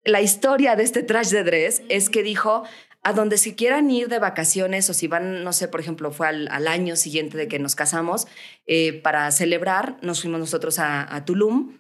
la 0.05 0.21
historia 0.21 0.77
de 0.77 0.83
este 0.83 1.03
trash 1.03 1.31
de 1.31 1.45
dress 1.45 1.83
es 1.89 2.09
que 2.11 2.23
dijo, 2.23 2.65
a 3.03 3.13
donde 3.13 3.39
se 3.39 3.55
quieran 3.55 3.91
ir 3.91 4.09
de 4.09 4.19
vacaciones 4.19 4.89
o 4.91 4.95
si 4.95 5.07
van, 5.09 5.43
no 5.45 5.53
sé, 5.53 5.69
por 5.69 5.81
ejemplo, 5.81 6.11
fue 6.13 6.29
al, 6.29 6.49
al 6.49 6.69
año 6.69 6.97
siguiente 6.97 7.37
de 7.39 7.49
que 7.49 7.59
nos 7.59 7.75
casamos, 7.75 8.27
eh, 8.67 8.93
para 9.03 9.31
celebrar, 9.31 9.97
nos 10.03 10.21
fuimos 10.21 10.41
nosotros 10.41 10.79
a, 10.79 11.15
a 11.15 11.25
Tulum 11.25 11.79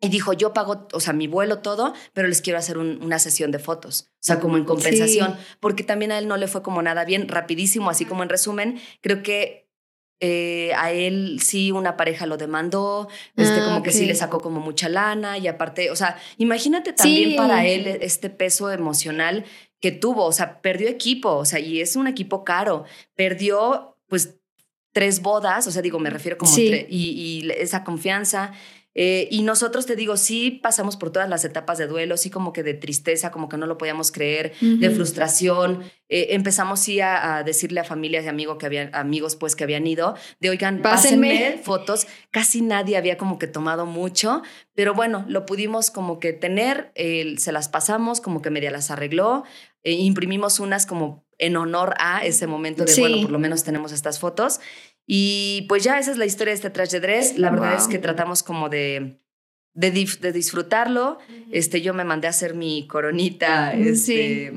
y 0.00 0.08
dijo, 0.10 0.32
yo 0.32 0.52
pago, 0.52 0.86
o 0.92 1.00
sea, 1.00 1.12
mi 1.12 1.26
vuelo 1.26 1.58
todo, 1.60 1.94
pero 2.12 2.28
les 2.28 2.40
quiero 2.42 2.58
hacer 2.58 2.78
un- 2.78 3.02
una 3.02 3.18
sesión 3.18 3.50
de 3.50 3.58
fotos, 3.58 4.10
o 4.10 4.14
sea, 4.20 4.38
como 4.40 4.56
en 4.56 4.64
compensación, 4.64 5.36
porque 5.60 5.82
también 5.82 6.12
a 6.12 6.18
él 6.18 6.28
no 6.28 6.36
le 6.36 6.46
fue 6.46 6.62
como 6.62 6.82
nada 6.82 7.04
bien, 7.04 7.26
rapidísimo, 7.28 7.90
así 7.90 8.04
como 8.04 8.22
en 8.22 8.28
resumen, 8.28 8.80
creo 9.00 9.22
que 9.22 9.63
eh, 10.26 10.72
a 10.74 10.90
él 10.90 11.38
sí 11.42 11.70
una 11.70 11.96
pareja 11.98 12.24
lo 12.24 12.38
demandó, 12.38 13.08
este, 13.36 13.60
Ah, 13.60 13.64
como 13.66 13.82
que 13.82 13.90
sí 13.90 14.06
le 14.06 14.14
sacó 14.14 14.40
como 14.40 14.58
mucha 14.60 14.88
lana 14.88 15.36
y 15.36 15.48
aparte, 15.48 15.90
o 15.90 15.96
sea, 15.96 16.16
imagínate 16.38 16.94
también 16.94 17.30
Sí. 17.32 17.36
para 17.36 17.66
él 17.66 17.86
este 18.00 18.30
peso 18.30 18.70
emocional 18.70 19.44
que 19.80 19.92
tuvo, 19.92 20.24
o 20.24 20.32
sea, 20.32 20.62
perdió 20.62 20.88
equipo, 20.88 21.30
o 21.36 21.44
sea, 21.44 21.58
y 21.60 21.80
es 21.82 21.94
un 21.96 22.06
equipo 22.06 22.42
caro, 22.42 22.84
perdió 23.14 23.98
pues 24.08 24.36
tres 24.92 25.20
bodas, 25.20 25.66
o 25.66 25.70
sea, 25.70 25.82
digo, 25.82 25.98
me 25.98 26.08
refiero 26.08 26.38
como 26.38 26.50
Sí. 26.52 26.86
y 26.88 27.50
esa 27.58 27.84
confianza. 27.84 28.52
Eh, 28.94 29.26
y 29.30 29.42
nosotros, 29.42 29.86
te 29.86 29.96
digo, 29.96 30.16
sí 30.16 30.52
pasamos 30.62 30.96
por 30.96 31.10
todas 31.10 31.28
las 31.28 31.44
etapas 31.44 31.78
de 31.78 31.86
duelo, 31.86 32.16
sí 32.16 32.30
como 32.30 32.52
que 32.52 32.62
de 32.62 32.74
tristeza, 32.74 33.30
como 33.30 33.48
que 33.48 33.56
no 33.56 33.66
lo 33.66 33.76
podíamos 33.78 34.12
creer, 34.12 34.52
de 34.60 34.86
Ujú. 34.88 34.96
frustración. 34.96 35.82
Eh, 36.08 36.28
empezamos 36.30 36.80
sí 36.80 37.00
a, 37.00 37.36
a 37.38 37.42
decirle 37.42 37.80
a 37.80 37.84
familias 37.84 38.24
y 38.24 38.28
amigos 38.28 38.56
que 38.58 38.66
habían, 38.66 38.94
amigos 38.94 39.36
pues 39.36 39.56
que 39.56 39.64
habían 39.64 39.86
ido, 39.86 40.14
de 40.40 40.50
oigan, 40.50 40.80
Pásenme. 40.82 41.28
pásenme 41.30 41.62
fotos. 41.62 42.06
Casi 42.30 42.60
nadie 42.62 42.96
había 42.96 43.16
como 43.18 43.38
que 43.38 43.46
tomado 43.46 43.84
mucho, 43.86 44.42
pero 44.74 44.94
bueno, 44.94 45.24
lo 45.28 45.44
pudimos 45.46 45.90
como 45.90 46.20
que 46.20 46.32
tener, 46.32 46.92
eh, 46.94 47.34
se 47.38 47.52
las 47.52 47.68
pasamos, 47.68 48.20
como 48.20 48.42
que 48.42 48.50
media 48.50 48.70
las 48.70 48.90
arregló, 48.90 49.44
eh, 49.82 49.92
imprimimos 49.92 50.60
unas 50.60 50.86
como 50.86 51.24
en 51.38 51.56
honor 51.56 51.94
a 51.98 52.24
ese 52.24 52.46
momento 52.46 52.84
de, 52.84 52.92
Sí. 52.92 53.00
bueno, 53.00 53.20
por 53.22 53.30
lo 53.32 53.38
menos 53.40 53.64
tenemos 53.64 53.90
estas 53.90 54.20
fotos. 54.20 54.60
Y 55.06 55.66
pues 55.68 55.84
ya 55.84 55.98
esa 55.98 56.12
es 56.12 56.18
la 56.18 56.26
historia 56.26 56.52
de 56.52 56.56
este 56.56 56.70
trash 56.70 56.90
de 56.90 57.00
dress. 57.00 57.38
La 57.38 57.50
verdad 57.50 57.74
es 57.74 57.88
que 57.88 57.98
tratamos 57.98 58.42
como 58.42 58.68
de, 58.68 59.20
de, 59.74 59.90
disfrutarlo. 59.90 61.18
Este, 61.52 61.82
yo 61.82 61.94
me 61.94 62.04
mandé 62.04 62.26
a 62.26 62.30
hacer 62.30 62.54
mi 62.54 62.86
coronita 62.86 63.74
Mm, 63.74 63.88
este, 63.88 64.52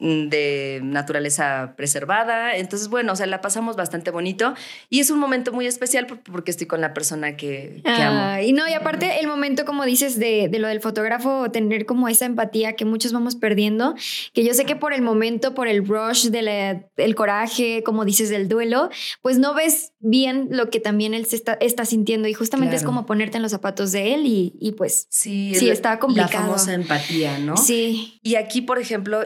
de 0.00 0.80
naturaleza 0.82 1.74
preservada. 1.76 2.54
Entonces, 2.56 2.88
bueno, 2.88 3.12
o 3.12 3.16
sea, 3.16 3.26
la 3.26 3.40
pasamos 3.40 3.74
bastante 3.76 4.10
bonito. 4.10 4.54
Y 4.90 5.00
es 5.00 5.10
un 5.10 5.18
momento 5.18 5.52
muy 5.52 5.66
especial 5.66 6.06
por- 6.06 6.20
porque 6.20 6.50
estoy 6.52 6.66
con 6.66 6.80
la 6.80 6.94
persona 6.94 7.36
que, 7.36 7.80
que 7.84 7.90
amo. 7.90 8.18
Ah, 8.20 8.42
y 8.42 8.52
no, 8.52 8.68
y 8.68 8.74
aparte 8.74 9.18
el 9.20 9.26
momento, 9.26 9.64
como 9.64 9.84
dices, 9.84 10.18
de, 10.18 10.48
de 10.48 10.58
lo 10.60 10.68
del 10.68 10.80
fotógrafo, 10.80 11.50
tener 11.50 11.84
como 11.86 12.08
esa 12.08 12.26
empatía 12.26 12.74
que 12.74 12.84
muchos 12.84 13.12
vamos 13.12 13.34
perdiendo, 13.36 13.94
que 14.34 14.44
yo 14.44 14.54
sé 14.54 14.64
que 14.64 14.76
por 14.76 14.92
el 14.92 15.02
momento, 15.02 15.54
por 15.54 15.66
el 15.68 15.86
rush 15.86 16.26
del 16.28 16.48
el 16.96 17.14
coraje, 17.14 17.82
como 17.82 18.04
dices, 18.04 18.28
del 18.30 18.48
duelo, 18.48 18.90
pues 19.22 19.38
no 19.38 19.52
ves 19.54 19.92
bien 20.00 20.48
lo 20.50 20.70
que 20.70 20.80
también 20.80 21.12
él 21.14 21.26
se 21.26 21.36
está, 21.36 21.54
está 21.54 21.84
sintiendo 21.84 22.28
y 22.28 22.34
justamente 22.34 22.76
es 22.76 22.84
como 22.84 23.04
ponerte 23.06 23.36
en 23.36 23.42
los 23.42 23.50
zapatos 23.52 23.92
de 23.92 24.14
él 24.14 24.26
y, 24.26 24.52
y 24.60 24.72
pues 24.72 25.06
Sí, 25.10 25.52
Sí, 25.54 25.66
la- 25.66 25.72
está 25.72 25.98
complicado. 25.98 26.32
La 26.32 26.40
famosa 26.46 26.72
empatía, 26.74 27.38
¿no? 27.38 27.56
sí, 27.56 28.20
Y 28.22 28.36
aquí, 28.36 28.62
por 28.62 28.78
ejemplo, 28.78 29.24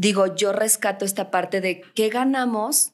digo, 0.00 0.34
yo 0.34 0.52
rescato 0.52 1.04
esta 1.04 1.30
parte 1.30 1.60
de 1.60 1.82
qué 1.94 2.08
ganamos 2.08 2.92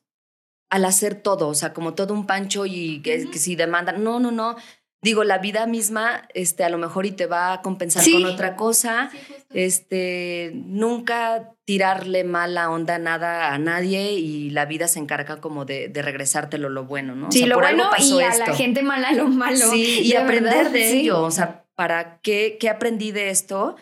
al 0.70 0.84
hacer 0.84 1.14
todo, 1.14 1.46
o 1.46 1.54
sea, 1.54 1.72
como 1.72 1.94
todo 1.94 2.12
un 2.12 2.26
pancho 2.26 2.66
y 2.66 3.00
que, 3.02 3.30
que 3.30 3.38
si 3.38 3.54
demandan, 3.54 4.02
no, 4.02 4.18
no, 4.18 4.32
no. 4.32 4.56
Digo, 5.02 5.22
la 5.22 5.38
vida 5.38 5.66
misma, 5.66 6.26
este, 6.34 6.64
a 6.64 6.68
lo 6.68 6.78
mejor 6.78 7.06
y 7.06 7.12
te 7.12 7.26
va 7.26 7.52
a 7.52 7.62
compensar 7.62 8.02
Sí. 8.02 8.12
con 8.12 8.24
otra 8.24 8.56
cosa. 8.56 9.10
Este, 9.54 10.50
nunca 10.54 11.54
tirarle 11.64 12.24
mala 12.24 12.70
onda 12.70 12.98
nada 12.98 13.54
a 13.54 13.58
nadie 13.58 14.14
y 14.14 14.50
la 14.50 14.64
vida 14.64 14.88
se 14.88 14.98
encarga 14.98 15.40
como 15.40 15.64
de, 15.64 15.88
de 15.88 16.02
regresártelo 16.02 16.68
lo 16.70 16.86
bueno, 16.86 17.14
¿no? 17.14 17.28
O 17.28 17.30
sí, 17.32 17.38
sea, 17.40 17.46
lo 17.48 17.54
por 17.54 17.66
algo 17.66 17.84
bueno 17.88 18.20
y 18.20 18.22
a 18.24 18.28
esto. 18.30 18.46
la 18.46 18.54
gente 18.56 18.82
mala 18.82 19.12
lo 19.12 19.28
malo. 19.28 19.70
Sí, 19.70 20.00
y 20.02 20.10
de 20.10 20.18
aprender 20.18 20.54
verdad, 20.54 20.70
de 20.72 20.90
ello, 20.98 21.22
o 21.22 21.30
sea, 21.30 21.64
para 21.76 22.18
qué, 22.20 22.56
qué 22.58 22.68
aprendí 22.68 23.12
de 23.12 23.30
esto 23.30 23.76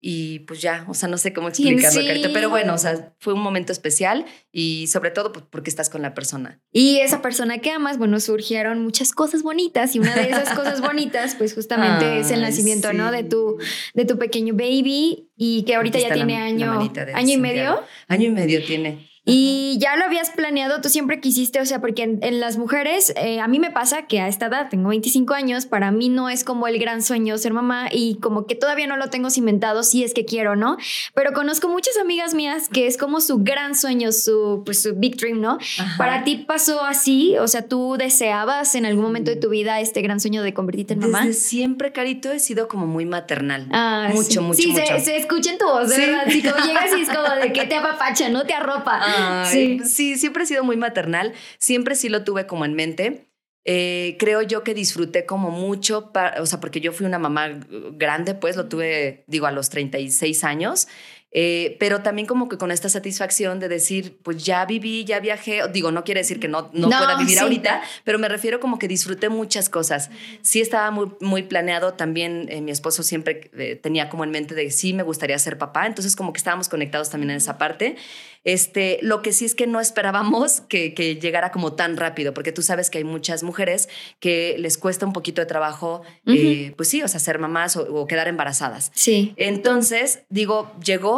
y 0.00 0.40
pues 0.40 0.60
ya, 0.62 0.84
o 0.88 0.94
sea, 0.94 1.08
no 1.08 1.18
sé 1.18 1.32
cómo 1.32 1.48
explicarlo, 1.48 2.00
sí. 2.00 2.06
Carito, 2.06 2.32
pero 2.32 2.50
bueno, 2.50 2.74
o 2.74 2.78
sea, 2.78 3.14
fue 3.18 3.32
un 3.34 3.40
momento 3.40 3.72
especial 3.72 4.26
y 4.52 4.86
sobre 4.86 5.10
todo 5.10 5.32
pues, 5.32 5.44
porque 5.50 5.70
estás 5.70 5.90
con 5.90 6.02
la 6.02 6.14
persona. 6.14 6.60
Y 6.72 6.98
esa 7.00 7.20
persona 7.20 7.58
que 7.58 7.70
amas, 7.70 7.98
bueno, 7.98 8.20
surgieron 8.20 8.82
muchas 8.82 9.12
cosas 9.12 9.42
bonitas 9.42 9.96
y 9.96 9.98
una 9.98 10.14
de 10.14 10.30
esas 10.30 10.50
cosas 10.56 10.80
bonitas, 10.80 11.34
pues 11.34 11.52
justamente 11.54 12.20
es 12.20 12.30
el 12.30 12.42
nacimiento, 12.42 12.92
¿no? 12.92 13.10
sí. 13.10 13.16
De 13.16 13.24
tu, 13.24 13.58
de 13.94 14.04
tu 14.04 14.18
pequeño 14.18 14.54
baby 14.54 15.30
y 15.36 15.64
que 15.64 15.74
ahorita 15.74 15.98
ya 15.98 16.08
la- 16.10 16.14
tiene 16.14 16.34
la 16.34 16.44
año, 16.44 16.78
de 16.92 17.12
año 17.14 17.32
y 17.34 17.36
medio. 17.38 17.80
Año 18.06 18.26
y 18.26 18.30
medio 18.30 18.64
tiene. 18.64 19.08
Y 19.30 19.76
ya 19.78 19.94
lo 19.96 20.04
habías 20.06 20.30
planeado, 20.30 20.80
tú 20.80 20.88
siempre 20.88 21.20
quisiste, 21.20 21.60
o 21.60 21.66
sea, 21.66 21.80
porque 21.80 22.02
en, 22.02 22.18
en 22.22 22.40
las 22.40 22.56
mujeres, 22.56 23.12
eh, 23.16 23.40
a 23.40 23.46
mí 23.48 23.58
me 23.58 23.70
pasa 23.70 24.06
que 24.06 24.20
a 24.20 24.28
esta 24.28 24.46
edad, 24.46 24.68
tengo 24.70 24.88
25 24.88 25.34
años, 25.34 25.66
para 25.66 25.90
mí 25.90 26.08
no 26.08 26.30
es 26.30 26.44
como 26.44 26.66
el 26.66 26.78
gran 26.78 27.02
sueño 27.02 27.36
ser 27.36 27.52
mamá 27.52 27.88
y 27.92 28.16
como 28.20 28.46
que 28.46 28.54
todavía 28.54 28.86
no 28.86 28.96
lo 28.96 29.10
tengo 29.10 29.28
cimentado 29.28 29.82
si 29.82 30.02
es 30.02 30.14
que 30.14 30.24
quiero, 30.24 30.56
¿no? 30.56 30.78
Pero 31.14 31.32
conozco 31.34 31.68
muchas 31.68 31.98
amigas 31.98 32.32
mías 32.32 32.68
que 32.70 32.86
es 32.86 32.96
como 32.96 33.20
su 33.20 33.38
gran 33.44 33.74
sueño, 33.74 34.12
su, 34.12 34.62
pues, 34.64 34.80
su 34.82 34.94
big 34.94 35.16
dream, 35.18 35.40
¿no? 35.42 35.58
Ajá. 35.78 35.98
¿Para 35.98 36.24
ti 36.24 36.36
pasó 36.46 36.82
así? 36.82 37.36
O 37.38 37.48
sea, 37.48 37.68
¿tú 37.68 37.96
deseabas 37.98 38.74
en 38.76 38.86
algún 38.86 39.04
momento 39.04 39.30
de 39.30 39.36
tu 39.36 39.50
vida 39.50 39.78
este 39.80 40.00
gran 40.00 40.20
sueño 40.20 40.42
de 40.42 40.54
convertirte 40.54 40.94
en 40.94 41.00
mamá? 41.00 41.26
Desde 41.26 41.34
siempre, 41.38 41.92
Carito, 41.92 42.32
he 42.32 42.38
sido 42.38 42.66
como 42.66 42.86
muy 42.86 43.04
maternal. 43.04 43.66
Ah, 43.72 44.08
mucho, 44.12 44.30
sí. 44.30 44.40
mucho, 44.40 44.62
Sí, 44.62 44.66
mucho. 44.72 44.86
Se, 44.86 45.00
se 45.00 45.16
escucha 45.18 45.50
en 45.52 45.58
tu 45.58 45.66
voz, 45.66 45.90
de 45.90 45.96
Sí. 45.96 46.00
verdad. 46.00 46.22
Sí, 46.28 46.42
como 46.42 46.64
llegas 46.64 46.90
y 46.96 47.00
es 47.02 47.08
como 47.10 47.28
de 47.42 47.52
que 47.52 47.64
te 47.66 47.74
apapacha, 47.76 48.28
no 48.30 48.44
te 48.44 48.54
arropa. 48.54 49.00
Ay, 49.18 49.80
sí. 49.84 50.16
siempre 50.16 50.44
he 50.44 50.46
sido 50.46 50.64
muy 50.64 50.76
maternal, 50.76 51.32
siempre 51.58 51.94
sí 51.94 52.08
lo 52.08 52.24
tuve 52.24 52.46
como 52.46 52.64
en 52.64 52.74
mente. 52.74 53.24
Eh, 53.70 54.16
creo 54.18 54.40
yo 54.40 54.64
que 54.64 54.72
disfruté 54.72 55.26
como 55.26 55.50
mucho, 55.50 56.10
pa- 56.12 56.34
o 56.40 56.46
sea, 56.46 56.58
porque 56.58 56.80
yo 56.80 56.92
fui 56.92 57.04
una 57.04 57.18
mamá 57.18 57.50
grande, 57.92 58.34
pues 58.34 58.56
lo 58.56 58.66
tuve, 58.66 59.24
digo, 59.26 59.46
a 59.46 59.52
los 59.52 59.68
36 59.68 60.42
años. 60.42 60.88
Eh, 61.30 61.76
pero 61.78 62.00
también 62.00 62.26
como 62.26 62.48
que 62.48 62.56
con 62.56 62.70
esta 62.70 62.88
satisfacción 62.88 63.60
de 63.60 63.68
decir, 63.68 64.18
pues 64.22 64.42
ya 64.44 64.64
viví, 64.64 65.04
ya 65.04 65.20
viajé, 65.20 65.60
digo, 65.70 65.92
no 65.92 66.02
quiere 66.02 66.20
decir 66.20 66.40
que 66.40 66.48
no, 66.48 66.70
no, 66.72 66.88
pueda 66.88 67.18
vivir 67.18 67.38
ahorita, 67.38 67.82
pero 68.04 68.18
me 68.18 68.28
refiero 68.28 68.60
como 68.60 68.78
que 68.78 68.88
disfruté 68.88 69.28
muchas 69.28 69.68
cosas. 69.68 70.10
Sí 70.40 70.60
estaba 70.60 70.90
muy, 70.90 71.12
muy 71.20 71.42
planeado, 71.42 71.94
también 71.94 72.46
eh, 72.48 72.62
mi 72.62 72.70
esposo 72.70 73.02
siempre 73.02 73.50
eh, 73.58 73.76
tenía 73.76 74.08
como 74.08 74.24
en 74.24 74.30
mente 74.30 74.54
de 74.54 74.70
sí, 74.70 74.94
me 74.94 75.02
gustaría 75.02 75.38
ser 75.38 75.58
papá, 75.58 75.86
entonces 75.86 76.16
como 76.16 76.32
que 76.32 76.38
estábamos 76.38 76.68
conectados 76.70 77.10
también 77.10 77.30
en 77.30 77.36
esa 77.36 77.58
parte. 77.58 77.96
Este, 78.44 78.98
lo 79.02 79.20
que 79.20 79.32
sí 79.32 79.44
es 79.44 79.54
que 79.54 79.66
no 79.66 79.80
esperábamos 79.80 80.62
que, 80.62 80.94
que 80.94 81.16
llegara 81.16 81.50
como 81.50 81.74
tan 81.74 81.98
rápido, 81.98 82.32
porque 82.32 82.52
tú 82.52 82.62
sabes 82.62 82.88
que 82.88 82.98
hay 82.98 83.04
muchas 83.04 83.42
mujeres 83.42 83.90
que 84.20 84.56
les 84.58 84.78
cuesta 84.78 85.04
un 85.04 85.12
poquito 85.12 85.42
de 85.42 85.46
trabajo, 85.46 86.02
pues 86.24 86.88
sí, 86.88 87.02
o 87.02 87.08
sea, 87.08 87.20
ser 87.20 87.38
mamás 87.38 87.76
o, 87.76 87.82
o 87.82 88.06
quedar 88.06 88.28
embarazadas. 88.28 88.90
Sí. 88.94 89.34
Entonces, 89.36 90.20
digo, 90.30 90.72
llegó 90.82 91.17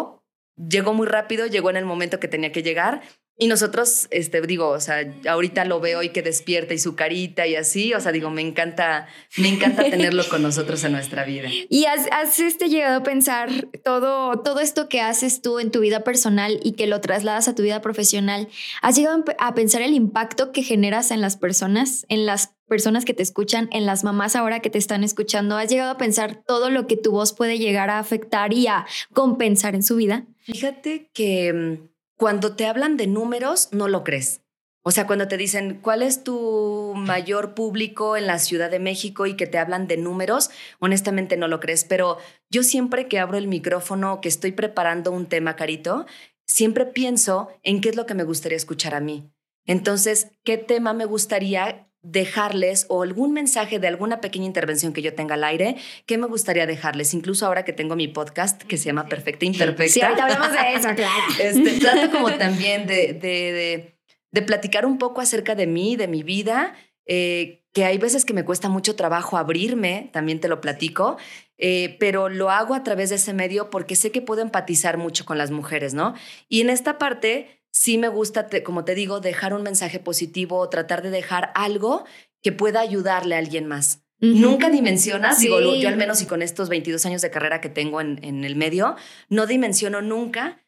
llegó 0.68 0.94
muy 0.94 1.06
rápido, 1.06 1.46
llegó 1.46 1.70
en 1.70 1.76
el 1.76 1.84
momento 1.84 2.20
que 2.20 2.28
tenía 2.28 2.52
que 2.52 2.62
llegar. 2.62 3.02
Y 3.42 3.46
nosotros, 3.46 4.06
este, 4.10 4.42
digo, 4.42 4.68
o 4.68 4.80
sea, 4.80 5.02
ahorita 5.26 5.64
lo 5.64 5.80
veo 5.80 6.02
y 6.02 6.10
que 6.10 6.20
despierta 6.20 6.74
y 6.74 6.78
su 6.78 6.94
carita 6.94 7.46
y 7.46 7.56
así, 7.56 7.94
o 7.94 8.00
sea, 8.00 8.12
digo, 8.12 8.28
me 8.28 8.42
encanta, 8.42 9.08
me 9.38 9.48
encanta 9.48 9.82
tenerlo 9.84 10.28
con 10.28 10.42
nosotros 10.42 10.84
en 10.84 10.92
nuestra 10.92 11.24
vida. 11.24 11.48
Y 11.70 11.86
has, 11.86 12.38
este, 12.38 12.68
llegado 12.68 12.98
a 12.98 13.02
pensar 13.02 13.48
todo, 13.82 14.42
todo 14.42 14.60
esto 14.60 14.90
que 14.90 15.00
haces 15.00 15.40
tú 15.40 15.58
en 15.58 15.70
tu 15.70 15.80
vida 15.80 16.04
personal 16.04 16.60
y 16.62 16.72
que 16.72 16.86
lo 16.86 17.00
trasladas 17.00 17.48
a 17.48 17.54
tu 17.54 17.62
vida 17.62 17.80
profesional, 17.80 18.48
¿has 18.82 18.96
llegado 18.96 19.24
a 19.38 19.54
pensar 19.54 19.80
el 19.80 19.94
impacto 19.94 20.52
que 20.52 20.62
generas 20.62 21.10
en 21.10 21.22
las 21.22 21.38
personas, 21.38 22.04
en 22.10 22.26
las 22.26 22.50
personas 22.70 23.04
que 23.04 23.12
te 23.12 23.22
escuchan, 23.22 23.68
en 23.72 23.84
las 23.84 24.04
mamás 24.04 24.36
ahora 24.36 24.60
que 24.60 24.70
te 24.70 24.78
están 24.78 25.04
escuchando? 25.04 25.56
¿Has 25.56 25.68
llegado 25.68 25.90
a 25.90 25.98
pensar 25.98 26.42
todo 26.46 26.70
lo 26.70 26.86
que 26.86 26.96
tu 26.96 27.10
voz 27.10 27.34
puede 27.34 27.58
llegar 27.58 27.90
a 27.90 27.98
afectar 27.98 28.54
y 28.54 28.68
a 28.68 28.86
compensar 29.12 29.74
en 29.74 29.82
su 29.82 29.96
vida? 29.96 30.24
Fíjate 30.44 31.10
que 31.12 31.52
mm, 31.52 31.88
cuando 32.16 32.54
te 32.54 32.66
hablan 32.66 32.96
de 32.96 33.08
números, 33.08 33.68
no 33.72 33.88
lo 33.88 34.04
crees. 34.04 34.40
O 34.82 34.92
sea, 34.92 35.06
cuando 35.06 35.28
te 35.28 35.36
dicen, 35.36 35.80
¿cuál 35.82 36.02
es 36.02 36.24
tu 36.24 36.94
mayor 36.96 37.54
público 37.54 38.16
en 38.16 38.26
la 38.26 38.38
Ciudad 38.38 38.70
de 38.70 38.78
México 38.78 39.26
y 39.26 39.34
que 39.34 39.46
te 39.46 39.58
hablan 39.58 39.86
de 39.86 39.96
números? 39.96 40.50
Honestamente 40.78 41.36
no 41.36 41.48
lo 41.48 41.60
crees, 41.60 41.84
pero 41.84 42.18
yo 42.50 42.62
siempre 42.62 43.08
que 43.08 43.18
abro 43.18 43.36
el 43.36 43.48
micrófono, 43.48 44.20
que 44.20 44.28
estoy 44.28 44.52
preparando 44.52 45.12
un 45.12 45.26
tema, 45.26 45.56
Carito, 45.56 46.06
siempre 46.46 46.86
pienso 46.86 47.48
en 47.62 47.80
qué 47.80 47.90
es 47.90 47.96
lo 47.96 48.06
que 48.06 48.14
me 48.14 48.24
gustaría 48.24 48.56
escuchar 48.56 48.94
a 48.94 49.00
mí. 49.00 49.30
Entonces, 49.66 50.28
¿qué 50.44 50.56
tema 50.56 50.94
me 50.94 51.04
gustaría 51.04 51.89
dejarles 52.02 52.86
o 52.88 53.02
algún 53.02 53.32
mensaje 53.32 53.78
de 53.78 53.86
alguna 53.86 54.20
pequeña 54.20 54.46
intervención 54.46 54.92
que 54.92 55.02
yo 55.02 55.14
tenga 55.14 55.34
al 55.34 55.44
aire, 55.44 55.76
¿qué 56.06 56.16
me 56.16 56.26
gustaría 56.26 56.66
dejarles? 56.66 57.12
Incluso 57.12 57.46
ahora 57.46 57.64
que 57.64 57.72
tengo 57.72 57.94
mi 57.96 58.08
podcast 58.08 58.62
que 58.62 58.78
se 58.78 58.86
llama 58.86 59.06
Perfecta 59.06 59.44
Imperfecta. 59.44 59.92
Sí, 59.92 60.00
ahorita 60.00 60.24
hablamos 60.24 60.52
de 60.52 60.74
eso, 60.74 60.88
claro. 60.96 61.22
Este, 61.38 61.80
trato 61.80 62.10
como 62.10 62.32
también 62.32 62.86
de, 62.86 63.12
de, 63.12 63.94
de, 64.30 64.42
platicar 64.42 64.86
un 64.86 64.98
poco 64.98 65.20
acerca 65.20 65.54
de 65.54 65.66
mí, 65.66 65.96
de 65.96 66.08
mi 66.08 66.22
vida, 66.22 66.74
eh, 67.04 67.64
que 67.72 67.84
hay 67.84 67.98
veces 67.98 68.24
que 68.24 68.32
me 68.32 68.44
cuesta 68.44 68.68
mucho 68.68 68.96
trabajo 68.96 69.36
abrirme, 69.36 70.10
también 70.12 70.40
te 70.40 70.48
lo 70.48 70.60
platico, 70.60 71.18
eh, 71.58 71.96
pero 72.00 72.28
lo 72.28 72.50
hago 72.50 72.74
a 72.74 72.82
través 72.82 73.10
de 73.10 73.16
ese 73.16 73.34
medio 73.34 73.68
porque 73.68 73.94
sé 73.94 74.10
que 74.10 74.22
puedo 74.22 74.40
empatizar 74.40 74.96
mucho 74.96 75.24
con 75.26 75.36
las 75.36 75.50
mujeres, 75.50 75.92
¿no? 75.92 76.14
Y 76.48 76.62
en 76.62 76.70
esta 76.70 76.98
parte 76.98 77.59
sí 77.70 77.98
me 77.98 78.08
gusta, 78.08 78.48
como 78.64 78.84
te 78.84 78.94
digo, 78.94 79.20
dejar 79.20 79.54
un 79.54 79.62
mensaje 79.62 79.98
positivo, 79.98 80.68
tratar 80.68 81.02
de 81.02 81.10
dejar 81.10 81.52
algo 81.54 82.04
que 82.42 82.52
pueda 82.52 82.80
ayudarle 82.80 83.34
a 83.34 83.38
alguien 83.38 83.66
más. 83.66 84.02
Nunca 84.18 84.68
dimensionas, 84.68 85.40
digo, 85.40 85.60
yo 85.60 85.88
al 85.88 85.96
menos 85.96 86.20
y 86.20 86.26
con 86.26 86.42
estos 86.42 86.68
22 86.68 87.06
años 87.06 87.22
de 87.22 87.30
carrera 87.30 87.62
que 87.62 87.70
tengo 87.70 88.02
en, 88.02 88.22
en 88.22 88.44
el 88.44 88.54
medio, 88.54 88.96
no 89.30 89.46
dimensiono 89.46 90.02
nunca, 90.02 90.62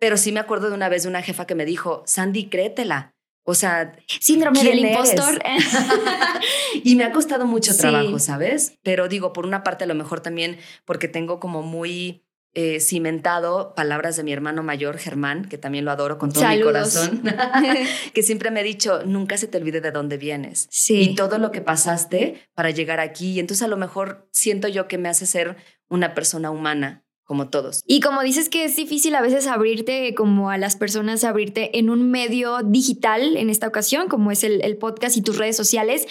pero 0.00 0.16
sí 0.16 0.32
me 0.32 0.40
acuerdo 0.40 0.68
de 0.68 0.74
una 0.74 0.88
vez 0.88 1.04
de 1.04 1.08
una 1.08 1.22
jefa 1.22 1.46
que 1.46 1.54
me 1.54 1.64
dijo, 1.64 2.02
Sandy, 2.04 2.48
créetela. 2.48 3.14
O 3.48 3.54
sea, 3.54 3.92
síndrome 4.08 4.62
del 4.62 4.80
impostor. 4.80 5.40
y 6.82 6.96
me 6.96 7.04
ha 7.04 7.12
costado 7.12 7.46
mucho 7.46 7.76
trabajo, 7.76 8.18
¿sabes? 8.18 8.76
Pero 8.82 9.06
digo, 9.06 9.32
por 9.32 9.46
una 9.46 9.62
parte 9.62 9.84
a 9.84 9.86
lo 9.86 9.94
mejor 9.94 10.20
también 10.20 10.58
porque 10.84 11.06
tengo 11.06 11.38
como 11.38 11.62
muy 11.62 12.25
eh, 12.58 12.80
cimentado 12.80 13.74
palabras 13.74 14.16
de 14.16 14.22
mi 14.22 14.32
hermano 14.32 14.62
mayor, 14.62 14.96
Germán, 14.96 15.44
que 15.44 15.58
también 15.58 15.84
lo 15.84 15.90
adoro 15.90 16.16
con 16.16 16.32
todo 16.32 16.48
mi 16.48 16.62
corazón, 16.62 17.22
que 18.14 18.22
siempre 18.22 18.50
me 18.50 18.60
ha 18.60 18.62
dicho, 18.62 19.02
nunca 19.04 19.36
se 19.36 19.46
te 19.46 19.58
olvide 19.58 19.82
de 19.82 19.90
dónde 19.90 20.16
vienes 20.16 20.66
sí. 20.70 21.02
y 21.02 21.14
todo 21.14 21.36
lo 21.36 21.50
que 21.50 21.60
pasaste 21.60 22.48
para 22.54 22.70
llegar 22.70 22.98
aquí. 22.98 23.32
Y 23.32 23.40
entonces 23.40 23.62
a 23.62 23.68
lo 23.68 23.76
mejor 23.76 24.26
siento 24.32 24.68
yo 24.68 24.88
que 24.88 24.96
me 24.96 25.10
hace 25.10 25.26
ser 25.26 25.58
una 25.90 26.14
persona 26.14 26.50
humana 26.50 27.05
como 27.26 27.48
todos. 27.48 27.82
Y 27.86 28.00
como 28.00 28.22
dices 28.22 28.48
que 28.48 28.64
es 28.64 28.76
difícil 28.76 29.16
a 29.16 29.20
veces 29.20 29.48
abrirte 29.48 30.14
como 30.14 30.48
a 30.48 30.58
las 30.58 30.76
personas, 30.76 31.24
abrirte 31.24 31.76
en 31.76 31.90
un 31.90 32.08
medio 32.08 32.62
digital 32.62 33.36
en 33.36 33.50
esta 33.50 33.66
ocasión, 33.66 34.08
como 34.08 34.30
es 34.30 34.44
el, 34.44 34.76
podcast 34.76 35.16
y 35.16 35.22
tus 35.22 35.38
redes 35.38 35.56
sociales, 35.56 36.06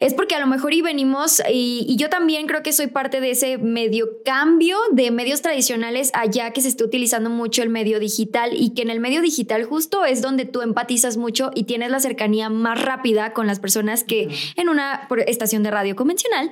es 0.00 0.14
porque 0.14 0.34
a 0.34 0.40
lo 0.40 0.46
mejor 0.46 0.74
y 0.74 0.82
venimos, 0.82 1.40
y, 1.52 1.94
yo 1.96 2.08
también 2.08 2.46
creo 2.46 2.62
que 2.62 2.72
soy 2.72 2.88
parte 2.88 3.20
de 3.20 3.30
ese 3.30 3.58
medio 3.58 4.08
cambio 4.24 4.76
de 4.90 5.10
medios 5.10 5.42
tradicionales 5.42 6.10
allá 6.14 6.52
que 6.52 6.60
se 6.60 6.68
está 6.68 6.84
utilizando 6.84 7.30
mucho 7.30 7.62
el 7.62 7.68
medio 7.68 8.00
digital 8.00 8.50
y 8.52 8.70
que 8.70 8.82
en 8.82 8.90
el 8.90 8.98
medio 8.98 9.22
digital 9.22 9.64
justo 9.64 10.04
es 10.04 10.20
donde 10.20 10.46
tú 10.46 10.62
empatizas 10.62 11.16
mucho 11.16 11.50
y 11.54 11.64
tienes 11.64 11.90
la 11.90 12.00
cercanía 12.00 12.48
más 12.48 12.82
rápida 12.82 13.32
con 13.32 13.46
las 13.46 13.60
personas 13.60 14.02
que 14.02 14.28
en 14.56 14.68
una 14.68 15.06
estación 15.26 15.62
de 15.62 15.70
radio 15.70 15.94
convencional. 15.94 16.50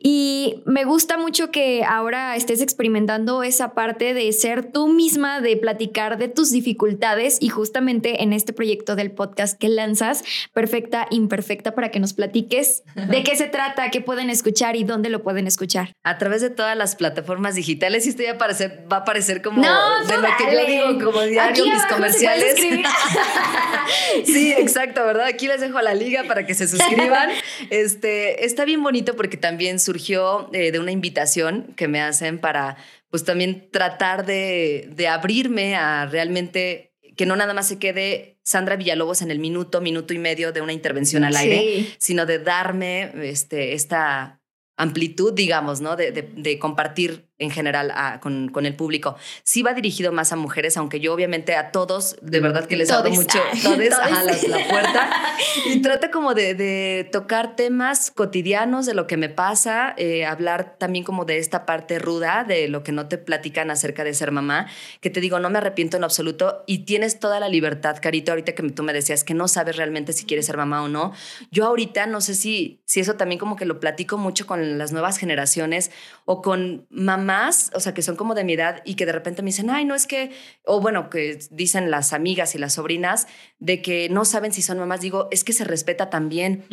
Y 0.00 0.56
me 0.66 0.84
gusta 0.84 1.16
mucho 1.16 1.50
que 1.50 1.84
ahora 1.84 2.36
estés 2.36 2.60
experimentando 2.60 3.42
esa 3.54 3.72
parte 3.72 4.14
de 4.14 4.32
ser 4.32 4.72
tú 4.72 4.88
misma, 4.88 5.40
de 5.40 5.56
platicar 5.56 6.18
de 6.18 6.28
tus 6.28 6.50
dificultades 6.50 7.38
y 7.40 7.50
justamente 7.50 8.24
en 8.24 8.32
este 8.32 8.52
proyecto 8.52 8.96
del 8.96 9.12
podcast 9.12 9.56
que 9.56 9.68
lanzas, 9.68 10.24
Perfecta 10.52 11.06
Imperfecta, 11.10 11.74
para 11.76 11.90
que 11.92 12.00
nos 12.00 12.14
platiques 12.14 12.82
de 12.96 13.22
qué 13.22 13.36
se 13.36 13.46
trata, 13.46 13.90
qué 13.92 14.00
pueden 14.00 14.28
escuchar 14.28 14.74
y 14.74 14.82
dónde 14.82 15.08
lo 15.08 15.22
pueden 15.22 15.46
escuchar. 15.46 15.94
A 16.02 16.18
través 16.18 16.42
de 16.42 16.50
todas 16.50 16.76
las 16.76 16.96
plataformas 16.96 17.54
digitales 17.54 18.06
y 18.06 18.08
esto 18.08 18.24
ya 18.24 18.34
va 18.34 18.96
a 18.96 19.00
aparecer 19.00 19.40
como 19.40 19.62
de 19.62 20.16
lo 20.16 20.28
que 20.36 20.52
yo 20.52 20.66
digo, 20.66 21.04
como 21.04 21.22
diario, 21.22 21.64
mis 21.64 21.86
comerciales. 21.86 22.56
sí, 24.24 24.52
exacto, 24.52 25.04
¿verdad? 25.06 25.26
Aquí 25.26 25.46
les 25.46 25.60
dejo 25.60 25.80
la 25.80 25.94
liga 25.94 26.24
para 26.24 26.44
que 26.44 26.54
se 26.54 26.66
suscriban. 26.66 27.30
Este, 27.70 28.44
está 28.44 28.64
bien 28.64 28.82
bonito 28.82 29.14
porque 29.14 29.36
también 29.36 29.78
surgió 29.78 30.50
eh, 30.52 30.72
de 30.72 30.80
una 30.80 30.90
invitación 30.90 31.72
que 31.76 31.86
me 31.86 32.02
hacen 32.02 32.38
para 32.38 32.76
pues 33.14 33.22
también 33.22 33.68
tratar 33.70 34.26
de, 34.26 34.88
de 34.90 35.06
abrirme 35.06 35.76
a 35.76 36.04
realmente 36.04 36.96
que 37.16 37.26
no 37.26 37.36
nada 37.36 37.54
más 37.54 37.68
se 37.68 37.78
quede 37.78 38.40
Sandra 38.42 38.74
Villalobos 38.74 39.22
en 39.22 39.30
el 39.30 39.38
minuto, 39.38 39.80
minuto 39.80 40.12
y 40.14 40.18
medio 40.18 40.50
de 40.50 40.60
una 40.60 40.72
intervención 40.72 41.22
al 41.22 41.36
aire, 41.36 41.94
sino 41.98 42.26
de 42.26 42.40
darme 42.40 43.12
este, 43.22 43.74
esta 43.74 44.42
amplitud, 44.76 45.32
digamos, 45.32 45.80
¿no? 45.80 45.94
De, 45.94 46.10
de, 46.10 46.58
compartir 46.58 47.23
en 47.44 47.50
general 47.50 47.92
con, 48.20 48.48
con, 48.48 48.66
el 48.66 48.74
público. 48.74 49.16
Sí 49.42 49.62
va 49.62 49.74
dirigido 49.74 50.12
más 50.12 50.32
a 50.32 50.36
mujeres, 50.36 50.76
aunque 50.76 51.00
yo 51.00 51.12
obviamente 51.12 51.54
a 51.54 51.70
todos, 51.70 52.16
de 52.22 52.40
verdad 52.40 52.66
que 52.66 52.76
les 52.76 52.90
abro 52.90 53.10
mucho, 53.10 53.38
todos, 53.62 53.92
a 53.92 54.22
la, 54.24 54.68
puerta. 54.68 55.10
y 55.66 55.80
trata 55.80 56.10
como 56.10 56.34
de, 56.34 56.54
de, 56.54 57.08
tocar 57.10 57.56
temas 57.56 58.10
cotidianos 58.10 58.86
de 58.86 58.94
lo 58.94 59.06
que 59.06 59.16
me 59.16 59.28
pasa, 59.28 59.94
eh, 59.96 60.24
hablar 60.24 60.76
también 60.78 61.04
como 61.04 61.24
de 61.24 61.38
esta 61.38 61.66
parte 61.66 61.98
ruda, 61.98 62.44
de 62.44 62.68
lo 62.68 62.82
que 62.82 62.92
no 62.92 63.06
te 63.08 63.18
platican 63.18 63.70
acerca 63.70 64.04
de 64.04 64.14
ser 64.14 64.32
mamá, 64.32 64.66
que 65.00 65.10
te 65.10 65.20
digo, 65.20 65.38
no 65.38 65.50
me 65.50 65.58
arrepiento 65.58 65.96
en 65.96 66.04
absoluto 66.04 66.64
y 66.66 66.78
tienes 66.80 67.20
toda 67.20 67.40
la 67.40 67.48
libertad, 67.48 67.96
Carito, 68.00 68.32
ahorita 68.32 68.54
que 68.54 68.62
tú 68.70 68.82
me 68.82 68.92
decías 68.92 69.24
que 69.24 69.34
no 69.34 69.48
sabes 69.48 69.76
realmente 69.76 70.12
si 70.12 70.24
quieres 70.24 70.46
ser 70.46 70.56
mamá 70.56 70.82
o 70.82 70.88
no. 70.88 71.12
Yo 71.50 71.66
ahorita 71.66 72.06
no 72.06 72.20
sé 72.20 72.34
si, 72.34 72.80
si 72.86 73.00
eso 73.00 73.14
también 73.14 73.38
como 73.38 73.56
que 73.56 73.64
lo 73.64 73.80
platico 73.80 74.18
mucho 74.18 74.46
con 74.46 74.78
las 74.78 74.92
nuevas 74.92 75.18
generaciones 75.18 75.90
o 76.24 76.42
con 76.42 76.86
mamás, 77.34 77.70
o 77.74 77.80
sea, 77.80 77.94
que 77.94 78.02
son 78.02 78.16
como 78.16 78.34
de 78.34 78.44
mi 78.44 78.54
edad 78.54 78.82
y 78.84 78.94
que 78.94 79.06
de 79.06 79.12
repente 79.12 79.42
me 79.42 79.46
dicen, 79.46 79.70
ay, 79.70 79.84
no 79.84 79.94
es 79.94 80.06
que, 80.06 80.30
o 80.64 80.80
bueno, 80.80 81.10
que 81.10 81.38
dicen 81.50 81.90
las 81.90 82.12
amigas 82.12 82.54
y 82.54 82.58
las 82.58 82.74
sobrinas 82.74 83.26
de 83.58 83.82
que 83.82 84.08
no 84.08 84.24
saben 84.24 84.52
si 84.52 84.62
son 84.62 84.78
mamás, 84.78 85.00
digo, 85.00 85.28
es 85.30 85.44
que 85.44 85.52
se 85.52 85.64
respeta 85.64 86.10
también, 86.10 86.64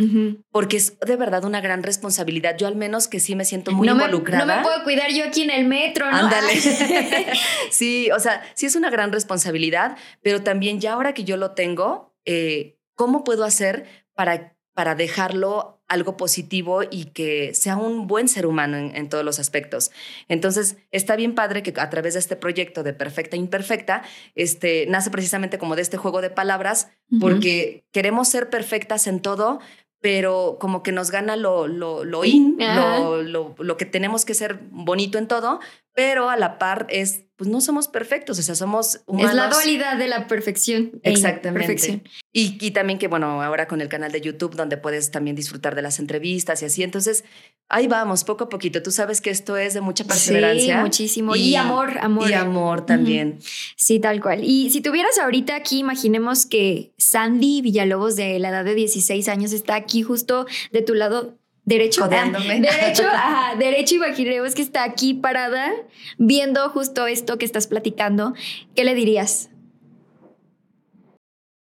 porque 0.52 0.78
es 0.78 1.00
de 1.00 1.16
verdad 1.16 1.44
una 1.44 1.62
gran 1.62 1.84
responsabilidad. 1.84 2.58
Yo 2.58 2.68
al 2.68 2.76
menos 2.76 3.08
que 3.08 3.20
sí 3.20 3.36
me 3.36 3.46
siento 3.46 3.72
muy 3.72 3.88
involucrada. 3.88 4.46
no 4.46 4.56
me 4.56 4.64
puedo 4.64 4.84
cuidar 4.84 5.12
yo 5.12 5.26
aquí 5.26 5.44
en 5.44 5.52
el 5.52 5.66
metro, 5.66 6.10
¿no? 6.10 6.18
Ándale. 6.18 6.54
sí, 7.70 8.10
o 8.12 8.20
sea, 8.20 8.42
sí 8.54 8.66
es 8.66 8.76
una 8.76 8.90
gran 8.90 9.12
responsabilidad, 9.12 9.98
pero 10.22 10.44
también 10.44 10.80
ya 10.80 10.94
ahora 10.94 11.14
que 11.14 11.24
yo 11.24 11.38
lo 11.38 11.52
tengo, 11.52 12.16
eh, 12.26 12.78
¿cómo 12.96 13.24
puedo 13.24 13.44
hacer 13.44 13.86
para, 14.14 14.56
para 14.74 14.96
dejarlo 14.96 15.81
algo 15.92 16.16
positivo 16.16 16.84
y 16.90 17.06
que 17.06 17.54
sea 17.54 17.76
un 17.76 18.08
buen 18.08 18.30
ser 18.30 18.46
humano 18.46 18.78
en, 18.78 19.10
todos 19.10 19.26
los 19.26 19.40
aspectos. 19.40 19.92
Entonces, 20.30 20.78
está 20.92 21.18
bien 21.18 21.36
padre 21.36 21.64
que 21.64 21.74
a 21.76 21.90
través 21.90 22.14
de 22.14 22.22
este 22.22 22.38
proyecto 22.38 22.82
de 22.82 22.94
Perfecta 22.94 23.36
e 23.36 23.40
Imperfecta, 23.40 24.02
este, 24.34 24.86
nace 24.88 25.12
precisamente 25.12 25.58
como 25.58 25.76
de 25.76 25.82
este 25.82 25.98
juego 25.98 26.22
de 26.22 26.30
palabras, 26.30 26.90
porque 27.20 27.84
queremos 27.92 28.30
ser 28.30 28.50
perfectas 28.50 29.06
en 29.06 29.20
todo, 29.20 29.60
pero 30.00 30.58
como 30.62 30.82
que 30.82 30.94
nos 30.94 31.12
gana 31.12 31.36
lo, 31.36 31.68
lo, 31.68 32.06
lo 32.06 32.24
in, 32.24 32.58
lo, 32.58 33.22
lo, 33.58 33.78
que 33.78 33.86
tenemos 33.86 34.24
que 34.24 34.34
ser 34.34 34.60
bonito 34.72 35.18
en 35.18 35.28
todo, 35.28 35.60
pero 35.94 36.30
a 36.30 36.38
la 36.38 36.58
par 36.58 36.88
es, 36.90 37.26
pues 37.36 37.50
no 37.50 37.60
somos 37.60 37.88
perfectos, 37.88 38.40
o 38.40 38.42
sea, 38.42 38.56
somos 38.56 39.02
humanos. 39.08 39.32
Es 39.32 39.36
la 39.36 39.50
dualidad 39.50 39.98
de 39.98 40.08
la 40.08 40.28
perfección. 40.28 41.00
Exactamente. 41.04 41.64
imperfección. 41.64 42.04
Y, 42.32 42.58
y 42.66 42.72
también 42.72 42.98
que, 42.98 43.08
bueno, 43.08 43.42
ahora 43.42 43.68
con 43.68 43.82
el 43.82 43.90
canal 43.90 44.12
de 44.12 44.22
YouTube, 44.22 44.56
donde 44.56 44.78
puedes 44.78 45.12
también 45.12 45.36
disfrutar 45.36 45.76
de 45.76 45.82
las 45.82 46.00
entrevistas 46.00 46.62
y 46.62 46.66
así. 46.66 46.84
Entonces, 46.84 47.26
ahí 47.68 47.88
vamos, 47.88 48.24
poco 48.24 48.46
a 48.46 48.50
poquito. 48.50 48.82
Tú 48.82 48.92
sabes 48.92 49.20
que 49.20 49.32
esto 49.32 49.58
es 49.58 49.74
de 49.74 49.82
mucha 49.82 50.06
perseverancia. 50.06 50.78
Sí, 50.78 50.82
muchísimo. 50.82 51.36
Y, 51.36 51.56
amor, 51.56 51.98
amor. 52.00 52.30
Y 52.30 52.34
amor 52.34 52.86
también. 52.86 53.40
Sí, 53.76 54.00
tal 54.00 54.22
cual. 54.22 54.44
Y 54.46 54.70
si 54.70 54.80
tuvieras 54.80 55.18
ahorita 55.18 55.56
aquí, 55.56 55.80
imaginemos 55.80 56.46
que 56.46 56.94
Sandy 56.98 57.62
Villalobos 57.62 58.16
de 58.16 58.40
la 58.40 58.50
edad 58.50 58.64
de 58.64 58.76
16 58.76 59.28
años 59.28 59.52
está 59.52 59.76
aquí 59.76 60.04
justo 60.04 60.46
de 60.72 60.82
tu 60.84 60.94
lado 60.94 61.41
derecho. 61.66 62.02
Codeándome. 62.02 62.62
Ah, 62.68 62.78
derecho, 62.80 63.04
ajá, 63.12 63.56
derecho, 63.56 63.96
imaginemos 63.96 64.56
que 64.56 64.62
está 64.62 64.84
aquí 64.84 65.14
parada 65.14 65.72
viendo 66.18 66.70
justo 66.70 67.08
esto 67.08 67.38
que 67.38 67.46
estás 67.46 67.68
platicando. 67.68 68.34
¿Qué 68.76 68.84
le 68.84 68.96
dirías? 68.96 69.50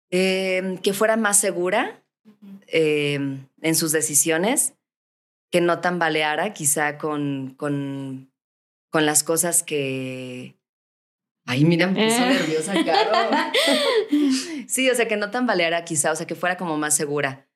Eh, 0.09 0.79
que 0.83 0.93
fuera 0.93 1.15
más 1.15 1.39
segura 1.39 2.03
eh, 2.67 3.39
en 3.61 3.75
sus 3.75 3.91
decisiones, 3.91 4.73
que 5.51 5.61
no 5.61 5.79
tambaleara 5.79 6.53
quizá 6.53 6.97
con, 6.97 7.53
con, 7.57 8.31
con 8.89 9.05
las 9.05 9.23
cosas 9.23 9.63
que... 9.63 10.57
Ay, 11.45 11.63
mira, 11.65 11.87
me 11.87 12.05
puse 12.05 12.17
Eh. 12.17 12.33
nerviosa, 12.33 12.73
Caro. 12.85 13.51
sí, 14.67 14.89
o 14.89 14.95
sea, 14.95 15.07
que 15.07 15.17
no 15.17 15.31
tambaleara 15.31 15.83
quizá, 15.85 16.11
o 16.11 16.15
sea, 16.15 16.27
que 16.27 16.35
fuera 16.35 16.55
como 16.57 16.77
más 16.77 16.95
segura. 16.95 17.47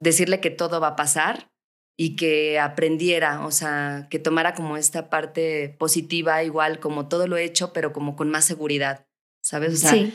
Decirle 0.00 0.40
que 0.40 0.50
todo 0.50 0.80
va 0.80 0.88
a 0.88 0.96
pasar 0.96 1.50
y 1.96 2.16
que 2.16 2.58
aprendiera, 2.58 3.46
o 3.46 3.50
sea, 3.50 4.06
que 4.10 4.18
tomara 4.18 4.54
como 4.54 4.76
esta 4.76 5.08
parte 5.08 5.74
positiva, 5.78 6.42
igual 6.44 6.78
como 6.78 7.08
todo 7.08 7.26
lo 7.26 7.36
he 7.36 7.44
hecho, 7.44 7.72
pero 7.72 7.92
como 7.92 8.16
con 8.16 8.30
más 8.30 8.44
seguridad, 8.44 9.06
¿sabes? 9.42 9.74
O 9.74 9.76
sea, 9.76 9.92
sí. 9.92 10.14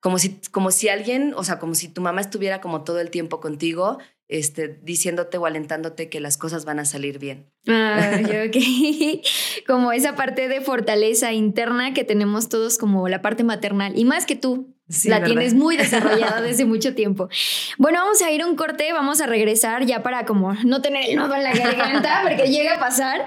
como 0.00 0.18
si, 0.18 0.40
como 0.52 0.70
si 0.70 0.88
alguien, 0.88 1.34
o 1.36 1.42
sea, 1.42 1.58
como 1.58 1.74
si 1.74 1.88
tu 1.88 2.00
mamá 2.00 2.20
estuviera 2.20 2.60
como 2.60 2.84
todo 2.84 3.00
el 3.00 3.10
tiempo 3.10 3.40
contigo, 3.40 3.98
este, 4.28 4.68
diciéndote 4.68 5.36
o 5.36 5.46
alentándote 5.46 6.08
que 6.08 6.20
las 6.20 6.38
cosas 6.38 6.64
van 6.64 6.78
a 6.78 6.84
salir 6.84 7.18
bien. 7.18 7.52
Ah, 7.66 8.20
ok. 8.46 8.56
Como 9.66 9.92
esa 9.92 10.16
parte 10.16 10.48
de 10.48 10.60
fortaleza 10.60 11.32
interna 11.32 11.92
que 11.94 12.04
tenemos 12.04 12.48
todos 12.48 12.78
como 12.78 13.08
la 13.08 13.22
parte 13.22 13.44
maternal. 13.44 13.98
Y 13.98 14.04
más 14.04 14.26
que 14.26 14.36
tú, 14.36 14.73
Sí, 14.86 15.08
la 15.08 15.18
¿verdad? 15.18 15.34
tienes 15.34 15.54
muy 15.54 15.78
desarrollada 15.78 16.42
desde 16.42 16.66
mucho 16.66 16.94
tiempo. 16.94 17.30
Bueno, 17.78 18.00
vamos 18.00 18.20
a 18.20 18.30
ir 18.30 18.42
a 18.42 18.46
un 18.46 18.54
corte, 18.54 18.92
vamos 18.92 19.22
a 19.22 19.26
regresar 19.26 19.86
ya 19.86 20.02
para 20.02 20.26
como 20.26 20.52
no 20.64 20.82
tener 20.82 21.08
el 21.08 21.16
nodo 21.16 21.34
en 21.34 21.42
la 21.42 21.54
garganta, 21.54 22.20
porque 22.28 22.50
llega 22.50 22.74
a 22.74 22.78
pasar, 22.78 23.26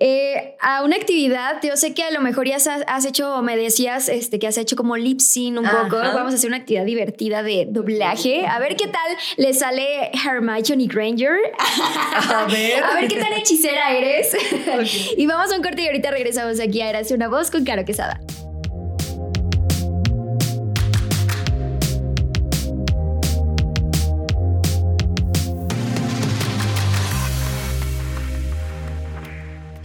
eh, 0.00 0.56
a 0.60 0.82
una 0.82 0.96
actividad. 0.96 1.60
Yo 1.62 1.76
sé 1.76 1.94
que 1.94 2.02
a 2.02 2.10
lo 2.10 2.20
mejor 2.20 2.48
ya 2.48 2.56
has, 2.56 3.04
hecho, 3.04 3.40
me 3.42 3.56
decías 3.56 4.08
este, 4.08 4.40
que 4.40 4.48
has 4.48 4.58
hecho 4.58 4.74
como 4.74 4.96
lip 4.96 5.20
sync 5.20 5.58
un 5.58 5.64
poco. 5.64 5.96
Vamos 5.96 6.32
a 6.32 6.36
hacer 6.36 6.48
una 6.48 6.56
actividad 6.56 6.84
divertida 6.84 7.44
de 7.44 7.68
doblaje. 7.70 8.44
A 8.46 8.58
ver 8.58 8.74
qué 8.74 8.88
tal 8.88 9.16
le 9.36 9.54
sale 9.54 10.10
Hermione 10.12 10.86
Granger. 10.86 11.38
A 11.58 12.46
ver. 12.50 12.82
A 12.86 12.94
ver 12.94 13.08
qué 13.08 13.16
tan 13.16 13.32
hechicera 13.32 13.92
eres. 13.92 14.36
y 15.16 15.26
vamos 15.26 15.52
a 15.52 15.56
un 15.56 15.62
corte 15.62 15.82
y 15.82 15.86
ahorita 15.86 16.10
regresamos 16.10 16.60
aquí 16.60 16.80
a 16.80 16.90
Érase 16.90 17.14
una 17.14 17.28
voz 17.28 17.50
con 17.50 17.64
Caro 17.64 17.84
Quesada. 17.84 18.20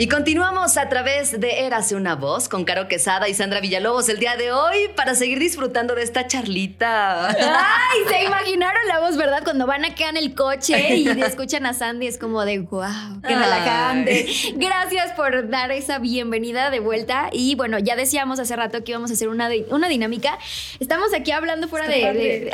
Y 0.01 0.07
continuamos 0.07 0.77
a 0.77 0.89
través 0.89 1.39
de 1.39 1.59
Érase 1.67 1.93
una 1.93 2.15
voz 2.15 2.49
con 2.49 2.65
Caro 2.65 2.87
Quesada 2.87 3.29
y 3.29 3.35
Sandra 3.35 3.59
Villalobos 3.59 4.09
el 4.09 4.17
día 4.17 4.35
de 4.35 4.51
hoy 4.51 4.87
para 4.95 5.13
seguir 5.13 5.37
disfrutando 5.37 5.93
de 5.93 6.01
esta 6.01 6.25
charlita. 6.25 7.27
Ay, 7.29 7.99
se 8.09 8.23
imaginaron 8.23 8.81
la 8.87 8.99
voz, 8.99 9.15
¿verdad? 9.15 9.43
Cuando 9.43 9.67
van 9.67 9.85
acá 9.85 10.09
en 10.09 10.17
el 10.17 10.33
coche 10.33 10.95
y 10.95 11.07
escuchan 11.21 11.67
a 11.67 11.75
Sandy, 11.75 12.07
es 12.07 12.17
como 12.17 12.43
de 12.45 12.57
wow, 12.61 13.21
qué 13.21 13.35
relajante. 13.35 14.25
Gracias 14.55 15.11
por 15.11 15.47
dar 15.51 15.69
esa 15.71 15.99
bienvenida 15.99 16.71
de 16.71 16.79
vuelta. 16.79 17.29
Y 17.31 17.53
bueno, 17.53 17.77
ya 17.77 17.95
decíamos 17.95 18.39
hace 18.39 18.55
rato 18.55 18.83
que 18.83 18.93
íbamos 18.93 19.11
a 19.11 19.13
hacer 19.13 19.29
una, 19.29 19.51
una 19.69 19.87
dinámica. 19.87 20.39
Estamos 20.79 21.13
aquí 21.13 21.29
hablando 21.29 21.67
fuera 21.67 21.87
de- 21.87 22.49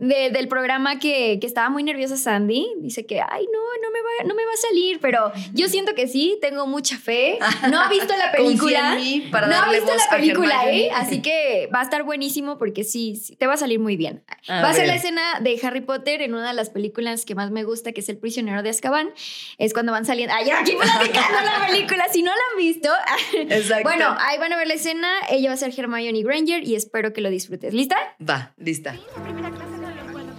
del 0.00 0.48
programa 0.48 0.98
que, 0.98 1.38
que 1.40 1.46
estaba 1.46 1.68
muy 1.70 1.84
nerviosa 1.84 2.16
Sandy. 2.16 2.66
Dice 2.80 3.06
que, 3.06 3.20
ay, 3.20 3.46
no, 3.52 3.60
no 3.82 3.90
me, 3.92 4.00
va, 4.00 4.28
no 4.28 4.34
me 4.34 4.44
va 4.44 4.52
a 4.52 4.56
salir, 4.56 4.98
pero 5.00 5.30
yo 5.52 5.68
siento 5.68 5.94
que 5.94 6.08
sí, 6.08 6.38
tengo 6.42 6.71
mucha 6.72 6.98
fe. 6.98 7.38
No 7.70 7.78
ha 7.80 7.88
visto 7.88 8.12
la 8.16 8.32
película. 8.32 8.80
Confía 8.80 8.92
en 8.92 8.96
mí 8.98 9.28
para 9.30 9.46
no 9.46 9.54
ha 9.54 9.70
visto 9.70 9.86
voz 9.86 9.96
la 10.10 10.16
película. 10.16 10.70
¿eh? 10.70 10.90
Así 10.94 11.22
que 11.22 11.68
va 11.72 11.80
a 11.80 11.82
estar 11.84 12.02
buenísimo 12.02 12.58
porque 12.58 12.82
sí, 12.82 13.14
sí, 13.16 13.36
te 13.36 13.46
va 13.46 13.54
a 13.54 13.56
salir 13.56 13.78
muy 13.78 13.96
bien. 13.96 14.24
A 14.48 14.62
va 14.62 14.70
a 14.70 14.74
ser 14.74 14.88
la 14.88 14.96
escena 14.96 15.38
de 15.40 15.58
Harry 15.62 15.82
Potter 15.82 16.22
en 16.22 16.34
una 16.34 16.48
de 16.48 16.54
las 16.54 16.70
películas 16.70 17.24
que 17.24 17.34
más 17.34 17.50
me 17.50 17.62
gusta, 17.62 17.92
que 17.92 18.00
es 18.00 18.08
El 18.08 18.18
prisionero 18.18 18.62
de 18.62 18.70
Azkaban. 18.70 19.10
Es 19.58 19.72
cuando 19.72 19.92
van 19.92 20.04
saliendo. 20.04 20.34
Ay, 20.34 20.50
aquí 20.50 20.72
platicando 20.72 21.38
la 21.40 21.66
película. 21.68 22.06
Si 22.12 22.22
no 22.22 22.32
la 22.32 22.42
han 22.50 22.58
visto. 22.58 22.88
Exacto. 23.34 23.82
Bueno, 23.84 24.16
ahí 24.18 24.38
van 24.38 24.52
a 24.52 24.56
ver 24.56 24.66
la 24.66 24.74
escena. 24.74 25.08
Ella 25.30 25.50
va 25.50 25.54
a 25.54 25.58
ser 25.58 25.72
Hermione 25.78 26.22
Granger 26.22 26.66
y 26.66 26.74
espero 26.74 27.12
que 27.12 27.20
lo 27.20 27.30
disfrutes. 27.30 27.72
¿Lista? 27.72 27.96
Va, 28.28 28.54
lista. 28.56 28.96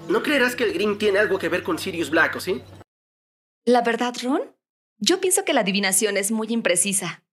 No 0.09 0.21
creerás 0.21 0.55
que 0.55 0.65
el 0.65 0.73
Green 0.73 0.97
tiene 0.97 1.19
algo 1.19 1.39
que 1.39 1.47
ver 1.49 1.63
con 1.63 1.79
Sirius 1.79 2.09
Black, 2.09 2.35
¿o 2.35 2.39
sí? 2.39 2.61
La 3.65 3.81
verdad, 3.81 4.13
Ron, 4.21 4.41
yo 5.03 5.19
pienso 5.19 5.43
que 5.43 5.53
la 5.53 5.61
adivinación 5.61 6.15
es 6.15 6.31
muy 6.31 6.47
imprecisa. 6.49 7.25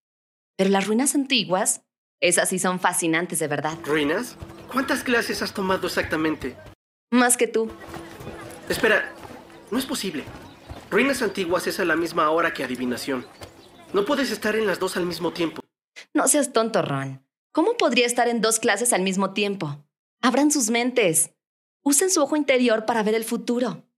Pero 0.56 0.70
las 0.70 0.88
ruinas 0.88 1.14
antiguas, 1.14 1.82
esas 2.20 2.48
sí 2.48 2.58
son 2.58 2.80
fascinantes 2.80 3.38
de 3.38 3.46
verdad. 3.46 3.78
¿Ruinas? 3.84 4.36
¿Cuántas 4.72 5.04
clases 5.04 5.40
has 5.40 5.54
tomado 5.54 5.86
exactamente? 5.86 6.56
Más 7.12 7.36
que 7.36 7.46
tú. 7.46 7.70
Espera, 8.68 9.12
no 9.70 9.78
es 9.78 9.86
posible. 9.86 10.24
Ruinas 10.90 11.22
antiguas 11.22 11.68
es 11.68 11.78
a 11.78 11.84
la 11.84 11.94
misma 11.94 12.30
hora 12.30 12.52
que 12.52 12.64
adivinación. 12.64 13.24
No 13.92 14.04
puedes 14.04 14.32
estar 14.32 14.56
en 14.56 14.66
las 14.66 14.80
dos 14.80 14.96
al 14.96 15.06
mismo 15.06 15.32
tiempo. 15.32 15.62
No 16.12 16.26
seas 16.26 16.52
tonto, 16.52 16.82
Ron. 16.82 17.24
¿Cómo 17.52 17.76
podría 17.76 18.06
estar 18.06 18.26
en 18.26 18.40
dos 18.40 18.58
clases 18.58 18.92
al 18.92 19.02
mismo 19.02 19.32
tiempo? 19.32 19.86
Abran 20.20 20.50
sus 20.50 20.70
mentes. 20.70 21.30
Usen 21.82 22.10
su 22.10 22.20
ojo 22.20 22.34
interior 22.34 22.84
para 22.84 23.04
ver 23.04 23.14
el 23.14 23.24
futuro. 23.24 23.88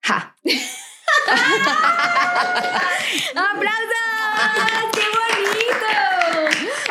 ¡Ja! 0.00 0.36
¡Aplausos! 3.36 4.90
¡Qué 4.92 5.04
bonito! 5.18 6.19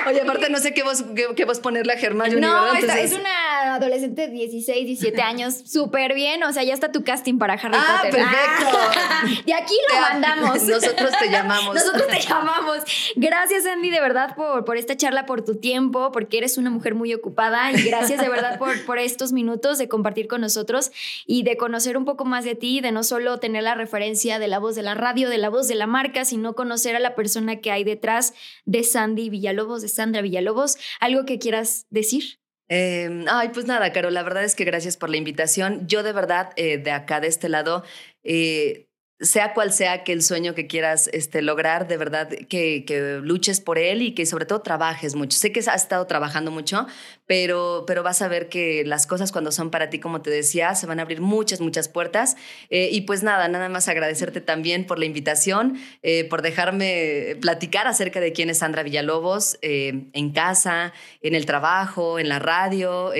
Oye, 0.07 0.21
aparte 0.21 0.49
no 0.49 0.57
sé 0.59 0.73
qué 0.73 0.83
voz, 0.83 1.03
qué, 1.15 1.27
qué 1.35 1.45
voz 1.45 1.59
ponerle 1.59 1.93
a 1.93 1.95
Hermione, 1.99 2.35
No, 2.37 2.73
esta- 2.73 2.99
es 2.99 3.13
una 3.13 3.75
adolescente 3.75 4.23
de 4.23 4.33
16, 4.33 4.85
17 4.85 5.21
años, 5.21 5.55
súper 5.65 6.13
bien. 6.13 6.43
O 6.43 6.53
sea, 6.53 6.63
ya 6.63 6.73
está 6.73 6.91
tu 6.91 7.03
casting 7.03 7.37
para 7.37 7.53
Harry 7.53 7.75
Ah, 7.77 8.01
Potter. 8.03 8.15
perfecto. 8.25 8.79
Ah, 8.97 9.23
de 9.45 9.53
aquí 9.53 9.73
lo 9.89 9.95
Te- 9.95 10.01
mandamos. 10.01 10.63
Nosotros 10.67 11.11
te 11.19 11.29
llamamos. 11.29 11.75
Nosotros 11.75 12.07
te 12.07 12.19
llamamos. 12.21 12.77
Gracias, 13.15 13.65
Andy, 13.65 13.89
de 13.89 14.01
verdad, 14.01 14.35
por, 14.35 14.65
por 14.65 14.77
esta 14.77 14.95
charla, 14.97 15.25
por 15.25 15.43
tu 15.43 15.55
tiempo, 15.59 16.11
porque 16.11 16.37
eres 16.37 16.57
una 16.57 16.69
mujer 16.69 16.95
muy 16.95 17.13
ocupada. 17.13 17.71
Y 17.71 17.81
gracias 17.83 18.19
de 18.21 18.29
verdad 18.29 18.57
por, 18.57 18.83
por 18.85 18.99
estos 18.99 19.31
minutos 19.31 19.77
de 19.77 19.87
compartir 19.87 20.27
con 20.27 20.41
nosotros 20.41 20.91
y 21.25 21.43
de 21.43 21.57
conocer 21.57 21.97
un 21.97 22.05
poco 22.05 22.25
más 22.25 22.43
de 22.45 22.55
ti, 22.55 22.81
de 22.81 22.91
no 22.91 23.03
solo 23.03 23.39
tener 23.39 23.63
la 23.63 23.75
referencia 23.75 24.39
de 24.39 24.47
la 24.47 24.59
voz 24.59 24.75
de 24.75 24.83
la 24.83 24.95
radio, 24.95 25.29
de 25.29 25.37
la 25.37 25.49
voz 25.49 25.67
de 25.67 25.75
la 25.75 25.87
marca, 25.87 26.25
sino 26.25 26.53
conocer 26.53 26.95
a 26.95 26.99
la 26.99 27.15
persona 27.15 27.57
que 27.57 27.71
hay 27.71 27.83
detrás 27.83 28.33
de 28.65 28.83
Sandy 28.83 29.28
Villalobos, 29.29 29.81
de 29.81 29.87
Sandra 29.87 30.21
Villalobos. 30.21 30.77
¿Algo 30.99 31.25
que 31.25 31.39
quieras 31.39 31.85
decir? 31.89 32.39
Eh, 32.69 33.25
ay, 33.27 33.49
pues 33.49 33.65
nada, 33.65 33.91
Caro, 33.91 34.11
la 34.11 34.23
verdad 34.23 34.43
es 34.43 34.55
que 34.55 34.63
gracias 34.63 34.95
por 34.95 35.09
la 35.09 35.17
invitación. 35.17 35.87
Yo 35.87 36.03
de 36.03 36.13
verdad, 36.13 36.51
eh, 36.55 36.77
de 36.77 36.91
acá, 36.91 37.19
de 37.19 37.27
este 37.27 37.49
lado, 37.49 37.83
eh, 38.23 38.89
sea 39.19 39.53
cual 39.53 39.73
sea 39.73 40.03
que 40.03 40.13
el 40.13 40.21
sueño 40.21 40.55
que 40.55 40.67
quieras 40.67 41.09
este, 41.11 41.41
lograr, 41.41 41.87
de 41.87 41.97
verdad 41.97 42.29
que, 42.29 42.85
que 42.85 43.19
luches 43.21 43.59
por 43.59 43.77
él 43.77 44.01
y 44.01 44.13
que 44.13 44.25
sobre 44.25 44.45
todo 44.45 44.61
trabajes 44.61 45.15
mucho. 45.15 45.37
Sé 45.37 45.51
que 45.51 45.59
has 45.59 45.67
estado 45.67 46.05
trabajando 46.07 46.51
mucho, 46.51 46.87
pero, 47.29 47.83
pero 47.85 48.01
vas 48.01 48.23
a 48.23 48.27
ver 48.27 48.49
que 48.49 48.83
las 48.87 49.05
cosas 49.05 49.31
cuando 49.31 49.51
son 49.51 49.69
para 49.69 49.91
ti, 49.91 49.99
como 49.99 50.23
te 50.23 50.31
decía, 50.31 50.73
se 50.73 50.87
van 50.87 50.97
a 50.97 51.03
abrir 51.03 51.21
muchas, 51.21 51.61
muchas 51.61 51.87
puertas. 51.87 52.35
Eh, 52.71 52.89
y 52.91 53.01
pues 53.01 53.21
nada, 53.21 53.47
nada 53.47 53.69
más 53.69 53.87
agradecerte 53.87 54.41
también 54.41 54.87
por 54.87 54.97
la 54.97 55.05
invitación, 55.05 55.79
eh, 56.01 56.23
por 56.23 56.41
dejarme 56.41 57.37
platicar 57.39 57.85
acerca 57.85 58.19
de 58.19 58.33
quién 58.33 58.49
es 58.49 58.57
Sandra 58.57 58.81
Villalobos 58.81 59.59
eh, 59.61 60.07
en 60.13 60.31
casa, 60.31 60.91
en 61.21 61.35
el 61.35 61.45
trabajo, 61.45 62.17
en 62.17 62.29
la 62.29 62.39
radio, 62.39 63.11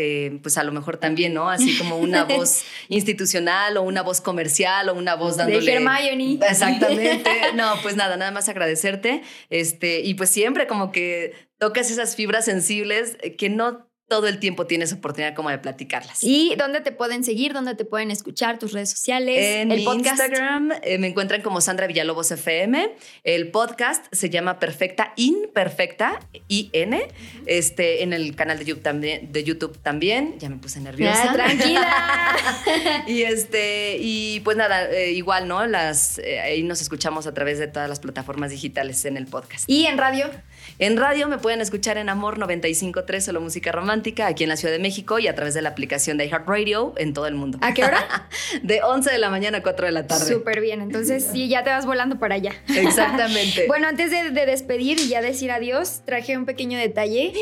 pues 0.41 0.57
a 0.57 0.63
lo 0.63 0.71
mejor 0.71 0.97
también, 0.97 1.35
¿no? 1.35 1.51
Así 1.51 1.77
como 1.77 1.97
una 1.99 2.23
voz 2.23 2.63
institucional 2.89 3.77
o 3.77 3.83
una 3.83 4.01
voz 4.01 4.21
comercial 4.21 4.89
o 4.89 4.95
una 4.95 5.13
voz 5.13 5.37
dándole... 5.37 5.63
De 5.63 5.73
Hermione. 5.73 6.39
Exactamente. 6.49 7.29
No, 7.53 7.75
pues 7.83 7.95
nada, 7.95 8.17
nada 8.17 8.31
más 8.31 8.49
agradecerte. 8.49 9.21
Este, 9.51 10.01
y 10.01 10.15
pues 10.15 10.31
siempre 10.31 10.65
como 10.65 10.91
que 10.91 11.33
tocas 11.59 11.91
esas 11.91 12.15
fibras 12.15 12.45
sensibles 12.45 13.17
que 13.37 13.49
no 13.49 13.89
todo 14.09 14.27
el 14.27 14.39
tiempo 14.39 14.65
tienes 14.65 14.91
oportunidad 14.91 15.35
como 15.35 15.49
de 15.49 15.59
platicarlas. 15.59 16.23
¿Y 16.23 16.55
dónde 16.57 16.81
te 16.81 16.91
pueden 16.91 17.23
seguir? 17.23 17.53
¿Dónde 17.53 17.75
te 17.75 17.85
pueden 17.85 18.11
escuchar? 18.11 18.57
¿Tus 18.57 18.73
redes 18.73 18.89
sociales? 18.89 19.37
En 19.37 19.69
mi 19.69 19.83
Instagram 19.83 20.71
eh, 20.83 20.97
me 20.97 21.07
encuentran 21.07 21.41
como 21.41 21.61
Sandra 21.61 21.87
Villalobos 21.87 22.31
FM. 22.31 22.95
El 23.23 23.51
podcast 23.51 24.05
se 24.11 24.29
llama 24.29 24.59
Perfecta 24.59 25.13
Imperfecta 25.15 26.19
IN. 26.47 26.97
Este, 27.45 28.03
en 28.03 28.13
el 28.13 28.35
canal 28.35 28.57
de 28.57 28.65
YouTube 28.65 28.81
también, 28.81 29.31
de 29.31 29.43
YouTube 29.43 29.77
también. 29.77 30.39
Ya 30.39 30.49
me 30.49 30.57
puse 30.57 30.79
nerviosa. 30.79 31.31
tranquila. 31.31 32.35
y 33.07 33.21
este, 33.21 33.97
y 33.99 34.39
pues 34.39 34.57
nada, 34.57 34.89
eh, 34.89 35.11
igual, 35.11 35.47
¿no? 35.47 35.65
Las, 35.67 36.17
eh, 36.17 36.39
ahí 36.39 36.63
nos 36.63 36.81
escuchamos 36.81 37.27
a 37.27 37.33
través 37.33 37.59
de 37.59 37.67
todas 37.67 37.87
las 37.87 37.99
plataformas 37.99 38.49
digitales 38.49 39.05
en 39.05 39.17
el 39.17 39.27
podcast. 39.27 39.69
¿Y 39.69 39.85
en 39.85 39.99
radio? 39.99 40.31
En 40.77 40.97
radio 40.97 41.27
me 41.27 41.37
pueden 41.37 41.61
escuchar 41.61 41.97
en 41.97 42.09
Amor 42.09 42.37
95.3, 42.37 43.19
solo 43.19 43.41
música 43.41 43.71
romántica, 43.71 44.27
aquí 44.27 44.43
en 44.43 44.49
la 44.49 44.55
Ciudad 44.55 44.73
de 44.73 44.79
México 44.79 45.19
y 45.19 45.27
a 45.27 45.35
través 45.35 45.53
de 45.53 45.61
la 45.61 45.69
aplicación 45.69 46.17
de 46.17 46.25
iHeartRadio 46.25 46.93
en 46.97 47.13
todo 47.13 47.27
el 47.27 47.35
mundo. 47.35 47.57
¿A 47.61 47.73
qué 47.73 47.83
hora? 47.83 48.27
de 48.63 48.81
11 48.83 49.11
de 49.11 49.17
la 49.17 49.29
mañana 49.29 49.59
a 49.59 49.63
4 49.63 49.87
de 49.87 49.91
la 49.91 50.07
tarde. 50.07 50.25
Súper 50.25 50.61
bien, 50.61 50.81
entonces 50.81 51.27
sí, 51.31 51.49
ya 51.49 51.63
te 51.63 51.69
vas 51.69 51.85
volando 51.85 52.19
para 52.19 52.35
allá. 52.35 52.53
Exactamente. 52.67 53.65
bueno, 53.67 53.87
antes 53.87 54.11
de, 54.11 54.29
despedir 54.45 54.99
y 54.99 55.09
ya 55.09 55.21
decir 55.21 55.51
adiós, 55.51 56.01
traje 56.05 56.37
un 56.37 56.45
pequeño 56.45 56.77
detalle 56.77 57.33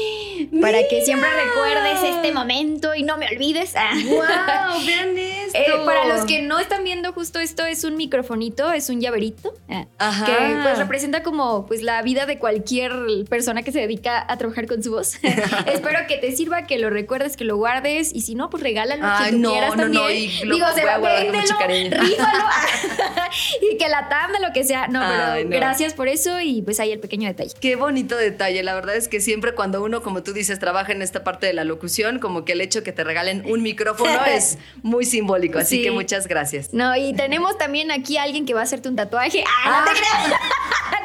para 0.61 0.79
que 0.87 1.03
siempre 1.03 1.29
recuerdes 1.29 2.15
este 2.15 2.31
momento 2.31 2.95
y 2.95 3.03
no 3.03 3.17
me 3.17 3.27
olvides. 3.27 3.73
¡Wow! 4.05 4.85
Vean. 4.85 5.15
Eh, 5.57 5.85
para 5.85 6.05
los 6.05 6.25
que 6.25 6.41
no 6.41 6.59
están 6.59 6.83
viendo 6.83 7.13
justo 7.13 7.39
esto, 7.39 7.65
es 7.65 7.83
un 7.83 7.95
microfonito, 7.95 8.71
es 8.71 8.89
un 8.89 9.01
llaverito 9.01 9.53
Ajá. 9.97 10.25
que 10.25 10.33
pues 10.63 10.77
representa 10.77 11.23
como 11.23 11.65
pues 11.65 11.81
la 11.81 12.01
vida 12.01 12.25
de 12.25 12.37
cualquier 12.37 12.93
persona 13.29 13.63
que 13.63 13.71
se 13.71 13.79
dedica 13.79 14.25
a 14.27 14.37
trabajar 14.37 14.67
con 14.67 14.83
su 14.83 14.91
voz. 14.91 15.15
Espero 15.65 15.99
que 16.07 16.17
te 16.17 16.31
sirva, 16.35 16.65
que 16.67 16.77
lo 16.77 16.89
recuerdes, 16.89 17.37
que 17.37 17.43
lo 17.43 17.57
guardes 17.57 18.13
y 18.13 18.21
si 18.21 18.35
no, 18.35 18.49
pues 18.49 18.63
regálalo 18.63 19.03
Ay, 19.05 19.25
que 19.25 19.31
tú 19.31 19.37
no, 19.39 19.51
quieras 19.51 19.69
no, 19.71 19.83
también. 19.83 20.03
no, 20.03 20.09
y 20.09 20.45
lo 20.45 20.55
Digo, 20.55 20.67
se 20.75 20.85
véndelo, 20.85 21.57
cariño. 21.57 21.97
rífalo 21.99 22.43
y 23.71 23.77
que 23.77 23.89
la 23.89 24.09
tanda, 24.09 24.39
lo 24.39 24.53
que 24.53 24.63
sea. 24.63 24.87
No, 24.87 25.01
pero 25.01 25.49
gracias 25.49 25.93
por 25.93 26.07
eso 26.07 26.39
y 26.41 26.61
pues 26.61 26.79
ahí 26.79 26.91
el 26.91 26.99
pequeño 26.99 27.27
detalle. 27.27 27.53
Qué 27.59 27.75
bonito 27.75 28.15
detalle. 28.15 28.63
La 28.63 28.75
verdad 28.75 28.95
es 28.95 29.07
que 29.07 29.19
siempre 29.21 29.53
cuando 29.53 29.83
uno, 29.83 30.01
como 30.01 30.23
tú 30.23 30.33
dices, 30.33 30.59
trabaja 30.59 30.91
en 30.91 31.01
esta 31.01 31.23
parte 31.23 31.47
de 31.47 31.53
la 31.53 31.63
locución, 31.63 32.19
como 32.19 32.45
que 32.45 32.53
el 32.53 32.61
hecho 32.61 32.83
que 32.83 32.91
te 32.91 33.03
regalen 33.03 33.43
un 33.47 33.61
micrófono 33.63 34.25
es 34.25 34.57
muy 34.83 35.05
simbólico. 35.05 35.46
Así 35.55 35.77
Sí. 35.77 35.83
que 35.83 35.91
muchas 35.91 36.27
gracias. 36.27 36.73
No, 36.73 36.95
y 36.95 37.13
tenemos 37.13 37.57
también 37.57 37.91
aquí 37.91 38.17
a 38.17 38.23
alguien 38.23 38.45
que 38.45 38.53
va 38.53 38.61
a 38.61 38.63
hacerte 38.63 38.89
un 38.89 38.95
tatuaje. 38.95 39.43
¡Ah, 39.65 39.83
no 39.85 39.91
te 39.93 39.99
creas! 39.99 40.39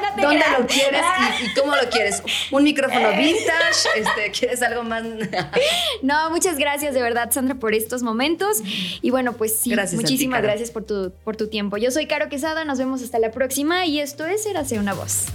No 0.03 0.17
te 0.17 0.23
¿Dónde 0.23 0.41
creas. 0.45 0.59
lo 0.61 0.67
quieres 0.67 1.03
y, 1.41 1.45
y 1.47 1.55
cómo 1.55 1.75
lo 1.77 1.89
quieres? 1.89 2.23
¿Un 2.51 2.65
micrófono 2.65 3.09
vintage? 3.17 3.89
Este, 3.97 4.31
¿Quieres 4.37 4.61
algo 4.63 4.83
más? 4.83 5.05
No, 6.03 6.29
muchas 6.31 6.59
gracias 6.59 6.93
de 6.95 7.01
verdad, 7.01 7.31
Sandra, 7.31 7.55
por 7.55 7.73
estos 7.75 8.03
momentos. 8.03 8.59
Y 9.01 9.11
bueno, 9.11 9.33
pues 9.35 9.57
sí, 9.57 9.71
Gracias 9.71 9.95
a 9.95 9.97
ti, 9.99 10.03
muchísimas 10.03 10.43
gracias 10.43 10.71
por 10.71 10.85
tu, 10.85 11.13
por 11.25 11.37
tu 11.37 11.49
tiempo. 11.49 11.77
Yo 11.77 11.91
soy 11.93 12.07
Caro 12.07 12.29
Quesada, 12.29 12.65
nos 12.65 12.79
vemos 12.79 13.03
hasta 13.03 13.19
la 13.21 13.31
próxima 13.31 13.87
y 13.87 14.01
esto 14.01 14.27
es 14.27 14.45
Érase 14.45 14.79
una 14.79 14.93
voz. 14.93 15.27